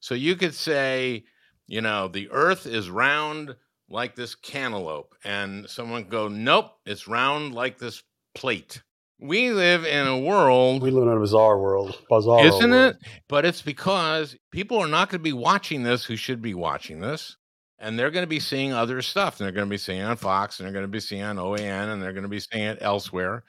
So 0.00 0.14
you 0.14 0.36
could 0.36 0.54
say, 0.54 1.24
you 1.66 1.80
know, 1.80 2.08
the 2.08 2.28
earth 2.30 2.66
is 2.66 2.90
round 2.90 3.56
like 3.90 4.14
this 4.14 4.34
cantaloupe, 4.34 5.14
and 5.24 5.68
someone 5.68 6.04
go, 6.04 6.28
nope, 6.28 6.72
it's 6.84 7.08
round 7.08 7.54
like 7.54 7.78
this 7.78 8.02
plate. 8.34 8.82
We 9.20 9.50
live 9.50 9.84
in 9.84 10.06
a 10.06 10.18
world. 10.18 10.82
We 10.82 10.92
live 10.92 11.08
in 11.08 11.16
a 11.16 11.18
bizarre 11.18 11.58
world. 11.58 11.98
Bizarre. 12.08 12.46
Isn't 12.46 12.70
world. 12.70 12.94
it? 12.94 13.08
But 13.28 13.44
it's 13.44 13.62
because 13.62 14.36
people 14.52 14.78
are 14.78 14.86
not 14.86 15.08
going 15.08 15.18
to 15.18 15.24
be 15.24 15.32
watching 15.32 15.82
this 15.82 16.04
who 16.04 16.14
should 16.14 16.40
be 16.40 16.54
watching 16.54 17.00
this. 17.00 17.36
And 17.78 17.98
they're 17.98 18.10
going 18.10 18.24
to 18.24 18.28
be 18.28 18.40
seeing 18.40 18.72
other 18.72 19.00
stuff. 19.02 19.38
And 19.38 19.44
they're 19.44 19.54
going 19.54 19.68
to 19.68 19.70
be 19.70 19.78
seeing 19.78 20.02
on 20.02 20.16
Fox 20.16 20.58
and 20.58 20.66
they're 20.66 20.72
going 20.72 20.84
to 20.84 20.88
be 20.88 21.00
seeing 21.00 21.22
on 21.22 21.36
OAN 21.36 21.92
and 21.92 22.02
they're 22.02 22.12
going 22.12 22.24
to 22.24 22.28
be 22.28 22.40
seeing 22.40 22.64
it 22.64 22.78
elsewhere. 22.80 23.44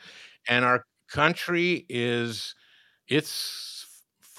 And 0.47 0.63
our 0.63 0.83
country 1.09 1.85
is 1.89 2.53
it's 3.07 3.79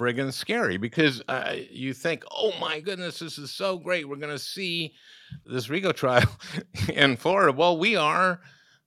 friggin' 0.00 0.32
scary 0.32 0.78
because 0.78 1.22
uh, 1.28 1.56
you 1.70 1.92
think, 1.92 2.24
oh 2.30 2.52
my 2.58 2.80
goodness, 2.80 3.18
this 3.18 3.36
is 3.36 3.50
so 3.50 3.76
great. 3.76 4.08
We're 4.08 4.16
going 4.16 4.32
to 4.32 4.38
see 4.38 4.94
this 5.44 5.68
Rico 5.68 5.92
trial 5.92 6.30
in 6.88 7.16
Florida. 7.16 7.52
Well, 7.52 7.76
we 7.76 7.96
are. 7.96 8.40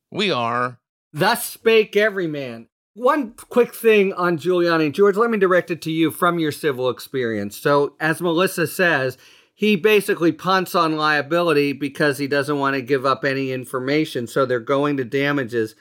We 0.10 0.32
are. 0.32 0.80
Thus 1.12 1.45
spake 1.45 1.95
every 1.95 2.28
man. 2.28 2.68
One 2.95 3.34
quick 3.34 3.74
thing 3.74 4.14
on 4.14 4.38
Giuliani. 4.38 4.91
George, 4.91 5.16
let 5.16 5.30
me 5.30 5.38
direct 5.38 5.72
it 5.72 5.82
to 5.84 5.91
you 5.91 6.12
from 6.12 6.39
your 6.39 6.51
civil 6.51 6.89
experience. 6.89 7.58
So, 7.58 7.95
as 7.99 8.22
Melissa 8.22 8.68
says, 8.68 9.18
he 9.54 9.76
basically 9.76 10.32
punts 10.32 10.76
on 10.76 10.95
liability 10.95 11.74
because 11.74 12.18
he 12.18 12.28
doesn't 12.28 12.60
want 12.60 12.76
to 12.76 12.82
give 12.82 13.06
up 13.06 13.24
any 13.24 13.51
information. 13.51 14.28
So 14.28 14.45
they're 14.45 14.60
going 14.60 14.97
to 14.97 15.04
damages 15.04 15.76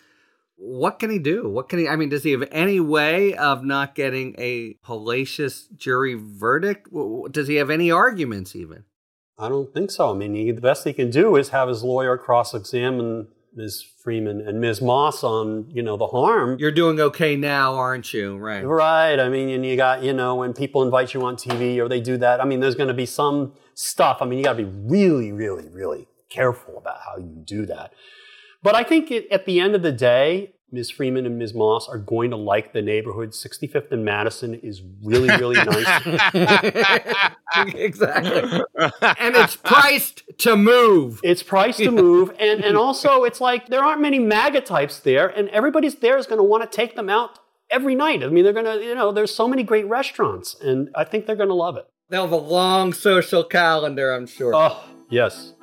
what 0.64 1.00
can 1.00 1.10
he 1.10 1.18
do? 1.18 1.48
What 1.48 1.68
can 1.68 1.80
he? 1.80 1.88
I 1.88 1.96
mean, 1.96 2.08
does 2.08 2.22
he 2.22 2.30
have 2.30 2.46
any 2.52 2.78
way 2.78 3.34
of 3.34 3.64
not 3.64 3.96
getting 3.96 4.36
a 4.38 4.74
hellacious 4.86 5.64
jury 5.76 6.14
verdict? 6.14 6.88
Does 7.32 7.48
he 7.48 7.56
have 7.56 7.68
any 7.68 7.90
arguments 7.90 8.54
even? 8.54 8.84
I 9.36 9.48
don't 9.48 9.74
think 9.74 9.90
so. 9.90 10.12
I 10.12 10.14
mean, 10.14 10.34
he, 10.34 10.52
the 10.52 10.60
best 10.60 10.84
he 10.84 10.92
can 10.92 11.10
do 11.10 11.34
is 11.34 11.48
have 11.48 11.68
his 11.68 11.82
lawyer 11.82 12.16
cross-examine 12.16 13.26
Ms. 13.54 13.82
Freeman 13.82 14.40
and 14.40 14.60
Ms. 14.60 14.80
Moss 14.80 15.24
on, 15.24 15.68
you 15.68 15.82
know, 15.82 15.96
the 15.96 16.06
harm. 16.06 16.56
You're 16.60 16.70
doing 16.70 17.00
okay 17.00 17.34
now, 17.34 17.74
aren't 17.74 18.14
you? 18.14 18.36
Right. 18.36 18.62
Right. 18.64 19.18
I 19.18 19.28
mean, 19.28 19.48
and 19.48 19.66
you 19.66 19.76
got, 19.76 20.04
you 20.04 20.12
know, 20.12 20.36
when 20.36 20.52
people 20.52 20.84
invite 20.84 21.12
you 21.12 21.24
on 21.24 21.34
TV 21.34 21.78
or 21.78 21.88
they 21.88 22.00
do 22.00 22.16
that, 22.18 22.40
I 22.40 22.44
mean, 22.44 22.60
there's 22.60 22.76
going 22.76 22.88
to 22.88 22.94
be 22.94 23.06
some 23.06 23.54
stuff. 23.82 24.18
I 24.20 24.26
mean, 24.26 24.38
you 24.38 24.44
got 24.44 24.56
to 24.56 24.64
be 24.64 24.70
really, 24.70 25.32
really, 25.32 25.68
really 25.68 26.06
careful 26.28 26.78
about 26.78 26.98
how 27.04 27.18
you 27.18 27.42
do 27.44 27.66
that. 27.66 27.92
But 28.62 28.74
I 28.74 28.84
think 28.84 29.10
it, 29.10 29.30
at 29.30 29.44
the 29.44 29.60
end 29.60 29.74
of 29.74 29.82
the 29.82 29.92
day, 29.92 30.54
Ms. 30.70 30.90
Freeman 30.90 31.26
and 31.26 31.38
Ms. 31.38 31.52
Moss 31.52 31.86
are 31.88 31.98
going 31.98 32.30
to 32.30 32.36
like 32.36 32.72
the 32.72 32.80
neighborhood. 32.80 33.32
65th 33.32 33.92
and 33.92 34.04
Madison 34.04 34.54
is 34.54 34.82
really, 35.02 35.28
really 35.36 35.56
nice. 35.64 36.00
exactly. 37.74 38.62
and 39.18 39.36
it's 39.36 39.56
priced 39.64 40.22
to 40.38 40.56
move. 40.56 41.20
It's 41.22 41.42
priced 41.42 41.78
to 41.80 41.90
move. 41.90 42.30
And, 42.38 42.64
and 42.64 42.76
also, 42.76 43.24
it's 43.24 43.40
like 43.40 43.66
there 43.66 43.84
aren't 43.84 44.00
many 44.00 44.18
MAGA 44.18 44.62
types 44.62 45.00
there, 45.00 45.28
and 45.28 45.50
everybody's 45.50 45.96
there 45.96 46.16
is 46.16 46.26
going 46.26 46.38
to 46.38 46.44
want 46.44 46.62
to 46.62 46.74
take 46.74 46.96
them 46.96 47.10
out 47.10 47.38
every 47.70 47.94
night. 47.94 48.22
I 48.22 48.28
mean, 48.28 48.44
they're 48.44 48.54
going 48.54 48.64
to, 48.64 48.82
you 48.82 48.94
know, 48.94 49.12
there's 49.12 49.34
so 49.34 49.46
many 49.46 49.62
great 49.62 49.86
restaurants, 49.86 50.56
and 50.58 50.88
I 50.94 51.04
think 51.04 51.26
they're 51.26 51.36
going 51.36 51.50
to 51.50 51.54
love 51.54 51.76
it. 51.76 51.86
They'll 52.12 52.24
have 52.24 52.32
a 52.32 52.36
long 52.36 52.92
social 52.92 53.42
calendar, 53.42 54.12
I'm 54.12 54.26
sure. 54.26 54.54
Oh, 54.54 54.84
yes. 55.08 55.54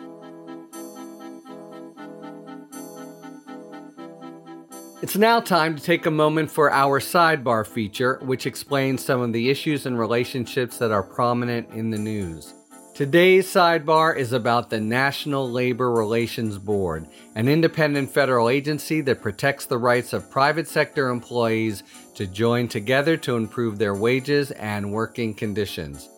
It's 5.03 5.15
now 5.15 5.41
time 5.41 5.75
to 5.75 5.83
take 5.83 6.07
a 6.07 6.11
moment 6.11 6.49
for 6.49 6.71
our 6.71 6.99
sidebar 6.99 7.67
feature, 7.67 8.17
which 8.23 8.47
explains 8.47 9.05
some 9.05 9.21
of 9.21 9.31
the 9.31 9.51
issues 9.51 9.85
and 9.85 9.99
relationships 9.99 10.79
that 10.79 10.89
are 10.89 11.03
prominent 11.03 11.69
in 11.69 11.91
the 11.91 11.99
news. 11.99 12.51
Today's 12.95 13.45
sidebar 13.45 14.17
is 14.17 14.33
about 14.33 14.71
the 14.71 14.81
National 14.81 15.47
Labor 15.47 15.91
Relations 15.91 16.57
Board, 16.57 17.07
an 17.35 17.47
independent 17.47 18.09
federal 18.09 18.49
agency 18.49 19.01
that 19.01 19.21
protects 19.21 19.67
the 19.67 19.77
rights 19.77 20.13
of 20.13 20.31
private 20.31 20.67
sector 20.67 21.09
employees 21.09 21.83
to 22.15 22.25
join 22.25 22.67
together 22.67 23.17
to 23.17 23.35
improve 23.37 23.77
their 23.77 23.93
wages 23.93 24.49
and 24.49 24.91
working 24.91 25.35
conditions. 25.35 26.09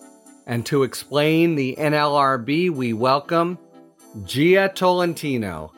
And 0.52 0.66
to 0.66 0.84
explain 0.84 1.56
the 1.56 1.78
NLRB, 1.80 2.72
we 2.72 2.92
welcome 2.92 3.58
Jia 4.24 4.76
Tolentino, 4.76 5.72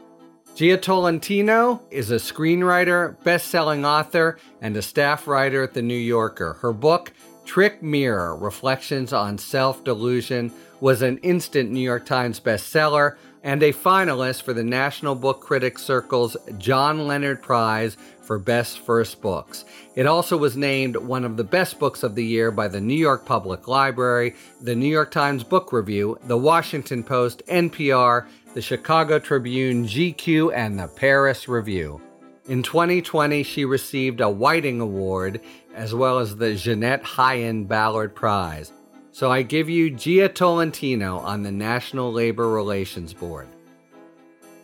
Jia 0.55 0.81
Tolentino 0.81 1.79
is 1.91 2.09
a 2.09 2.15
screenwriter, 2.15 3.15
best 3.23 3.49
selling 3.49 3.85
author, 3.85 4.39
and 4.61 4.75
a 4.75 4.81
staff 4.81 5.27
writer 5.27 5.61
at 5.61 5.75
The 5.75 5.83
New 5.83 5.93
Yorker. 5.93 6.53
Her 6.53 6.73
book, 6.73 7.13
Trick 7.45 7.83
Mirror 7.83 8.37
Reflections 8.37 9.13
on 9.13 9.37
Self 9.37 9.83
Delusion, 9.83 10.51
was 10.79 11.03
an 11.03 11.19
instant 11.19 11.69
New 11.69 11.79
York 11.79 12.07
Times 12.07 12.39
bestseller 12.39 13.17
and 13.43 13.61
a 13.61 13.73
finalist 13.73 14.41
for 14.41 14.53
the 14.53 14.63
National 14.63 15.13
Book 15.13 15.41
Critics 15.41 15.83
Circle's 15.83 16.35
John 16.57 17.05
Leonard 17.05 17.43
Prize 17.43 17.95
for 18.23 18.39
Best 18.39 18.79
First 18.79 19.21
Books. 19.21 19.65
It 19.95 20.05
also 20.05 20.37
was 20.37 20.57
named 20.57 20.95
one 20.95 21.25
of 21.25 21.37
the 21.37 21.43
best 21.43 21.79
books 21.79 22.03
of 22.03 22.15
the 22.15 22.25
year 22.25 22.51
by 22.51 22.67
the 22.67 22.81
New 22.81 22.93
York 22.93 23.25
Public 23.25 23.67
Library, 23.67 24.35
the 24.61 24.75
New 24.75 24.87
York 24.87 25.11
Times 25.11 25.43
Book 25.43 25.71
Review, 25.71 26.17
the 26.25 26.37
Washington 26.37 27.03
Post, 27.03 27.43
NPR, 27.47 28.25
the 28.53 28.61
Chicago 28.61 29.19
Tribune, 29.19 29.85
GQ, 29.85 30.53
and 30.55 30.79
the 30.79 30.87
Paris 30.87 31.47
Review. 31.47 32.01
In 32.47 32.61
2020, 32.61 33.43
she 33.43 33.65
received 33.65 34.19
a 34.19 34.29
Whiting 34.29 34.81
Award 34.81 35.39
as 35.73 35.93
well 35.93 36.19
as 36.19 36.35
the 36.35 36.55
Jeannette 36.55 37.05
Haien 37.05 37.65
Ballard 37.65 38.13
Prize. 38.13 38.73
So 39.11 39.31
I 39.31 39.43
give 39.43 39.69
you 39.69 39.91
Jia 39.91 40.33
Tolentino 40.33 41.19
on 41.19 41.43
the 41.43 41.51
National 41.51 42.11
Labor 42.11 42.49
Relations 42.49 43.13
Board. 43.13 43.47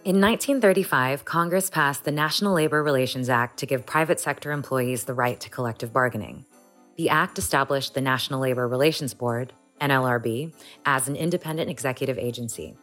In 0.06 0.22
1935, 0.22 1.26
Congress 1.26 1.70
passed 1.70 2.06
the 2.06 2.12
National 2.12 2.54
Labor 2.54 2.82
Relations 2.82 3.28
Act 3.28 3.60
to 3.60 3.66
give 3.66 3.86
private 3.86 4.18
sector 4.18 4.54
employees 4.54 5.04
the 5.04 5.14
right 5.14 5.38
to 5.42 5.50
collective 5.50 5.92
bargaining. 5.92 6.46
The 6.96 7.10
act 7.10 7.38
established 7.38 7.96
the 7.96 8.00
National 8.02 8.40
Labor 8.40 8.66
Relations 8.66 9.14
Board, 9.14 9.52
NLRB, 9.82 10.54
as 10.86 11.10
an 11.10 11.18
independent 11.18 11.70
executive 11.70 12.18
agency. 12.18 12.78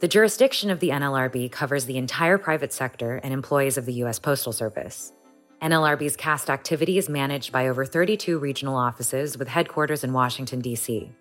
The 0.00 0.08
jurisdiction 0.08 0.70
of 0.70 0.80
the 0.80 0.88
NLRB 0.88 1.52
covers 1.52 1.84
the 1.84 1.98
entire 1.98 2.38
private 2.38 2.72
sector 2.72 3.16
and 3.16 3.34
employees 3.34 3.76
of 3.76 3.84
the 3.84 3.94
U.S. 4.04 4.18
Postal 4.18 4.54
Service. 4.54 5.12
NLRB's 5.60 6.16
CAST 6.16 6.48
activity 6.48 6.96
is 6.96 7.10
managed 7.10 7.52
by 7.52 7.68
over 7.68 7.84
32 7.84 8.38
regional 8.38 8.76
offices 8.76 9.36
with 9.36 9.48
headquarters 9.48 10.02
in 10.02 10.14
Washington, 10.14 10.62
D.C. 10.62 11.12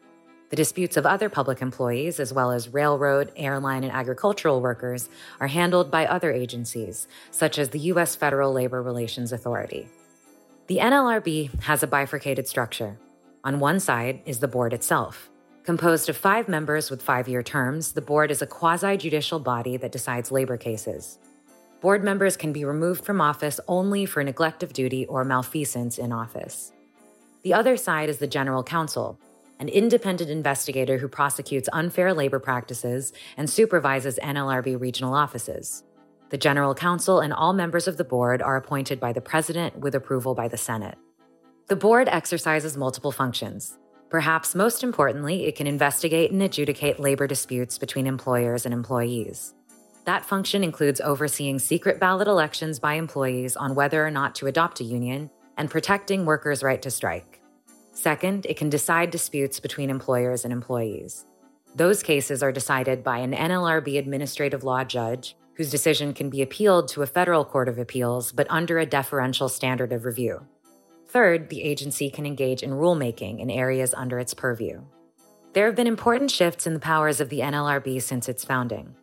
The 0.50 0.56
disputes 0.56 0.95
of 0.95 1.06
other 1.06 1.28
public 1.28 1.62
employees, 1.62 2.20
as 2.22 2.32
well 2.32 2.52
as 2.52 2.74
railroad, 2.74 3.32
airline, 3.36 3.84
and 3.84 3.91
agricultural 3.91 4.62
workers, 4.62 5.10
are 5.41 5.48
handled 5.48 5.91
by 5.91 6.06
other 6.06 6.32
agencies, 6.32 7.08
such 7.32 7.60
as 7.60 7.70
the 7.70 7.80
U.S. 7.91 8.16
Federal 8.16 8.54
Labor 8.54 8.82
Relations 8.82 9.34
Authority. 9.34 9.89
The 10.68 10.78
NLRB 10.78 11.64
has 11.64 11.84
a 11.84 11.88
bifurcated 11.88 12.48
structure. 12.48 12.98
On 13.43 13.60
one 13.60 13.80
side 13.82 14.22
is 14.26 14.39
the 14.39 14.48
board 14.48 14.72
itself. 14.72 15.30
Composed 15.64 16.08
of 16.08 16.16
five 16.16 16.48
members 16.48 16.89
with 16.89 17.02
five 17.02 17.28
year 17.28 17.43
terms, 17.43 17.91
the 17.91 18.02
board 18.02 18.32
is 18.32 18.41
a 18.41 18.48
quasi 18.48 18.95
judicial 18.95 19.39
body 19.39 19.76
that 19.76 19.91
decides 19.91 20.32
labor 20.32 20.56
cases. 20.56 21.20
Board 21.82 22.06
members 22.06 22.38
can 22.38 22.54
be 22.54 22.64
removed 22.64 23.04
from 23.04 23.20
office 23.20 23.60
only 23.68 24.06
for 24.06 24.24
neglect 24.24 24.64
of 24.64 24.72
duty 24.72 25.06
or 25.08 25.26
malfeasance 25.26 25.98
in 25.98 26.14
office. 26.14 26.72
The 27.43 27.54
other 27.54 27.76
side 27.76 28.10
is 28.10 28.18
the 28.18 28.28
General 28.28 28.64
Counsel, 28.64 29.20
an 29.60 29.70
independent 29.70 30.30
investigator 30.30 30.97
who 30.97 31.08
prosecutes 31.08 31.70
unfair 31.74 32.14
labor 32.14 32.39
practices 32.39 33.14
and 33.38 33.49
supervises 33.49 34.20
NLRB 34.22 34.80
regional 34.80 35.14
offices. 35.14 35.84
The 36.30 36.38
General 36.38 36.76
Counsel 36.76 37.20
and 37.22 37.34
all 37.34 37.53
members 37.53 37.88
of 37.88 37.97
the 37.97 38.03
board 38.03 38.41
are 38.41 38.58
appointed 38.58 38.99
by 38.99 39.14
the 39.14 39.22
President 39.22 39.80
with 39.80 39.95
approval 39.95 40.36
by 40.36 40.47
the 40.47 40.58
Senate. 40.58 40.97
The 41.68 41.76
board 41.76 42.08
exercises 42.10 42.78
multiple 42.78 43.12
functions. 43.12 43.78
Perhaps 44.10 44.55
most 44.55 44.84
importantly, 44.84 45.45
it 45.45 45.55
can 45.55 45.68
investigate 45.68 46.32
and 46.32 46.41
adjudicate 46.41 46.99
labor 46.99 47.28
disputes 47.28 47.78
between 47.78 48.08
employers 48.08 48.66
and 48.66 48.74
employees. 48.74 49.53
That 50.05 50.26
function 50.26 50.64
includes 50.64 51.01
overseeing 51.01 51.60
secret 51.60 51.99
ballot 51.99 52.30
elections 52.30 52.80
by 52.80 52.93
employees 52.93 53.58
on 53.58 53.76
whether 53.76 54.05
or 54.05 54.12
not 54.12 54.36
to 54.36 54.47
adopt 54.47 54.80
a 54.80 54.86
union 54.86 55.30
and 55.58 55.70
protecting 55.70 56.24
workers' 56.24 56.64
right 56.64 56.82
to 56.82 56.89
strike. 56.89 57.36
Second, 57.98 58.45
it 58.45 58.58
can 58.58 58.70
decide 58.70 59.10
disputes 59.10 59.60
between 59.60 59.89
employers 59.89 60.43
and 60.43 60.54
employees. 60.54 61.26
Those 61.74 62.04
cases 62.04 62.43
are 62.43 62.52
decided 62.52 63.04
by 63.04 63.18
an 63.18 63.34
NLRB 63.34 63.98
administrative 63.98 64.64
law 64.64 64.84
judge 64.84 65.36
whose 65.56 65.72
decision 65.72 66.14
can 66.14 66.30
be 66.30 66.43
appealed 66.43 66.89
to 66.89 67.02
a 67.02 67.08
federal 67.08 67.43
court 67.43 67.68
of 67.68 67.80
appeals, 67.80 68.32
but 68.32 68.45
under 68.52 68.78
a 68.78 68.86
deferential 68.86 69.50
standard 69.50 69.91
of 69.91 70.06
review. 70.06 70.45
Third, 71.08 71.50
the 71.50 71.64
agency 71.64 72.12
can 72.12 72.28
engage 72.28 72.62
in 72.62 72.70
rulemaking 72.70 73.39
in 73.39 73.50
areas 73.50 73.95
under 73.95 74.20
its 74.20 74.36
purview. 74.36 74.84
There 75.54 75.66
have 75.66 75.76
been 75.76 75.88
important 75.88 76.30
shifts 76.30 76.68
in 76.68 76.76
the 76.76 76.80
powers 76.80 77.20
of 77.20 77.30
the 77.30 77.39
NLRB 77.39 78.00
since 78.04 78.30
its 78.30 78.45
founding. 78.45 78.93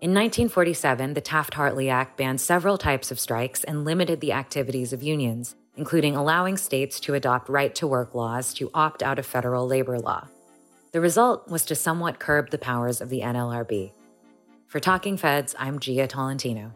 In 0.00 0.14
1947, 0.14 1.14
the 1.14 1.20
Taft 1.20 1.54
Hartley 1.54 1.90
Act 1.90 2.16
banned 2.16 2.40
several 2.40 2.78
types 2.78 3.10
of 3.10 3.18
strikes 3.18 3.64
and 3.64 3.84
limited 3.84 4.20
the 4.20 4.32
activities 4.32 4.92
of 4.92 5.02
unions, 5.02 5.56
including 5.76 6.16
allowing 6.16 6.56
states 6.56 7.00
to 7.00 7.14
adopt 7.14 7.48
right 7.48 7.74
to 7.74 7.86
work 7.86 8.14
laws 8.14 8.54
to 8.54 8.70
opt 8.74 9.02
out 9.02 9.18
of 9.18 9.26
federal 9.26 9.66
labor 9.66 9.98
law. 9.98 10.28
The 10.92 11.00
result 11.00 11.48
was 11.48 11.64
to 11.66 11.74
somewhat 11.74 12.18
curb 12.18 12.50
the 12.50 12.58
powers 12.58 13.00
of 13.00 13.08
the 13.08 13.20
NLRB. 13.20 13.92
For 14.68 14.80
Talking 14.80 15.16
Feds, 15.16 15.54
I'm 15.58 15.78
Jia 15.78 16.08
Tolentino. 16.08 16.72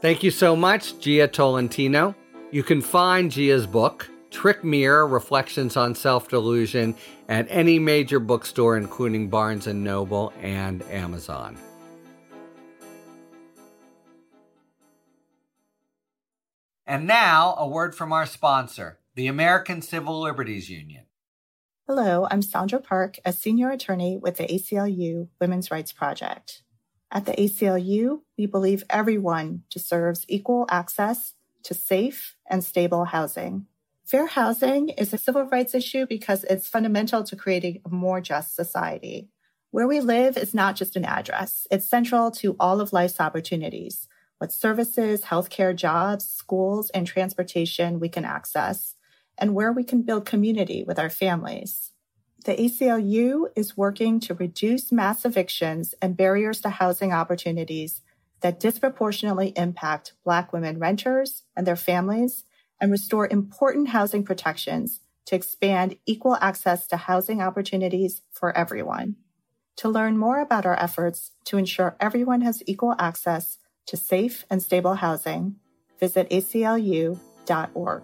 Thank 0.00 0.22
you 0.22 0.30
so 0.30 0.54
much, 0.54 0.94
Jia 0.94 1.32
Tolentino. 1.32 2.14
You 2.50 2.62
can 2.62 2.80
find 2.80 3.30
Jia's 3.30 3.66
book, 3.66 4.08
Trick 4.30 4.62
Mirror 4.62 5.06
Reflections 5.08 5.76
on 5.76 5.94
Self 5.94 6.28
Delusion, 6.28 6.94
at 7.28 7.46
any 7.48 7.78
major 7.78 8.20
bookstore, 8.20 8.76
including 8.76 9.28
Barnes 9.28 9.66
and 9.66 9.82
Noble 9.82 10.32
and 10.40 10.82
Amazon. 10.90 11.56
And 16.88 17.04
now, 17.04 17.56
a 17.58 17.66
word 17.66 17.96
from 17.96 18.12
our 18.12 18.26
sponsor, 18.26 19.00
the 19.16 19.26
American 19.26 19.82
Civil 19.82 20.20
Liberties 20.20 20.70
Union. 20.70 21.06
Hello, 21.88 22.28
I'm 22.30 22.42
Sandra 22.42 22.78
Park, 22.78 23.18
a 23.24 23.32
senior 23.32 23.70
attorney 23.70 24.16
with 24.16 24.36
the 24.36 24.44
ACLU 24.44 25.26
Women's 25.40 25.72
Rights 25.72 25.90
Project. 25.90 26.62
At 27.10 27.26
the 27.26 27.32
ACLU, 27.32 28.20
we 28.38 28.46
believe 28.46 28.84
everyone 28.88 29.64
deserves 29.68 30.24
equal 30.28 30.64
access 30.70 31.34
to 31.64 31.74
safe 31.74 32.36
and 32.48 32.62
stable 32.62 33.06
housing. 33.06 33.66
Fair 34.04 34.28
housing 34.28 34.90
is 34.90 35.12
a 35.12 35.18
civil 35.18 35.42
rights 35.42 35.74
issue 35.74 36.06
because 36.06 36.44
it's 36.44 36.68
fundamental 36.68 37.24
to 37.24 37.34
creating 37.34 37.80
a 37.84 37.88
more 37.88 38.20
just 38.20 38.54
society. 38.54 39.28
Where 39.72 39.88
we 39.88 39.98
live 39.98 40.36
is 40.36 40.54
not 40.54 40.76
just 40.76 40.94
an 40.94 41.04
address, 41.04 41.66
it's 41.68 41.84
central 41.84 42.30
to 42.32 42.54
all 42.60 42.80
of 42.80 42.92
life's 42.92 43.18
opportunities. 43.18 44.06
What 44.38 44.52
services, 44.52 45.22
healthcare, 45.22 45.74
jobs, 45.74 46.26
schools, 46.26 46.90
and 46.90 47.06
transportation 47.06 48.00
we 48.00 48.08
can 48.08 48.24
access, 48.24 48.94
and 49.38 49.54
where 49.54 49.72
we 49.72 49.84
can 49.84 50.02
build 50.02 50.26
community 50.26 50.84
with 50.84 50.98
our 50.98 51.10
families. 51.10 51.92
The 52.44 52.54
ACLU 52.54 53.46
is 53.56 53.76
working 53.76 54.20
to 54.20 54.34
reduce 54.34 54.92
mass 54.92 55.24
evictions 55.24 55.94
and 56.00 56.16
barriers 56.16 56.60
to 56.60 56.70
housing 56.70 57.12
opportunities 57.12 58.02
that 58.40 58.60
disproportionately 58.60 59.52
impact 59.56 60.12
Black 60.24 60.52
women 60.52 60.78
renters 60.78 61.42
and 61.56 61.66
their 61.66 61.76
families 61.76 62.44
and 62.80 62.92
restore 62.92 63.26
important 63.26 63.88
housing 63.88 64.22
protections 64.22 65.00
to 65.24 65.34
expand 65.34 65.96
equal 66.06 66.36
access 66.40 66.86
to 66.86 66.96
housing 66.96 67.42
opportunities 67.42 68.22
for 68.30 68.56
everyone. 68.56 69.16
To 69.78 69.88
learn 69.88 70.16
more 70.16 70.40
about 70.40 70.64
our 70.64 70.78
efforts 70.80 71.32
to 71.46 71.58
ensure 71.58 71.96
everyone 71.98 72.42
has 72.42 72.62
equal 72.66 72.94
access 72.98 73.58
to 73.86 73.96
safe 73.96 74.44
and 74.50 74.62
stable 74.62 74.94
housing, 74.94 75.56
visit 75.98 76.28
aclu.org. 76.30 78.02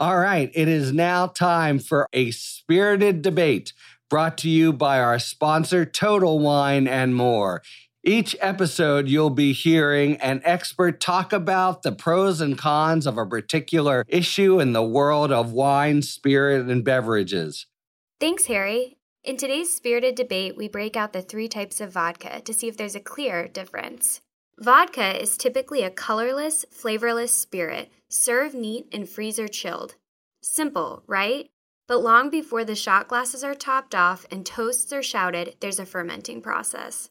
All 0.00 0.18
right, 0.18 0.50
it 0.54 0.68
is 0.68 0.92
now 0.92 1.28
time 1.28 1.78
for 1.78 2.06
a 2.12 2.30
spirited 2.32 3.22
debate 3.22 3.72
brought 4.10 4.36
to 4.38 4.48
you 4.48 4.72
by 4.72 5.00
our 5.00 5.18
sponsor, 5.18 5.84
Total 5.84 6.38
Wine 6.38 6.86
and 6.86 7.14
More. 7.14 7.62
Each 8.04 8.36
episode, 8.40 9.08
you'll 9.08 9.30
be 9.30 9.52
hearing 9.54 10.16
an 10.18 10.42
expert 10.44 11.00
talk 11.00 11.32
about 11.32 11.82
the 11.82 11.92
pros 11.92 12.40
and 12.40 12.58
cons 12.58 13.06
of 13.06 13.16
a 13.16 13.24
particular 13.24 14.04
issue 14.06 14.60
in 14.60 14.74
the 14.74 14.82
world 14.82 15.32
of 15.32 15.52
wine, 15.52 16.02
spirit, 16.02 16.66
and 16.66 16.84
beverages. 16.84 17.66
Thanks, 18.24 18.46
Harry. 18.46 18.96
In 19.22 19.36
today's 19.36 19.76
spirited 19.76 20.14
debate, 20.14 20.56
we 20.56 20.66
break 20.66 20.96
out 20.96 21.12
the 21.12 21.20
three 21.20 21.46
types 21.46 21.78
of 21.78 21.92
vodka 21.92 22.40
to 22.40 22.54
see 22.54 22.68
if 22.68 22.76
there's 22.78 22.94
a 22.94 22.98
clear 22.98 23.46
difference. 23.48 24.22
Vodka 24.58 25.20
is 25.20 25.36
typically 25.36 25.82
a 25.82 25.90
colorless, 25.90 26.64
flavorless 26.70 27.32
spirit, 27.32 27.92
served 28.08 28.54
neat 28.54 28.86
and 28.90 29.06
freezer 29.06 29.46
chilled. 29.46 29.96
Simple, 30.40 31.02
right? 31.06 31.50
But 31.86 31.98
long 31.98 32.30
before 32.30 32.64
the 32.64 32.74
shot 32.74 33.08
glasses 33.08 33.44
are 33.44 33.54
topped 33.54 33.94
off 33.94 34.24
and 34.30 34.46
toasts 34.46 34.90
are 34.90 35.02
shouted, 35.02 35.56
there's 35.60 35.78
a 35.78 35.84
fermenting 35.84 36.40
process. 36.40 37.10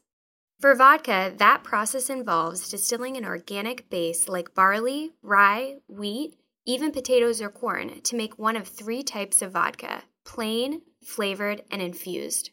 For 0.58 0.74
vodka, 0.74 1.32
that 1.36 1.62
process 1.62 2.10
involves 2.10 2.68
distilling 2.68 3.16
an 3.16 3.24
organic 3.24 3.88
base 3.88 4.28
like 4.28 4.52
barley, 4.52 5.12
rye, 5.22 5.76
wheat, 5.86 6.34
even 6.66 6.90
potatoes 6.90 7.40
or 7.40 7.50
corn 7.50 8.00
to 8.00 8.16
make 8.16 8.36
one 8.36 8.56
of 8.56 8.66
three 8.66 9.04
types 9.04 9.42
of 9.42 9.52
vodka 9.52 10.02
plain, 10.24 10.80
flavored, 11.04 11.62
and 11.70 11.80
infused. 11.80 12.50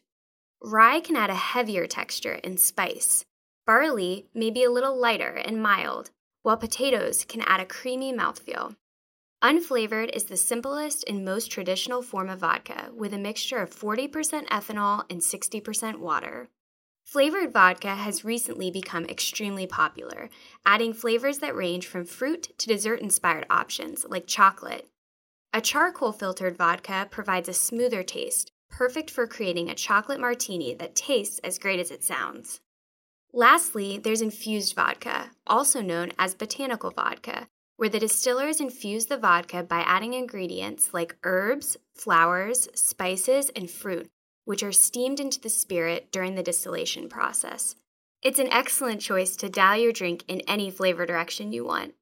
Rye 0.60 1.00
can 1.00 1.16
add 1.16 1.30
a 1.30 1.34
heavier 1.34 1.86
texture 1.86 2.38
and 2.44 2.58
spice. 2.58 3.24
Barley 3.66 4.28
may 4.34 4.50
be 4.50 4.64
a 4.64 4.70
little 4.70 4.98
lighter 4.98 5.34
and 5.34 5.62
mild, 5.62 6.10
while 6.42 6.56
potatoes 6.56 7.24
can 7.24 7.42
add 7.42 7.60
a 7.60 7.66
creamy 7.66 8.12
mouthfeel. 8.12 8.76
Unflavored 9.42 10.10
is 10.14 10.24
the 10.24 10.36
simplest 10.36 11.04
and 11.08 11.24
most 11.24 11.50
traditional 11.50 12.00
form 12.00 12.28
of 12.28 12.38
vodka 12.38 12.90
with 12.94 13.12
a 13.12 13.18
mixture 13.18 13.58
of 13.58 13.74
40% 13.74 14.08
ethanol 14.46 15.04
and 15.10 15.20
60% 15.20 15.96
water. 15.98 16.48
Flavored 17.04 17.52
vodka 17.52 17.96
has 17.96 18.24
recently 18.24 18.70
become 18.70 19.04
extremely 19.06 19.66
popular, 19.66 20.30
adding 20.64 20.94
flavors 20.94 21.38
that 21.38 21.56
range 21.56 21.88
from 21.88 22.04
fruit 22.04 22.56
to 22.58 22.68
dessert 22.68 23.00
inspired 23.00 23.44
options 23.50 24.06
like 24.08 24.28
chocolate. 24.28 24.88
A 25.52 25.60
charcoal 25.60 26.12
filtered 26.12 26.56
vodka 26.56 27.06
provides 27.10 27.48
a 27.48 27.52
smoother 27.52 28.02
taste, 28.02 28.52
perfect 28.70 29.10
for 29.10 29.26
creating 29.26 29.68
a 29.68 29.74
chocolate 29.74 30.20
martini 30.20 30.74
that 30.74 30.94
tastes 30.94 31.38
as 31.40 31.58
great 31.58 31.78
as 31.78 31.90
it 31.90 32.02
sounds. 32.02 32.60
Lastly, 33.34 33.98
there's 33.98 34.22
infused 34.22 34.74
vodka, 34.74 35.30
also 35.46 35.82
known 35.82 36.12
as 36.18 36.34
botanical 36.34 36.90
vodka, 36.90 37.48
where 37.76 37.88
the 37.88 38.00
distillers 38.00 38.60
infuse 38.60 39.06
the 39.06 39.16
vodka 39.16 39.62
by 39.62 39.80
adding 39.80 40.14
ingredients 40.14 40.94
like 40.94 41.16
herbs, 41.22 41.76
flowers, 41.94 42.68
spices, 42.74 43.50
and 43.56 43.70
fruit 43.70 44.10
which 44.44 44.62
are 44.62 44.72
steamed 44.72 45.20
into 45.20 45.40
the 45.40 45.48
spirit 45.48 46.10
during 46.10 46.34
the 46.34 46.42
distillation 46.42 47.08
process. 47.08 47.76
It's 48.22 48.38
an 48.38 48.52
excellent 48.52 49.00
choice 49.00 49.36
to 49.36 49.48
dial 49.48 49.80
your 49.80 49.92
drink 49.92 50.24
in 50.28 50.40
any 50.42 50.70
flavor 50.70 51.06
direction 51.06 51.52
you 51.52 51.64
want. 51.64 51.94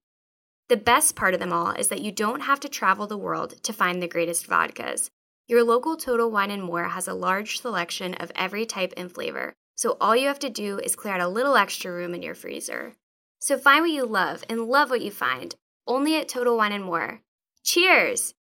The 0.70 0.76
best 0.76 1.16
part 1.16 1.34
of 1.34 1.40
them 1.40 1.52
all 1.52 1.72
is 1.72 1.88
that 1.88 2.00
you 2.00 2.12
don't 2.12 2.42
have 2.42 2.60
to 2.60 2.68
travel 2.68 3.08
the 3.08 3.18
world 3.18 3.60
to 3.64 3.72
find 3.72 4.00
the 4.00 4.06
greatest 4.06 4.48
vodkas. 4.48 5.10
Your 5.48 5.64
local 5.64 5.96
Total 5.96 6.30
Wine 6.30 6.52
and 6.52 6.62
More 6.62 6.84
has 6.84 7.08
a 7.08 7.12
large 7.12 7.58
selection 7.60 8.14
of 8.14 8.30
every 8.36 8.64
type 8.66 8.94
and 8.96 9.10
flavor, 9.10 9.52
so 9.74 9.96
all 10.00 10.14
you 10.14 10.28
have 10.28 10.38
to 10.38 10.48
do 10.48 10.78
is 10.78 10.94
clear 10.94 11.14
out 11.14 11.20
a 11.20 11.26
little 11.26 11.56
extra 11.56 11.90
room 11.90 12.14
in 12.14 12.22
your 12.22 12.36
freezer. 12.36 12.94
So 13.40 13.58
find 13.58 13.82
what 13.82 13.90
you 13.90 14.06
love 14.06 14.44
and 14.48 14.66
love 14.66 14.90
what 14.90 15.00
you 15.00 15.10
find, 15.10 15.56
only 15.88 16.14
at 16.14 16.28
Total 16.28 16.56
Wine 16.56 16.70
and 16.70 16.84
More. 16.84 17.20
Cheers! 17.64 18.34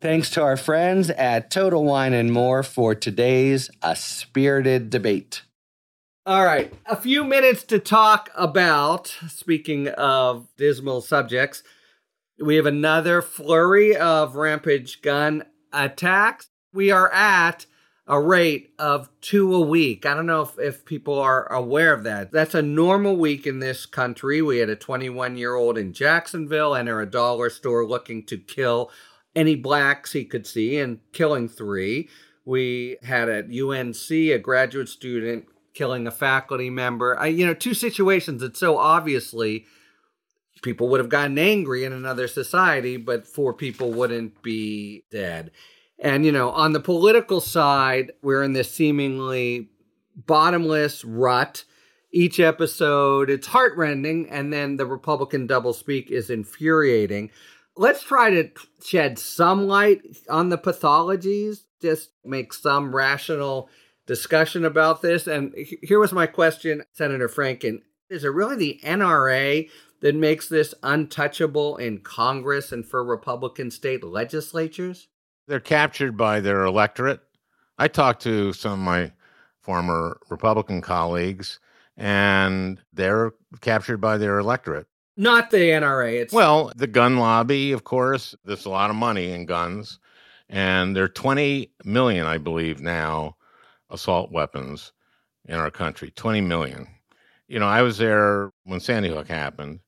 Thanks 0.00 0.30
to 0.30 0.42
our 0.42 0.56
friends 0.56 1.10
at 1.10 1.50
Total 1.50 1.84
Wine 1.84 2.14
and 2.14 2.32
More 2.32 2.62
for 2.62 2.94
today's 2.94 3.70
A 3.82 3.94
Spirited 3.94 4.88
Debate. 4.88 5.42
All 6.26 6.42
right, 6.42 6.72
a 6.86 6.96
few 6.96 7.22
minutes 7.22 7.64
to 7.64 7.78
talk 7.78 8.30
about, 8.34 9.14
speaking 9.28 9.88
of 9.88 10.48
dismal 10.56 11.02
subjects, 11.02 11.62
we 12.42 12.56
have 12.56 12.64
another 12.64 13.20
flurry 13.20 13.94
of 13.94 14.34
rampage 14.34 15.02
gun 15.02 15.44
attacks. 15.70 16.48
We 16.72 16.90
are 16.90 17.12
at 17.12 17.66
a 18.06 18.18
rate 18.18 18.72
of 18.78 19.10
two 19.20 19.54
a 19.54 19.60
week. 19.60 20.06
I 20.06 20.14
don't 20.14 20.24
know 20.24 20.40
if, 20.40 20.58
if 20.58 20.86
people 20.86 21.18
are 21.18 21.52
aware 21.52 21.92
of 21.92 22.04
that. 22.04 22.32
That's 22.32 22.54
a 22.54 22.62
normal 22.62 23.16
week 23.16 23.46
in 23.46 23.58
this 23.58 23.84
country. 23.84 24.40
We 24.40 24.60
had 24.60 24.70
a 24.70 24.76
21 24.76 25.36
year 25.36 25.54
old 25.54 25.76
in 25.76 25.92
Jacksonville 25.92 26.74
enter 26.74 27.02
a 27.02 27.10
dollar 27.10 27.50
store 27.50 27.86
looking 27.86 28.24
to 28.28 28.38
kill 28.38 28.90
any 29.36 29.56
blacks 29.56 30.12
he 30.12 30.24
could 30.24 30.46
see 30.46 30.78
and 30.78 31.00
killing 31.12 31.50
three. 31.50 32.08
We 32.46 32.96
had 33.02 33.28
at 33.28 33.50
UNC 33.50 34.10
a 34.10 34.38
graduate 34.38 34.88
student 34.88 35.48
killing 35.74 36.06
a 36.06 36.10
faculty 36.10 36.70
member. 36.70 37.18
I, 37.18 37.26
you 37.26 37.46
know, 37.46 37.54
two 37.54 37.74
situations 37.74 38.40
that 38.40 38.56
so 38.56 38.78
obviously 38.78 39.66
people 40.62 40.88
would 40.88 41.00
have 41.00 41.08
gotten 41.08 41.38
angry 41.38 41.84
in 41.84 41.92
another 41.92 42.28
society, 42.28 42.96
but 42.96 43.26
four 43.26 43.52
people 43.52 43.92
wouldn't 43.92 44.42
be 44.42 45.04
dead. 45.10 45.50
And, 45.98 46.24
you 46.24 46.32
know, 46.32 46.50
on 46.50 46.72
the 46.72 46.80
political 46.80 47.40
side, 47.40 48.12
we're 48.22 48.42
in 48.42 48.52
this 48.52 48.72
seemingly 48.72 49.70
bottomless 50.16 51.04
rut. 51.04 51.64
Each 52.12 52.38
episode, 52.38 53.28
it's 53.28 53.48
heartrending, 53.48 54.30
and 54.30 54.52
then 54.52 54.76
the 54.76 54.86
Republican 54.86 55.48
doublespeak 55.48 56.10
is 56.10 56.30
infuriating 56.30 57.30
let's 57.76 58.02
try 58.02 58.30
to 58.30 58.50
shed 58.84 59.18
some 59.18 59.66
light 59.66 60.02
on 60.28 60.48
the 60.48 60.58
pathologies, 60.58 61.64
just 61.80 62.10
make 62.24 62.52
some 62.52 62.94
rational 62.94 63.68
discussion 64.06 64.64
about 64.64 65.02
this. 65.02 65.26
And 65.26 65.54
here 65.82 65.98
was 65.98 66.12
my 66.12 66.26
question, 66.26 66.82
Senator 66.92 67.28
Franken. 67.28 67.82
Is 68.10 68.24
it 68.24 68.28
really 68.28 68.56
the 68.56 68.80
NRA 68.84 69.68
that 70.00 70.14
makes 70.14 70.48
this 70.48 70.74
untouchable 70.82 71.76
in 71.76 71.98
Congress 71.98 72.72
and 72.72 72.86
for 72.86 73.02
Republican 73.02 73.70
state 73.70 74.04
legislatures? 74.04 75.08
They're 75.46 75.60
captured 75.60 76.16
by 76.16 76.40
their 76.40 76.64
electorate. 76.64 77.20
I 77.78 77.88
talked 77.88 78.22
to 78.22 78.52
some 78.52 78.72
of 78.72 78.78
my 78.78 79.12
former 79.62 80.18
Republican 80.28 80.80
colleagues, 80.80 81.58
and 81.96 82.80
they're 82.92 83.32
captured 83.60 83.98
by 83.98 84.18
their 84.18 84.38
electorate. 84.38 84.86
Not 85.16 85.50
the 85.50 85.70
NRA. 85.70 86.20
It's 86.22 86.32
well, 86.32 86.72
the 86.76 86.86
gun 86.86 87.18
lobby, 87.18 87.72
of 87.72 87.84
course. 87.84 88.34
There's 88.44 88.66
a 88.66 88.70
lot 88.70 88.90
of 88.90 88.96
money 88.96 89.32
in 89.32 89.46
guns, 89.46 89.98
and 90.48 90.94
there 90.94 91.04
are 91.04 91.08
20 91.08 91.72
million, 91.84 92.26
I 92.26 92.38
believe, 92.38 92.80
now 92.80 93.36
assault 93.90 94.30
weapons 94.32 94.92
in 95.46 95.56
our 95.56 95.70
country. 95.70 96.10
20 96.10 96.40
million. 96.40 96.86
You 97.48 97.58
know, 97.58 97.66
I 97.66 97.82
was 97.82 97.98
there 97.98 98.52
when 98.64 98.80
Sandy 98.80 99.10
Hook 99.10 99.28
happened, 99.28 99.80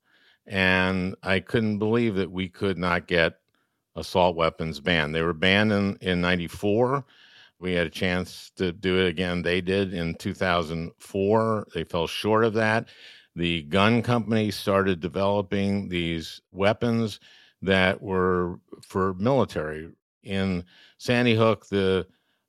and 0.47 1.15
I 1.23 1.41
couldn't 1.41 1.79
believe 1.79 2.17
that 2.17 2.31
we 2.31 2.49
could 2.49 2.79
not 2.79 3.07
get 3.07 3.39
assault 3.95 4.37
weapons 4.37 4.81
banned. 4.81 5.15
They 5.15 5.23
were 5.23 5.33
banned 5.33 5.73
in, 5.73 5.97
in 6.01 6.21
94. 6.21 7.05
We 7.59 7.73
had 7.73 7.87
a 7.87 7.91
chance 7.91 8.53
to 8.57 8.73
do 8.73 8.99
it 8.99 9.09
again. 9.09 9.41
They 9.41 9.63
did 9.63 9.95
in 9.95 10.15
2004. 10.17 11.67
They 11.75 11.85
fell 11.85 12.07
short 12.07 12.45
of 12.45 12.53
that 12.55 12.89
the 13.37 13.63
gun 13.65 14.03
companies 14.03 14.57
started 14.57 14.99
developing 14.99 15.91
these 15.91 16.41
weapons 16.53 17.21
that 17.63 18.01
were 18.01 18.59
for 18.83 19.13
military. 19.15 19.91
In 20.23 20.65
Sandy 20.99 21.35
Hook, 21.37 21.69
the 21.69 22.07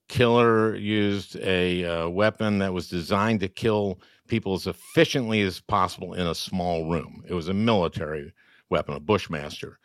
killer 0.07 0.75
used 0.75 1.35
a 1.37 1.83
uh, 1.85 2.09
weapon 2.09 2.59
that 2.59 2.73
was 2.73 2.89
designed 2.89 3.39
to 3.41 3.47
kill 3.47 3.99
people 4.27 4.53
as 4.53 4.67
efficiently 4.67 5.41
as 5.41 5.59
possible 5.59 6.13
in 6.13 6.27
a 6.27 6.35
small 6.35 6.89
room. 6.89 7.23
It 7.27 7.33
was 7.33 7.47
a 7.47 7.53
military 7.53 8.33
weapon, 8.69 8.95
a 8.95 8.99
Bushmaster. 8.99 9.79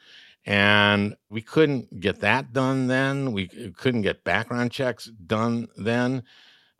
And 0.44 1.16
we 1.30 1.40
couldn't 1.40 2.00
get 2.00 2.20
that 2.20 2.52
done 2.52 2.88
then. 2.88 3.32
We 3.32 3.46
couldn't 3.76 4.02
get 4.02 4.24
background 4.24 4.72
checks 4.72 5.06
done 5.26 5.68
then. 5.76 6.24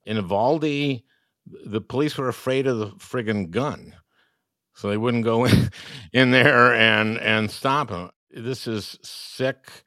In 0.05 0.17
Uvalde, 0.17 1.03
the 1.65 1.81
police 1.81 2.19
were 2.19 2.29
afraid 2.29 2.67
of 2.67 2.79
the 2.79 2.89
friggin' 2.89 3.51
gun. 3.51 3.95
So 4.75 4.89
they 4.89 4.97
wouldn't 4.97 5.25
go 5.25 5.45
in, 5.45 5.71
in 6.13 6.31
there 6.33 6.75
and, 6.75 7.19
and 7.19 7.51
stop 7.51 7.91
him. 7.91 8.11
This 8.31 8.67
is 8.67 8.99
sick, 9.03 9.85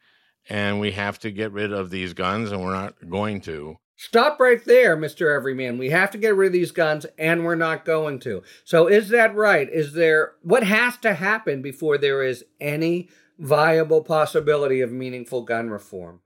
and 0.50 0.80
we 0.80 0.92
have 0.92 1.20
to 1.20 1.32
get 1.32 1.52
rid 1.52 1.74
of 1.74 1.90
these 1.90 2.14
guns, 2.14 2.52
and 2.52 2.62
we're 2.62 2.74
not 2.74 3.10
going 3.10 3.42
to. 3.42 3.78
Stop 3.98 4.40
right 4.40 4.64
there, 4.66 4.98
Mr. 4.98 5.34
Everyman. 5.34 5.78
We 5.78 5.90
have 5.90 6.12
to 6.12 6.18
get 6.18 6.36
rid 6.36 6.48
of 6.48 6.54
these 6.54 6.72
guns, 6.72 7.06
and 7.18 7.46
we're 7.46 7.56
not 7.56 7.86
going 7.86 8.20
to. 8.20 8.44
So, 8.66 8.88
is 8.88 9.10
that 9.10 9.34
right? 9.36 9.70
Is 9.70 9.94
there 9.94 10.34
what 10.42 10.64
has 10.64 10.98
to 10.98 11.14
happen 11.14 11.62
before 11.62 11.98
there 11.98 12.22
is 12.22 12.44
any 12.60 13.10
viable 13.40 14.02
possibility 14.02 14.82
of 14.82 14.92
meaningful 14.92 15.44
gun 15.44 15.70
reform? 15.70 16.20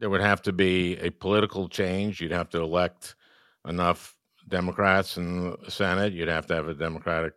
There 0.00 0.10
would 0.10 0.20
have 0.20 0.42
to 0.42 0.52
be 0.52 0.96
a 0.98 1.10
political 1.10 1.68
change. 1.68 2.20
You'd 2.20 2.32
have 2.32 2.50
to 2.50 2.60
elect 2.60 3.14
enough 3.66 4.16
Democrats 4.48 5.16
in 5.16 5.56
the 5.62 5.70
Senate. 5.70 6.12
You'd 6.12 6.28
have 6.28 6.46
to 6.46 6.54
have 6.54 6.66
a 6.66 6.74
Democratic 6.74 7.34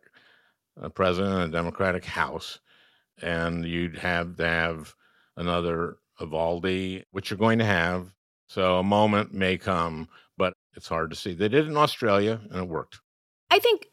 uh, 0.80 0.88
president 0.88 1.34
and 1.34 1.54
a 1.54 1.56
Democratic 1.56 2.04
House. 2.04 2.58
And 3.22 3.64
you'd 3.64 3.98
have 3.98 4.36
to 4.36 4.46
have 4.46 4.94
another 5.36 5.98
Uvalde, 6.20 7.04
which 7.10 7.30
you're 7.30 7.38
going 7.38 7.58
to 7.58 7.64
have. 7.64 8.12
So 8.48 8.78
a 8.78 8.82
moment 8.82 9.34
may 9.34 9.58
come, 9.58 10.08
but 10.36 10.54
it's 10.74 10.88
hard 10.88 11.10
to 11.10 11.16
see. 11.16 11.34
They 11.34 11.48
did 11.48 11.64
it 11.64 11.68
in 11.68 11.76
Australia 11.76 12.40
and 12.50 12.62
it 12.62 12.68
worked. 12.68 13.00
I 13.50 13.58
think 13.58 13.88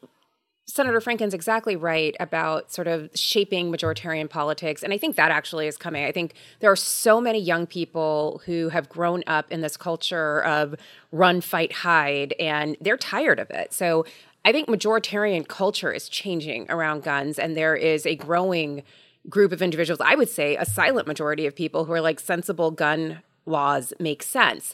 Senator 0.65 1.01
Franken's 1.01 1.33
exactly 1.33 1.75
right 1.75 2.15
about 2.19 2.71
sort 2.71 2.87
of 2.87 3.09
shaping 3.15 3.71
majoritarian 3.71 4.29
politics. 4.29 4.81
And 4.81 4.93
I 4.93 4.97
think 4.97 5.15
that 5.17 5.29
actually 5.29 5.67
is 5.67 5.77
coming. 5.77 6.05
I 6.05 6.11
think 6.11 6.35
there 6.61 6.71
are 6.71 6.75
so 6.75 7.19
many 7.19 7.39
young 7.39 7.67
people 7.67 8.41
who 8.45 8.69
have 8.69 8.89
grown 8.89 9.23
up 9.27 9.51
in 9.51 9.61
this 9.61 9.75
culture 9.75 10.41
of 10.43 10.75
run, 11.11 11.41
fight, 11.41 11.73
hide, 11.73 12.33
and 12.39 12.77
they're 12.79 12.97
tired 12.97 13.39
of 13.39 13.49
it. 13.51 13.73
So 13.73 14.05
I 14.45 14.51
think 14.51 14.67
majoritarian 14.67 15.47
culture 15.47 15.91
is 15.91 16.09
changing 16.09 16.69
around 16.69 17.03
guns, 17.03 17.39
and 17.39 17.55
there 17.55 17.75
is 17.75 18.05
a 18.05 18.15
growing 18.15 18.83
group 19.29 19.51
of 19.51 19.61
individuals, 19.61 20.01
I 20.01 20.15
would 20.15 20.29
say 20.29 20.55
a 20.55 20.65
silent 20.65 21.07
majority 21.07 21.45
of 21.45 21.55
people 21.55 21.85
who 21.85 21.93
are 21.93 22.01
like 22.01 22.19
sensible 22.19 22.71
gun 22.71 23.21
laws 23.45 23.93
make 23.99 24.23
sense 24.23 24.73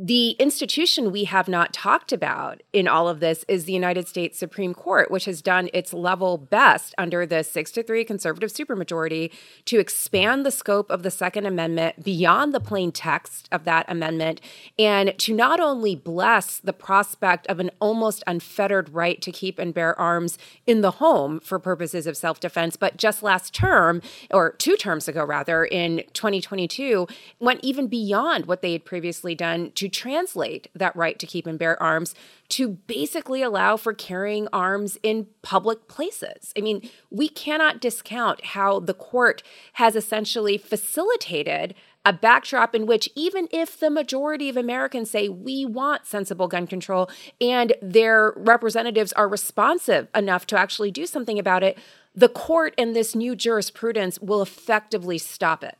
the 0.00 0.30
institution 0.38 1.10
we 1.10 1.24
have 1.24 1.48
not 1.48 1.72
talked 1.72 2.12
about 2.12 2.62
in 2.72 2.86
all 2.86 3.08
of 3.08 3.18
this 3.18 3.44
is 3.48 3.64
the 3.64 3.72
United 3.72 4.06
States 4.06 4.38
Supreme 4.38 4.72
Court, 4.72 5.10
which 5.10 5.24
has 5.24 5.42
done 5.42 5.68
its 5.74 5.92
level 5.92 6.38
best 6.38 6.94
under 6.96 7.26
the 7.26 7.42
six 7.42 7.72
to 7.72 7.82
three 7.82 8.04
conservative 8.04 8.52
supermajority 8.52 9.32
to 9.64 9.80
expand 9.80 10.46
the 10.46 10.52
scope 10.52 10.88
of 10.88 11.02
the 11.02 11.10
Second 11.10 11.46
Amendment 11.46 12.04
beyond 12.04 12.54
the 12.54 12.60
plain 12.60 12.92
text 12.92 13.48
of 13.50 13.64
that 13.64 13.86
amendment 13.88 14.40
and 14.78 15.18
to 15.18 15.34
not 15.34 15.58
only 15.58 15.96
bless 15.96 16.58
the 16.58 16.72
prospect 16.72 17.44
of 17.48 17.58
an 17.58 17.72
almost 17.80 18.22
unfettered 18.28 18.90
right 18.90 19.20
to 19.20 19.32
keep 19.32 19.58
and 19.58 19.74
bear 19.74 19.98
arms 19.98 20.38
in 20.64 20.80
the 20.80 20.92
home 20.92 21.40
for 21.40 21.58
purposes 21.58 22.06
of 22.06 22.16
self 22.16 22.38
defense, 22.38 22.76
but 22.76 22.96
just 22.96 23.24
last 23.24 23.52
term, 23.52 24.00
or 24.30 24.52
two 24.52 24.76
terms 24.76 25.08
ago 25.08 25.24
rather, 25.24 25.64
in 25.64 26.04
2022, 26.12 27.08
went 27.40 27.58
even 27.64 27.88
beyond 27.88 28.46
what 28.46 28.62
they 28.62 28.70
had 28.70 28.84
previously 28.84 29.34
done 29.34 29.72
to 29.72 29.87
translate 29.88 30.68
that 30.74 30.94
right 30.94 31.18
to 31.18 31.26
keep 31.26 31.46
and 31.46 31.58
bear 31.58 31.80
arms 31.82 32.14
to 32.50 32.68
basically 32.68 33.42
allow 33.42 33.76
for 33.76 33.92
carrying 33.92 34.48
arms 34.52 34.98
in 35.02 35.26
public 35.42 35.88
places. 35.88 36.52
I 36.56 36.60
mean, 36.60 36.88
we 37.10 37.28
cannot 37.28 37.80
discount 37.80 38.44
how 38.44 38.80
the 38.80 38.94
court 38.94 39.42
has 39.74 39.96
essentially 39.96 40.58
facilitated 40.58 41.74
a 42.04 42.12
backdrop 42.12 42.74
in 42.74 42.86
which, 42.86 43.08
even 43.14 43.48
if 43.50 43.78
the 43.78 43.90
majority 43.90 44.48
of 44.48 44.56
Americans 44.56 45.10
say 45.10 45.28
we 45.28 45.66
want 45.66 46.06
sensible 46.06 46.48
gun 46.48 46.66
control 46.66 47.10
and 47.40 47.74
their 47.82 48.32
representatives 48.36 49.12
are 49.12 49.28
responsive 49.28 50.08
enough 50.14 50.46
to 50.46 50.58
actually 50.58 50.90
do 50.90 51.04
something 51.04 51.38
about 51.38 51.62
it, 51.62 51.76
the 52.14 52.28
court 52.28 52.74
and 52.78 52.96
this 52.96 53.14
new 53.14 53.36
jurisprudence 53.36 54.18
will 54.20 54.40
effectively 54.40 55.18
stop 55.18 55.62
it. 55.62 55.76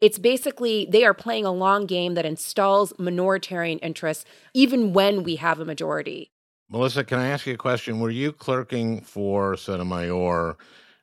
It's 0.00 0.18
basically 0.18 0.86
they 0.90 1.04
are 1.04 1.14
playing 1.14 1.46
a 1.46 1.52
long 1.52 1.86
game 1.86 2.14
that 2.14 2.26
installs 2.26 2.92
minoritarian 2.94 3.78
interests 3.82 4.24
even 4.52 4.92
when 4.92 5.22
we 5.22 5.36
have 5.36 5.58
a 5.58 5.64
majority. 5.64 6.30
Melissa, 6.68 7.04
can 7.04 7.18
I 7.18 7.28
ask 7.28 7.46
you 7.46 7.54
a 7.54 7.58
question? 7.58 8.00
Were 8.00 8.10
you 8.10 8.32
clerking 8.32 9.00
for 9.00 9.56
Sotomayor 9.56 10.56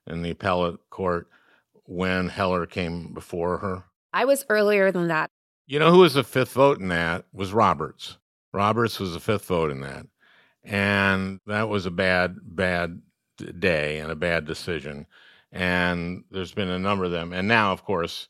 in 0.08 0.22
the 0.22 0.32
appellate 0.32 0.80
court 0.90 1.28
when 1.86 2.30
Heller 2.30 2.66
came 2.66 3.14
before 3.14 3.58
her? 3.60 3.84
I 4.14 4.26
was 4.26 4.46
earlier 4.50 4.92
than 4.92 5.08
that. 5.08 5.32
You 5.66 5.80
know 5.80 5.92
who 5.92 6.00
was 6.00 6.14
the 6.14 6.24
fifth 6.24 6.52
vote 6.52 6.80
in 6.80 6.90
that? 6.90 7.26
Was 7.34 7.54
Roberts. 7.54 8.18
Roberts 8.54 9.00
was 9.00 9.14
the 9.14 9.20
fifth 9.20 9.46
vote 9.46 9.72
in 9.72 9.82
that. 9.82 10.06
And 10.64 11.40
that 11.48 11.70
was 11.70 11.86
a 11.86 11.92
bad, 11.92 12.38
bad 12.44 13.02
day 13.58 14.00
and 14.00 14.12
a 14.12 14.16
bad 14.16 14.46
decision. 14.46 15.08
And 15.52 16.26
there's 16.30 16.54
been 16.54 16.70
a 16.70 16.80
number 16.80 17.06
of 17.06 17.12
them. 17.12 17.34
And 17.34 17.48
now, 17.48 17.72
of 17.72 17.84
course, 17.84 18.28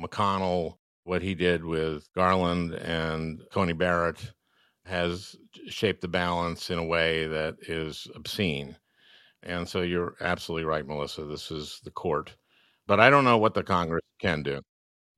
McConnell, 0.00 0.76
what 1.04 1.22
he 1.22 1.34
did 1.34 1.64
with 1.64 2.12
Garland 2.14 2.74
and 2.74 3.42
Coney 3.52 3.72
Barrett 3.72 4.32
has 4.84 5.36
shaped 5.68 6.00
the 6.00 6.08
balance 6.08 6.70
in 6.70 6.78
a 6.78 6.84
way 6.84 7.26
that 7.26 7.56
is 7.68 8.06
obscene. 8.14 8.76
And 9.42 9.68
so 9.68 9.82
you're 9.82 10.14
absolutely 10.20 10.64
right, 10.64 10.86
Melissa. 10.86 11.24
This 11.24 11.50
is 11.50 11.80
the 11.84 11.90
court. 11.90 12.34
But 12.86 13.00
I 13.00 13.10
don't 13.10 13.24
know 13.24 13.38
what 13.38 13.54
the 13.54 13.62
Congress 13.62 14.02
can 14.20 14.42
do. 14.42 14.60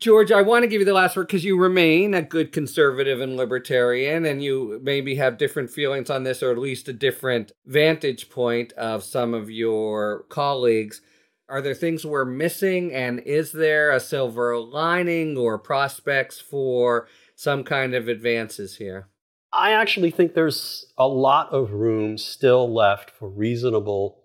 George, 0.01 0.31
I 0.31 0.43
want 0.43 0.63
to 0.63 0.69
give 0.69 0.81
you 0.81 0.85
the 0.85 0.93
last 0.93 1.17
word 1.17 1.27
because 1.27 1.45
you 1.45 1.59
remain 1.59 2.15
a 2.15 2.23
good 2.23 2.53
conservative 2.53 3.21
and 3.21 3.37
libertarian, 3.37 4.25
and 4.25 4.43
you 4.43 4.79
maybe 4.83 5.17
have 5.17 5.39
different 5.39 5.71
feelings 5.71 6.09
on 6.09 6.23
this, 6.23 6.41
or 6.41 6.53
at 6.53 6.59
least 6.59 6.89
a 6.89 6.93
different 6.93 7.51
vantage 7.67 8.31
point 8.31 8.73
of 8.75 9.03
some 9.03 9.35
of 9.35 9.51
your 9.51 10.25
colleagues. 10.29 11.01
Are 11.49 11.63
there 11.63 11.75
things 11.75 12.05
we're 12.05 12.25
missing? 12.25 12.93
And 12.93 13.21
is 13.21 13.53
there 13.53 13.91
a 13.91 14.01
silver 14.01 14.59
lining 14.59 15.37
or 15.37 15.59
prospects 15.59 16.41
for 16.41 17.09
some 17.35 17.65
kind 17.65 17.95
of 17.95 18.07
advances 18.07 18.77
here? 18.77 19.09
I 19.53 19.73
actually 19.73 20.11
think 20.11 20.35
there's 20.35 20.93
a 20.99 21.09
lot 21.09 21.51
of 21.51 21.73
room 21.73 22.19
still 22.19 22.73
left 22.73 23.11
for 23.11 23.31
reasonable 23.31 24.19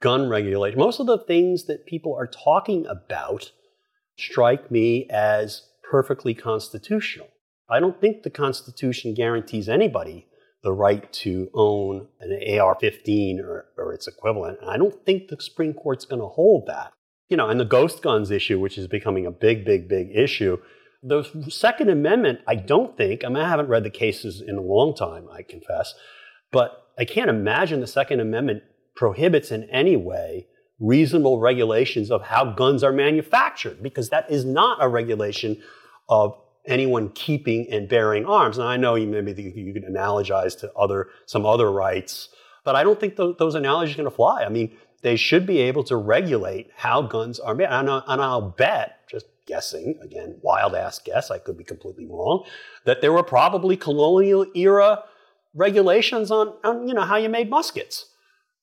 gun 0.00 0.30
regulation. 0.30 0.78
Most 0.78 0.98
of 0.98 1.06
the 1.06 1.18
things 1.18 1.66
that 1.66 1.86
people 1.86 2.14
are 2.14 2.26
talking 2.26 2.86
about 2.86 3.52
strike 4.16 4.70
me 4.70 5.06
as 5.10 5.62
perfectly 5.90 6.32
constitutional. 6.32 7.28
I 7.68 7.80
don't 7.80 8.00
think 8.00 8.22
the 8.22 8.30
Constitution 8.30 9.12
guarantees 9.12 9.68
anybody 9.68 10.26
the 10.66 10.72
right 10.72 11.12
to 11.12 11.48
own 11.54 12.08
an 12.18 12.58
AR 12.58 12.74
15 12.74 13.38
or, 13.38 13.66
or 13.78 13.92
its 13.92 14.08
equivalent. 14.08 14.58
And 14.60 14.68
I 14.68 14.76
don't 14.76 15.06
think 15.06 15.28
the 15.28 15.40
Supreme 15.40 15.72
Court's 15.72 16.04
going 16.04 16.20
to 16.20 16.26
hold 16.26 16.66
that. 16.66 16.92
You 17.28 17.36
know, 17.36 17.48
and 17.48 17.60
the 17.60 17.64
ghost 17.64 18.02
guns 18.02 18.32
issue, 18.32 18.58
which 18.58 18.76
is 18.76 18.88
becoming 18.88 19.26
a 19.26 19.30
big, 19.30 19.64
big, 19.64 19.88
big 19.88 20.10
issue. 20.12 20.58
The 21.04 21.22
Second 21.48 21.90
Amendment, 21.90 22.40
I 22.48 22.56
don't 22.56 22.96
think, 22.96 23.24
I 23.24 23.28
mean, 23.28 23.36
I 23.36 23.48
haven't 23.48 23.68
read 23.68 23.84
the 23.84 23.90
cases 23.90 24.40
in 24.44 24.56
a 24.56 24.60
long 24.60 24.96
time, 24.96 25.28
I 25.32 25.42
confess, 25.42 25.94
but 26.50 26.88
I 26.98 27.04
can't 27.04 27.30
imagine 27.30 27.80
the 27.80 27.86
Second 27.86 28.18
Amendment 28.18 28.64
prohibits 28.96 29.52
in 29.52 29.70
any 29.70 29.94
way 29.94 30.48
reasonable 30.80 31.38
regulations 31.38 32.10
of 32.10 32.22
how 32.22 32.44
guns 32.54 32.82
are 32.82 32.92
manufactured, 32.92 33.84
because 33.84 34.08
that 34.08 34.28
is 34.28 34.44
not 34.44 34.82
a 34.82 34.88
regulation 34.88 35.62
of 36.08 36.36
anyone 36.66 37.10
keeping 37.10 37.70
and 37.70 37.88
bearing 37.88 38.24
arms. 38.26 38.58
And 38.58 38.66
I 38.66 38.76
know 38.76 38.94
you 38.94 39.06
maybe 39.06 39.42
you 39.42 39.72
could 39.72 39.84
analogize 39.84 40.58
to 40.60 40.72
other 40.74 41.08
some 41.26 41.46
other 41.46 41.70
rights, 41.70 42.28
but 42.64 42.74
I 42.74 42.82
don't 42.82 42.98
think 42.98 43.16
those, 43.16 43.36
those 43.38 43.54
analogies 43.54 43.94
are 43.94 43.98
going 43.98 44.10
to 44.10 44.14
fly. 44.14 44.44
I 44.44 44.48
mean, 44.48 44.76
they 45.02 45.16
should 45.16 45.46
be 45.46 45.58
able 45.60 45.84
to 45.84 45.96
regulate 45.96 46.70
how 46.76 47.02
guns 47.02 47.38
are 47.38 47.54
made. 47.54 47.68
And, 47.68 47.88
and 47.88 48.22
I'll 48.22 48.50
bet, 48.50 49.08
just 49.08 49.26
guessing 49.46 49.98
again, 50.02 50.38
wild 50.42 50.74
ass 50.74 50.98
guess, 50.98 51.30
I 51.30 51.38
could 51.38 51.56
be 51.56 51.64
completely 51.64 52.06
wrong, 52.06 52.44
that 52.84 53.00
there 53.00 53.12
were 53.12 53.22
probably 53.22 53.76
colonial 53.76 54.46
era 54.54 55.04
regulations 55.54 56.30
on, 56.30 56.54
on 56.64 56.86
you 56.86 56.94
know 56.94 57.02
how 57.02 57.16
you 57.16 57.28
made 57.28 57.48
muskets 57.48 58.06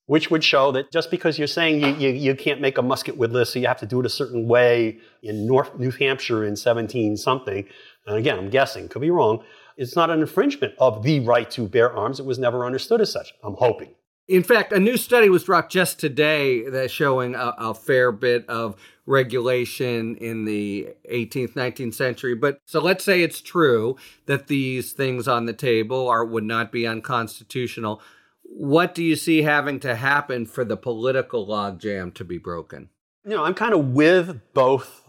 which 0.06 0.30
would 0.30 0.44
show 0.44 0.70
that 0.72 0.92
just 0.92 1.10
because 1.10 1.38
you're 1.38 1.48
saying 1.48 1.80
you, 1.80 1.94
you, 1.94 2.08
you, 2.10 2.34
can't 2.34 2.60
make 2.60 2.76
a 2.76 2.82
musket 2.82 3.16
with 3.16 3.32
this, 3.32 3.52
so 3.52 3.58
you 3.58 3.66
have 3.66 3.80
to 3.80 3.86
do 3.86 4.00
it 4.00 4.06
a 4.06 4.10
certain 4.10 4.46
way 4.46 4.98
in 5.22 5.46
North 5.46 5.78
New 5.78 5.90
Hampshire 5.90 6.44
in 6.44 6.56
17 6.56 7.16
something, 7.16 7.66
and 8.06 8.16
again, 8.16 8.38
I'm 8.38 8.50
guessing, 8.50 8.88
could 8.88 9.02
be 9.02 9.10
wrong, 9.10 9.42
it's 9.76 9.96
not 9.96 10.10
an 10.10 10.20
infringement 10.20 10.74
of 10.78 11.02
the 11.02 11.20
right 11.20 11.50
to 11.52 11.66
bear 11.66 11.92
arms. 11.92 12.20
It 12.20 12.26
was 12.26 12.38
never 12.38 12.64
understood 12.64 13.00
as 13.00 13.10
such, 13.10 13.32
I'm 13.42 13.54
hoping. 13.54 13.94
In 14.26 14.42
fact, 14.42 14.72
a 14.72 14.80
new 14.80 14.96
study 14.96 15.28
was 15.28 15.44
dropped 15.44 15.70
just 15.70 16.00
today 16.00 16.68
that's 16.68 16.92
showing 16.92 17.34
a, 17.34 17.54
a, 17.58 17.74
fair 17.74 18.10
bit 18.10 18.48
of 18.48 18.74
regulation 19.04 20.16
in 20.16 20.46
the 20.46 20.88
18th, 21.12 21.52
19th 21.52 21.92
century. 21.92 22.34
But 22.34 22.58
so 22.64 22.80
let's 22.80 23.04
say 23.04 23.22
it's 23.22 23.42
true 23.42 23.96
that 24.24 24.46
these 24.46 24.92
things 24.92 25.28
on 25.28 25.44
the 25.44 25.52
table 25.52 26.08
are 26.08 26.24
would 26.24 26.44
not 26.44 26.72
be 26.72 26.86
unconstitutional. 26.86 28.00
What 28.44 28.94
do 28.94 29.02
you 29.02 29.14
see 29.14 29.42
having 29.42 29.78
to 29.80 29.94
happen 29.94 30.46
for 30.46 30.64
the 30.64 30.78
political 30.78 31.46
logjam 31.46 32.14
to 32.14 32.24
be 32.24 32.38
broken? 32.38 32.88
You 33.26 33.32
know, 33.32 33.44
I'm 33.44 33.54
kind 33.54 33.74
of 33.74 33.88
with 33.88 34.40
both 34.54 35.03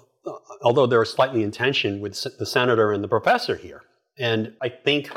although 0.61 0.85
they're 0.85 1.05
slightly 1.05 1.43
in 1.43 1.51
tension 1.51 1.99
with 1.99 2.21
the 2.37 2.45
senator 2.45 2.91
and 2.91 3.03
the 3.03 3.07
professor 3.07 3.55
here. 3.55 3.83
And 4.17 4.53
I 4.61 4.69
think 4.69 5.09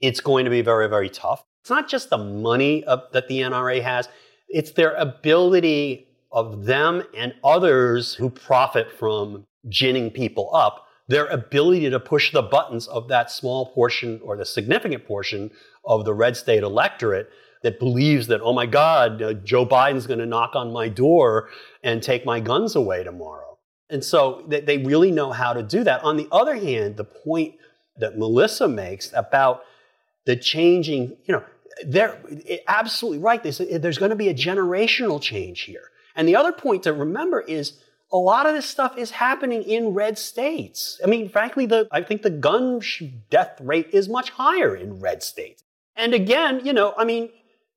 it's 0.00 0.20
going 0.20 0.44
to 0.44 0.50
be 0.50 0.62
very, 0.62 0.88
very 0.88 1.08
tough. 1.08 1.44
It's 1.62 1.70
not 1.70 1.88
just 1.88 2.10
the 2.10 2.18
money 2.18 2.84
of, 2.84 3.00
that 3.12 3.28
the 3.28 3.40
NRA 3.40 3.82
has, 3.82 4.08
it's 4.48 4.72
their 4.72 4.94
ability 4.94 6.08
of 6.30 6.64
them 6.64 7.02
and 7.16 7.34
others 7.42 8.14
who 8.14 8.28
profit 8.28 8.90
from 8.98 9.46
ginning 9.68 10.10
people 10.10 10.50
up, 10.54 10.86
their 11.08 11.26
ability 11.26 11.88
to 11.90 12.00
push 12.00 12.32
the 12.32 12.42
buttons 12.42 12.86
of 12.88 13.08
that 13.08 13.30
small 13.30 13.72
portion 13.72 14.20
or 14.22 14.36
the 14.36 14.44
significant 14.44 15.06
portion 15.06 15.50
of 15.84 16.04
the 16.04 16.12
red 16.12 16.36
state 16.36 16.62
electorate 16.62 17.30
that 17.62 17.78
believes 17.78 18.26
that, 18.26 18.40
oh 18.42 18.52
my 18.52 18.66
God, 18.66 19.22
uh, 19.22 19.32
Joe 19.34 19.64
Biden's 19.64 20.06
going 20.06 20.18
to 20.18 20.26
knock 20.26 20.54
on 20.54 20.72
my 20.72 20.88
door 20.88 21.48
and 21.82 22.02
take 22.02 22.26
my 22.26 22.40
guns 22.40 22.76
away 22.76 23.04
tomorrow. 23.04 23.53
And 23.94 24.02
so 24.02 24.42
they, 24.48 24.78
really 24.78 25.12
know 25.12 25.30
how 25.30 25.52
to 25.52 25.62
do 25.62 25.84
that. 25.84 26.02
On 26.02 26.16
the 26.16 26.26
other 26.32 26.56
hand, 26.56 26.96
the 26.96 27.04
point 27.04 27.54
that 27.98 28.18
Melissa 28.18 28.66
makes 28.66 29.12
about 29.14 29.62
the 30.24 30.34
changing, 30.34 31.16
you 31.26 31.32
know, 31.32 31.44
they're 31.86 32.18
absolutely 32.66 33.20
right. 33.20 33.40
There's 33.40 33.98
going 33.98 34.10
to 34.10 34.16
be 34.16 34.30
a 34.30 34.34
generational 34.34 35.22
change 35.22 35.60
here. 35.60 35.92
And 36.16 36.26
the 36.26 36.34
other 36.34 36.50
point 36.50 36.82
to 36.82 36.92
remember 36.92 37.40
is 37.40 37.74
a 38.12 38.16
lot 38.16 38.46
of 38.46 38.54
this 38.56 38.66
stuff 38.66 38.98
is 38.98 39.12
happening 39.12 39.62
in 39.62 39.94
red 39.94 40.18
states. 40.18 41.00
I 41.04 41.06
mean, 41.06 41.28
frankly, 41.28 41.64
the, 41.64 41.86
I 41.92 42.02
think 42.02 42.22
the 42.22 42.30
gun 42.30 42.80
death 43.30 43.60
rate 43.60 43.90
is 43.92 44.08
much 44.08 44.30
higher 44.30 44.74
in 44.74 44.98
red 44.98 45.22
states. 45.22 45.62
And 45.94 46.14
again, 46.14 46.66
you 46.66 46.72
know, 46.72 46.94
I 46.98 47.04
mean, 47.04 47.30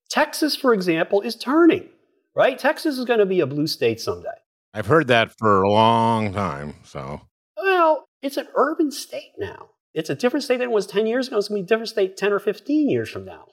Texas, 0.10 0.56
for 0.56 0.74
example, 0.74 1.22
is 1.22 1.36
turning, 1.36 1.90
right? 2.34 2.58
Texas 2.58 2.98
is 2.98 3.06
going 3.06 3.20
to 3.20 3.28
be 3.28 3.40
a 3.40 3.46
blue 3.46 3.68
state 3.68 4.02
someday. 4.02 4.30
I've 4.78 4.86
heard 4.86 5.08
that 5.08 5.36
for 5.40 5.64
a 5.64 5.70
long 5.72 6.32
time, 6.34 6.76
so. 6.84 7.22
Well, 7.60 8.08
it's 8.22 8.38
an 8.38 8.48
urban 8.54 8.92
state 8.92 9.32
now. 9.40 9.70
It's 9.96 10.12
a 10.12 10.16
different 10.16 10.44
state 10.44 10.58
than 10.58 10.70
it 10.70 10.72
was 10.72 10.86
10 10.86 11.08
years 11.08 11.28
ago. 11.28 11.40
It's 11.40 11.48
going 11.48 11.64
to 11.64 11.64
be 11.64 11.66
a 11.66 11.68
different 11.68 11.90
state 11.90 12.16
10 12.16 12.32
or 12.32 12.38
15 12.38 12.88
years 12.88 13.10
from 13.10 13.26
now. 13.26 13.46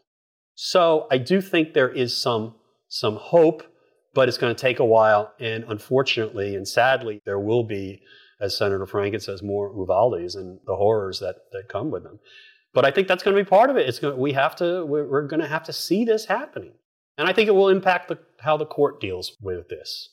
So 0.54 1.06
I 1.10 1.16
do 1.16 1.40
think 1.40 1.72
there 1.72 1.88
is 1.88 2.14
some, 2.14 2.56
some 2.88 3.16
hope, 3.16 3.62
but 4.12 4.28
it's 4.28 4.36
going 4.36 4.54
to 4.54 4.60
take 4.60 4.80
a 4.80 4.84
while. 4.84 5.32
And 5.40 5.64
unfortunately 5.66 6.56
and 6.56 6.68
sadly, 6.68 7.22
there 7.24 7.40
will 7.40 7.64
be, 7.64 8.02
as 8.38 8.54
Senator 8.54 8.84
Franken 8.84 9.22
says, 9.22 9.42
more 9.42 9.72
Uvaldes 9.74 10.34
and 10.34 10.60
the 10.66 10.76
horrors 10.76 11.20
that, 11.20 11.36
that 11.52 11.70
come 11.70 11.90
with 11.90 12.02
them. 12.02 12.18
But 12.74 12.84
I 12.84 12.90
think 12.90 13.08
that's 13.08 13.22
going 13.22 13.34
to 13.34 13.42
be 13.42 13.48
part 13.48 13.70
of 13.70 13.78
it. 13.78 13.88
It's 13.88 13.98
going 13.98 14.14
to, 14.14 14.20
we 14.20 14.34
have 14.34 14.56
to, 14.56 14.84
we're, 14.84 15.08
we're 15.08 15.26
going 15.26 15.40
to 15.40 15.48
have 15.48 15.64
to 15.64 15.72
see 15.72 16.04
this 16.04 16.26
happening. 16.26 16.74
And 17.16 17.26
I 17.26 17.32
think 17.32 17.48
it 17.48 17.54
will 17.54 17.70
impact 17.70 18.08
the, 18.08 18.18
how 18.40 18.58
the 18.58 18.66
court 18.66 19.00
deals 19.00 19.38
with 19.40 19.70
this. 19.70 20.10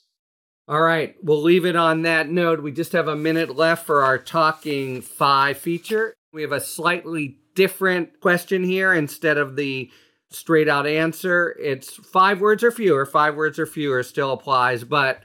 All 0.72 0.82
right, 0.82 1.17
we'll 1.22 1.41
leave 1.41 1.65
it 1.65 1.76
on 1.76 2.03
that 2.03 2.30
note. 2.30 2.63
We 2.63 2.72
just 2.72 2.93
have 2.93 3.09
a 3.09 3.15
minute 3.15 3.57
left 3.57 3.86
for 3.86 4.03
our 4.03 4.17
Talking 4.17 5.01
Five 5.01 5.57
feature. 5.57 6.13
We 6.32 6.43
have 6.43 6.53
a 6.53 6.61
slightly 6.61 7.39
different 7.55 8.22
question 8.22 8.63
here 8.63 8.93
instead 8.93 9.38
of 9.38 9.57
the 9.57 9.91
straight 10.30 10.69
out 10.69 10.88
answer. 10.88 11.53
It's 11.59 11.93
five 11.93 12.39
words 12.39 12.63
or 12.63 12.72
fewer. 12.72 13.05
Five 13.05 13.36
words 13.36 13.59
or 13.59 13.65
fewer 13.65 14.01
still 14.01 14.32
applies, 14.32 14.86
but 14.86 15.24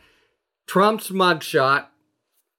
Trump's 0.67 1.11
mugshot. 1.11 1.87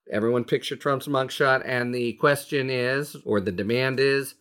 Everyone 0.09 0.45
picture 0.45 0.77
Trump's 0.77 1.09
mugshot, 1.09 1.63
and 1.65 1.93
the 1.93 2.13
question 2.13 2.69
is, 2.69 3.17
or 3.25 3.41
the 3.41 3.51
demand 3.51 3.99
is, 3.99 4.35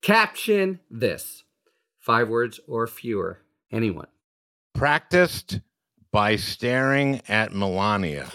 caption 0.00 0.80
this. 0.90 1.44
Five 1.98 2.30
words 2.30 2.60
or 2.66 2.86
fewer. 2.86 3.42
Anyone. 3.70 4.08
Practiced 4.74 5.60
by 6.10 6.36
staring 6.36 7.20
at 7.28 7.52
Melania. 7.54 8.30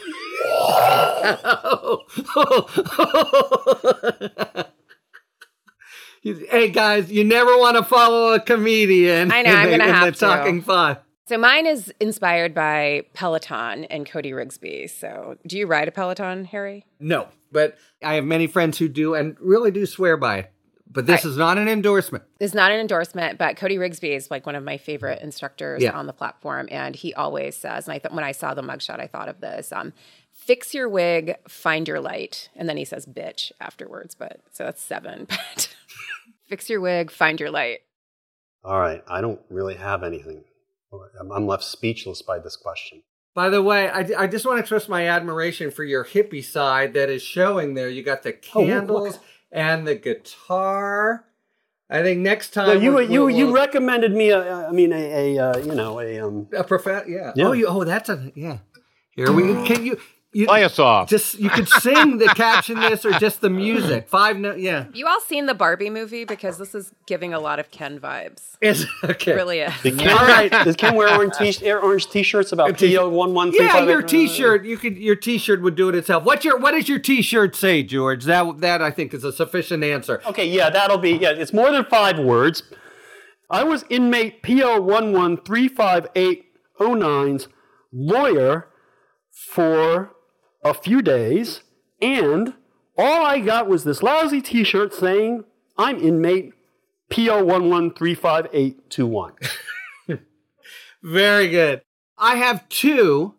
hey 6.23 6.69
guys, 6.69 7.11
you 7.11 7.23
never 7.23 7.57
want 7.57 7.77
to 7.77 7.83
follow 7.83 8.33
a 8.33 8.39
comedian. 8.39 9.31
I 9.31 9.41
know. 9.41 9.51
I'm 9.51 9.69
gonna 9.77 9.91
have 9.91 10.05
the 10.05 10.11
to. 10.11 10.19
Talking 10.19 10.61
Five. 10.61 10.97
So 11.27 11.37
mine 11.37 11.65
is 11.65 11.93
inspired 12.01 12.53
by 12.53 13.05
Peloton 13.13 13.85
and 13.85 14.05
Cody 14.05 14.31
Rigsby. 14.31 14.89
So, 14.89 15.37
do 15.47 15.57
you 15.57 15.67
ride 15.67 15.87
a 15.87 15.91
Peloton, 15.91 16.43
Harry? 16.45 16.85
No, 16.99 17.29
but 17.51 17.77
I 18.03 18.15
have 18.15 18.25
many 18.25 18.45
friends 18.45 18.77
who 18.77 18.89
do 18.89 19.15
and 19.15 19.37
really 19.39 19.71
do 19.71 19.85
swear 19.85 20.17
by 20.17 20.39
it. 20.39 20.51
But 20.93 21.07
this 21.07 21.25
is 21.25 21.37
not 21.37 21.57
an 21.57 21.67
endorsement. 21.67 22.23
This 22.39 22.51
is 22.51 22.55
not 22.55 22.71
an 22.71 22.79
endorsement, 22.79 23.37
but 23.39 23.57
Cody 23.57 23.77
Rigsby 23.77 24.15
is 24.15 24.29
like 24.29 24.45
one 24.45 24.55
of 24.55 24.63
my 24.63 24.77
favorite 24.77 25.21
instructors 25.21 25.81
Yeah. 25.81 25.91
on 25.97 26.05
the 26.07 26.13
platform, 26.13 26.67
and 26.71 26.95
he 26.95 27.13
always 27.15 27.55
says, 27.57 27.87
and 27.87 27.95
I 27.95 27.99
thought 27.99 28.13
when 28.13 28.23
I 28.23 28.31
saw 28.31 28.53
the 28.53 28.61
mugshot, 28.61 28.99
I 28.99 29.07
thought 29.07 29.27
of 29.27 29.41
this: 29.41 29.71
um, 29.71 29.93
"Fix 30.31 30.73
your 30.73 30.87
wig, 30.87 31.35
find 31.47 31.87
your 31.87 31.99
light," 31.99 32.49
and 32.55 32.69
then 32.69 32.77
he 32.77 32.85
says 32.85 33.05
"bitch" 33.07 33.51
afterwards. 33.59 34.13
But 34.15 34.41
so 34.51 34.63
that's 34.65 34.81
seven. 34.81 35.27
But 35.55 35.75
fix 36.47 36.69
your 36.69 36.81
wig, 36.81 37.09
find 37.09 37.39
your 37.39 37.49
light. 37.49 37.79
All 38.63 38.79
right, 38.79 39.03
I 39.07 39.21
don't 39.21 39.41
really 39.49 39.75
have 39.75 40.03
anything. 40.03 40.43
I'm- 40.93 41.31
I'm 41.31 41.47
left 41.47 41.63
speechless 41.63 42.21
by 42.21 42.37
this 42.39 42.55
question. 42.55 43.01
By 43.33 43.49
the 43.49 43.63
way, 43.63 43.89
I, 43.89 44.01
I 44.15 44.27
just 44.27 44.45
want 44.45 44.57
to 44.57 44.59
express 44.59 44.87
my 44.87 45.07
admiration 45.07 45.71
for 45.71 45.83
your 45.83 46.05
hippie 46.05 46.43
side 46.43 46.93
that 46.93 47.09
is 47.09 47.23
showing 47.23 47.73
there. 47.73 47.89
You 47.89 48.03
got 48.03 48.21
the 48.21 48.33
Oh, 48.53 48.63
candles 48.63 49.17
and 49.53 49.87
the 49.87 49.95
guitar. 49.95 51.25
I 51.89 52.01
think 52.01 52.21
next 52.21 52.53
time 52.53 52.67
No, 52.67 52.73
you 52.73 52.93
we'll- 52.93 53.09
you 53.11 53.25
we'll- 53.25 53.35
you 53.35 53.55
recommended 53.55 54.11
me 54.13 54.29
a, 54.31 54.67
I 54.67 54.71
mean 54.71 54.91
a, 54.91 55.35
a 55.37 55.37
uh, 55.51 55.57
you 55.59 55.75
know 55.75 55.99
a 55.99 56.19
um 56.19 56.47
a 56.51 56.63
prof- 56.63 57.07
yeah. 57.07 57.31
Yeah. 57.35 57.47
Oh, 57.47 57.51
you, 57.53 57.67
oh, 57.67 57.83
that's 57.83 58.09
a 58.09 58.31
yeah. 58.35 58.57
Here 59.15 59.31
we 59.31 59.43
can 59.67 59.85
you 59.85 59.97
you 60.33 60.47
Play 60.47 60.63
us 60.63 60.79
off. 60.79 61.09
just 61.09 61.37
you 61.39 61.49
could 61.49 61.67
sing 61.69 62.17
the 62.17 62.25
caption 62.35 62.79
this 62.79 63.05
or 63.05 63.11
just 63.19 63.41
the 63.41 63.49
music. 63.49 64.09
Five 64.09 64.37
no 64.37 64.55
yeah. 64.55 64.85
You 64.93 65.07
all 65.07 65.21
seen 65.21 65.45
the 65.45 65.53
Barbie 65.53 65.89
movie 65.91 66.25
because 66.25 66.57
this 66.57 66.73
is 66.73 66.91
giving 67.05 67.33
a 67.33 67.39
lot 67.39 67.59
of 67.59 67.69
Ken 67.71 67.99
vibes. 67.99 68.57
It's 68.59 68.85
okay. 69.03 69.31
It 69.31 69.35
really 69.35 69.59
is. 69.59 69.73
Did 69.83 69.99
Ken, 69.99 70.09
All 70.17 70.25
right. 70.25 70.51
does 70.63 70.75
Ken 70.75 70.95
wear 70.95 71.15
orange 71.15 71.35
t 71.37 71.71
orange 71.71 72.09
t-shirts 72.09 72.51
about 72.51 72.77
t- 72.77 72.95
PO 72.95 73.09
one 73.09 73.33
one 73.33 73.51
three 73.51 73.65
Yeah, 73.65 73.83
your 73.83 74.01
T-shirt. 74.01 74.65
You 74.65 74.77
could 74.77 74.97
your 74.97 75.15
T-shirt 75.15 75.61
would 75.61 75.75
do 75.75 75.89
it 75.89 75.95
itself. 75.95 76.23
What's 76.23 76.43
your 76.43 76.57
what 76.57 76.71
does 76.71 76.89
your 76.89 76.99
T-shirt 76.99 77.55
say, 77.55 77.83
George? 77.83 78.23
That 78.25 78.59
that 78.61 78.81
I 78.81 78.89
think 78.91 79.13
is 79.13 79.23
a 79.23 79.31
sufficient 79.31 79.83
answer. 79.83 80.21
Okay, 80.25 80.47
yeah, 80.47 80.69
that'll 80.69 80.97
be 80.97 81.11
yeah. 81.11 81.29
It's 81.31 81.53
more 81.53 81.71
than 81.71 81.85
five 81.85 82.17
words. 82.17 82.63
I 83.49 83.63
was 83.63 83.85
inmate 83.89 84.41
PO 84.41 84.81
one 84.81 85.13
one 85.13 85.37
three 85.37 85.67
five 85.67 86.07
eight 86.15 86.45
oh 86.79 86.95
nine's 86.95 87.47
lawyer 87.91 88.67
for 89.31 90.11
a 90.63 90.73
few 90.73 91.01
days, 91.01 91.61
and 92.01 92.53
all 92.97 93.25
I 93.25 93.39
got 93.39 93.67
was 93.67 93.83
this 93.83 94.03
lousy 94.03 94.41
T-shirt 94.41 94.93
saying 94.93 95.43
I'm 95.77 95.99
inmate 95.99 96.53
PO 97.09 97.43
one 97.43 97.69
one 97.69 97.93
three 97.93 98.15
five 98.15 98.47
eight 98.53 98.89
two 98.89 99.07
one. 99.07 99.33
Very 101.03 101.49
good. 101.49 101.81
I 102.17 102.35
have 102.35 102.67
two, 102.69 103.35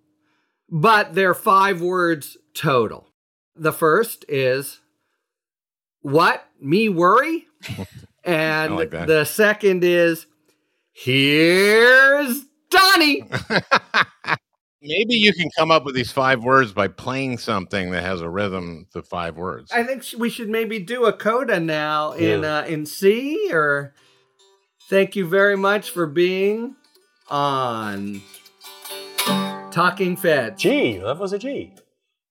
but 0.68 1.14
they're 1.14 1.34
five 1.34 1.80
words 1.80 2.36
total. 2.54 3.08
The 3.56 3.72
first 3.72 4.24
is 4.28 4.80
what 6.02 6.46
me 6.60 6.88
worry, 6.88 7.46
and 8.24 8.76
like 8.76 8.90
the 8.90 9.24
second 9.24 9.84
is 9.84 10.26
here's 10.92 12.44
Donnie. 12.70 13.24
Maybe 14.86 15.14
you 15.14 15.32
can 15.32 15.48
come 15.56 15.70
up 15.70 15.84
with 15.86 15.94
these 15.94 16.12
five 16.12 16.44
words 16.44 16.72
by 16.72 16.88
playing 16.88 17.38
something 17.38 17.90
that 17.92 18.02
has 18.02 18.20
a 18.20 18.28
rhythm 18.28 18.86
to 18.92 19.02
five 19.02 19.36
words. 19.36 19.72
I 19.72 19.82
think 19.82 20.04
we 20.18 20.28
should 20.28 20.50
maybe 20.50 20.78
do 20.78 21.06
a 21.06 21.12
coda 21.12 21.58
now 21.58 22.12
in 22.12 22.42
Yeah. 22.42 22.58
uh, 22.58 22.64
in 22.66 22.84
C. 22.84 23.50
Or 23.50 23.94
thank 24.90 25.16
you 25.16 25.26
very 25.26 25.56
much 25.56 25.90
for 25.90 26.06
being 26.06 26.76
on 27.30 28.20
Talking 29.70 30.16
Fed. 30.16 30.58
G, 30.58 30.98
that 30.98 31.18
was 31.18 31.32
a 31.32 31.38
G. 31.38 31.72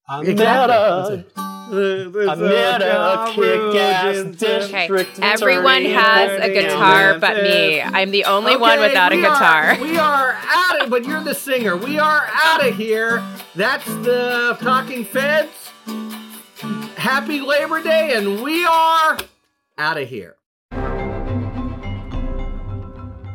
I 0.08 0.22
Exactly. 0.22 1.26
Met 1.70 2.82
a, 2.82 3.00
I 3.00 3.32
kick-ass 3.34 4.44
Okay, 4.44 4.88
everyone 5.22 5.86
has 5.86 6.42
a 6.42 6.54
guitar 6.54 7.20
but 7.20 7.44
me. 7.44 7.82
I'm 7.82 8.12
the 8.12 8.26
only 8.26 8.58
one 8.58 8.80
without 8.80 9.12
a 9.12 9.18
guitar. 9.18 9.72
Are, 9.72 9.82
we 9.82 9.98
are 9.98 10.38
out 10.44 10.82
of, 10.82 10.90
but 10.90 11.06
you're 11.06 11.24
the 11.24 11.36
singer. 11.36 11.76
We 11.78 12.00
are 12.00 12.28
out 12.32 12.66
of 12.66 12.76
here. 12.76 13.24
That's 13.56 13.86
the 13.86 14.58
Talking 14.62 15.06
Feds. 15.06 15.72
Happy 16.98 17.42
Labor 17.42 17.82
Day, 17.82 18.16
and 18.16 18.42
we 18.42 18.66
are 18.66 19.18
out 19.78 19.98
of 19.98 20.08
here. 20.08 20.36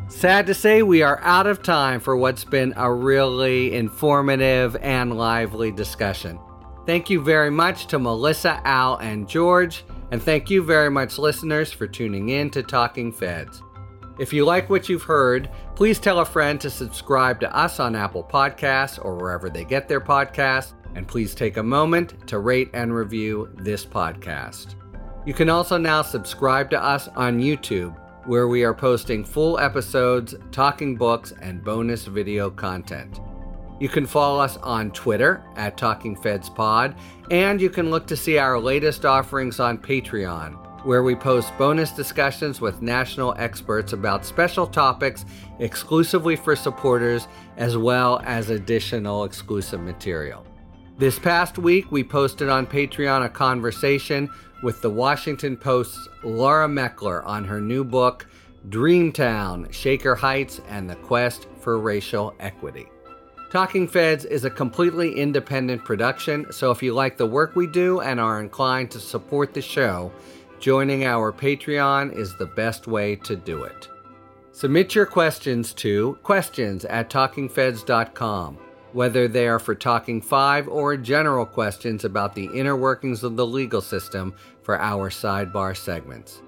Sad 0.09 0.47
to 0.47 0.53
say, 0.53 0.81
we 0.81 1.01
are 1.01 1.19
out 1.21 1.47
of 1.47 1.63
time 1.63 1.99
for 1.99 2.17
what's 2.17 2.43
been 2.43 2.73
a 2.75 2.91
really 2.91 3.73
informative 3.73 4.75
and 4.77 5.17
lively 5.17 5.71
discussion. 5.71 6.39
Thank 6.89 7.11
you 7.11 7.21
very 7.21 7.51
much 7.51 7.85
to 7.89 7.99
Melissa, 7.99 8.59
Al, 8.65 8.95
and 8.95 9.29
George, 9.29 9.85
and 10.09 10.19
thank 10.19 10.49
you 10.49 10.63
very 10.63 10.89
much, 10.89 11.19
listeners, 11.19 11.71
for 11.71 11.85
tuning 11.85 12.29
in 12.29 12.49
to 12.49 12.63
Talking 12.63 13.11
Feds. 13.11 13.61
If 14.17 14.33
you 14.33 14.43
like 14.43 14.71
what 14.71 14.89
you've 14.89 15.03
heard, 15.03 15.51
please 15.75 15.99
tell 15.99 16.21
a 16.21 16.25
friend 16.25 16.59
to 16.61 16.71
subscribe 16.71 17.39
to 17.41 17.55
us 17.55 17.79
on 17.79 17.95
Apple 17.95 18.23
Podcasts 18.23 18.97
or 19.05 19.15
wherever 19.17 19.51
they 19.51 19.65
get 19.65 19.87
their 19.87 20.01
podcasts. 20.01 20.73
And 20.95 21.07
please 21.07 21.35
take 21.35 21.57
a 21.57 21.63
moment 21.63 22.27
to 22.27 22.39
rate 22.39 22.71
and 22.73 22.91
review 22.91 23.51
this 23.53 23.85
podcast. 23.85 24.73
You 25.27 25.35
can 25.35 25.47
also 25.47 25.77
now 25.77 26.01
subscribe 26.01 26.71
to 26.71 26.83
us 26.83 27.07
on 27.09 27.39
YouTube, 27.39 27.95
where 28.25 28.47
we 28.47 28.63
are 28.63 28.73
posting 28.73 29.23
full 29.23 29.59
episodes, 29.59 30.33
talking 30.51 30.95
books, 30.95 31.33
and 31.39 31.63
bonus 31.63 32.05
video 32.05 32.49
content. 32.49 33.19
You 33.79 33.87
can 33.87 34.05
follow 34.05 34.41
us 34.41 34.57
on 34.57 34.91
Twitter 34.91 35.41
at 35.55 35.77
Talking 35.77 36.15
Feds 36.15 36.49
Pod, 36.49 36.95
and 37.31 37.61
you 37.61 37.69
can 37.69 37.89
look 37.89 38.05
to 38.07 38.17
see 38.17 38.37
our 38.37 38.59
latest 38.59 39.05
offerings 39.05 39.61
on 39.61 39.77
Patreon, 39.77 40.85
where 40.85 41.01
we 41.01 41.15
post 41.15 41.57
bonus 41.57 41.91
discussions 41.91 42.59
with 42.59 42.81
national 42.81 43.35
experts 43.37 43.93
about 43.93 44.25
special 44.25 44.67
topics 44.67 45.23
exclusively 45.59 46.35
for 46.35 46.57
supporters, 46.57 47.29
as 47.55 47.77
well 47.77 48.21
as 48.25 48.49
additional 48.49 49.23
exclusive 49.23 49.79
material. 49.79 50.45
This 50.97 51.17
past 51.17 51.57
week, 51.57 51.89
we 51.89 52.03
posted 52.03 52.49
on 52.49 52.67
Patreon 52.67 53.23
a 53.23 53.29
conversation 53.29 54.29
with 54.61 54.81
the 54.81 54.89
Washington 54.89 55.55
Post's 55.55 56.09
Laura 56.21 56.67
Meckler 56.67 57.25
on 57.25 57.45
her 57.45 57.61
new 57.61 57.85
book, 57.85 58.27
Dreamtown 58.67 59.71
Shaker 59.71 60.15
Heights 60.15 60.59
and 60.67 60.89
the 60.89 60.97
Quest 60.97 61.47
for 61.61 61.79
Racial 61.79 62.35
Equity. 62.41 62.89
Talking 63.49 63.87
Feds 63.87 64.25
is 64.25 64.45
a 64.45 64.49
completely 64.51 65.15
independent 65.17 65.83
production, 65.83 66.45
so 66.51 66.69
if 66.69 66.83
you 66.83 66.93
like 66.93 67.17
the 67.17 67.25
work 67.25 67.55
we 67.55 67.65
do 67.65 67.99
and 67.99 68.19
are 68.19 68.39
inclined 68.39 68.91
to 68.91 68.99
support 68.99 69.55
the 69.55 69.61
show, 69.61 70.11
joining 70.59 71.05
our 71.05 71.33
Patreon 71.33 72.15
is 72.15 72.35
the 72.35 72.45
best 72.45 72.85
way 72.85 73.15
to 73.15 73.35
do 73.35 73.63
it. 73.63 73.89
Submit 74.51 74.93
your 74.93 75.07
questions 75.07 75.73
to 75.73 76.19
questions 76.21 76.85
at 76.85 77.09
talkingfeds.com, 77.09 78.59
whether 78.93 79.27
they 79.27 79.47
are 79.47 79.57
for 79.57 79.73
Talking 79.73 80.21
5 80.21 80.67
or 80.67 80.95
general 80.95 81.47
questions 81.47 82.05
about 82.05 82.35
the 82.35 82.51
inner 82.53 82.75
workings 82.75 83.23
of 83.23 83.35
the 83.35 83.47
legal 83.47 83.81
system 83.81 84.35
for 84.61 84.79
our 84.79 85.09
sidebar 85.09 85.75
segments. 85.75 86.43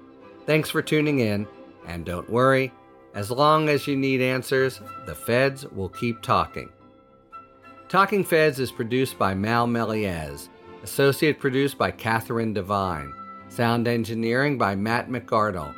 Thanks 0.46 0.70
for 0.70 0.82
tuning 0.82 1.18
in, 1.18 1.48
and 1.84 2.04
don't 2.04 2.30
worry, 2.30 2.72
as 3.14 3.28
long 3.28 3.68
as 3.68 3.88
you 3.88 3.96
need 3.96 4.20
answers, 4.20 4.80
the 5.04 5.16
feds 5.16 5.66
will 5.66 5.88
keep 5.88 6.22
talking. 6.22 6.70
Talking 7.92 8.24
Feds 8.24 8.58
is 8.58 8.72
produced 8.72 9.18
by 9.18 9.34
Mal 9.34 9.66
Meliez, 9.66 10.48
associate 10.82 11.38
produced 11.38 11.76
by 11.76 11.90
Catherine 11.90 12.54
Devine, 12.54 13.12
sound 13.50 13.86
engineering 13.86 14.56
by 14.56 14.74
Matt 14.74 15.10
McArdle. 15.10 15.74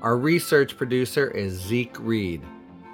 Our 0.00 0.16
research 0.16 0.78
producer 0.78 1.30
is 1.30 1.60
Zeke 1.60 1.94
Reed. 2.00 2.40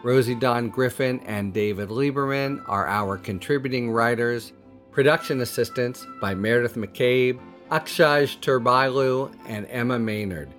Rosie 0.02 0.34
Don 0.34 0.70
Griffin 0.70 1.20
and 1.20 1.54
David 1.54 1.88
Lieberman 1.88 2.64
are 2.66 2.88
our 2.88 3.16
contributing 3.16 3.92
writers. 3.92 4.52
Production 4.90 5.40
assistants 5.42 6.04
by 6.20 6.34
Meredith 6.34 6.74
McCabe, 6.74 7.38
Akshaj 7.70 8.40
Turbailu, 8.40 9.32
and 9.46 9.68
Emma 9.70 10.00
Maynard. 10.00 10.52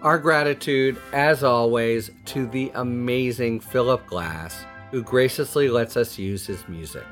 Our 0.00 0.18
gratitude, 0.18 0.96
as 1.12 1.44
always, 1.44 2.10
to 2.24 2.46
the 2.46 2.72
amazing 2.74 3.60
Philip 3.60 4.06
Glass, 4.06 4.64
who 4.90 5.02
graciously 5.02 5.68
lets 5.68 5.98
us 5.98 6.18
use 6.18 6.46
his 6.46 6.66
music. 6.66 7.04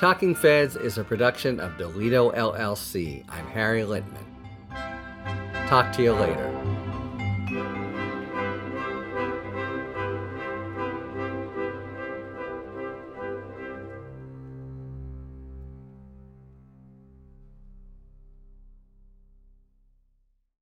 Talking 0.00 0.34
Feds 0.34 0.76
is 0.76 0.96
a 0.96 1.04
production 1.04 1.60
of 1.60 1.72
Delito 1.72 2.34
LLC. 2.34 3.22
I'm 3.28 3.46
Harry 3.48 3.82
Litman. 3.82 4.24
Talk 5.68 5.92
to 5.92 6.02
you 6.02 6.14
later. 6.14 6.48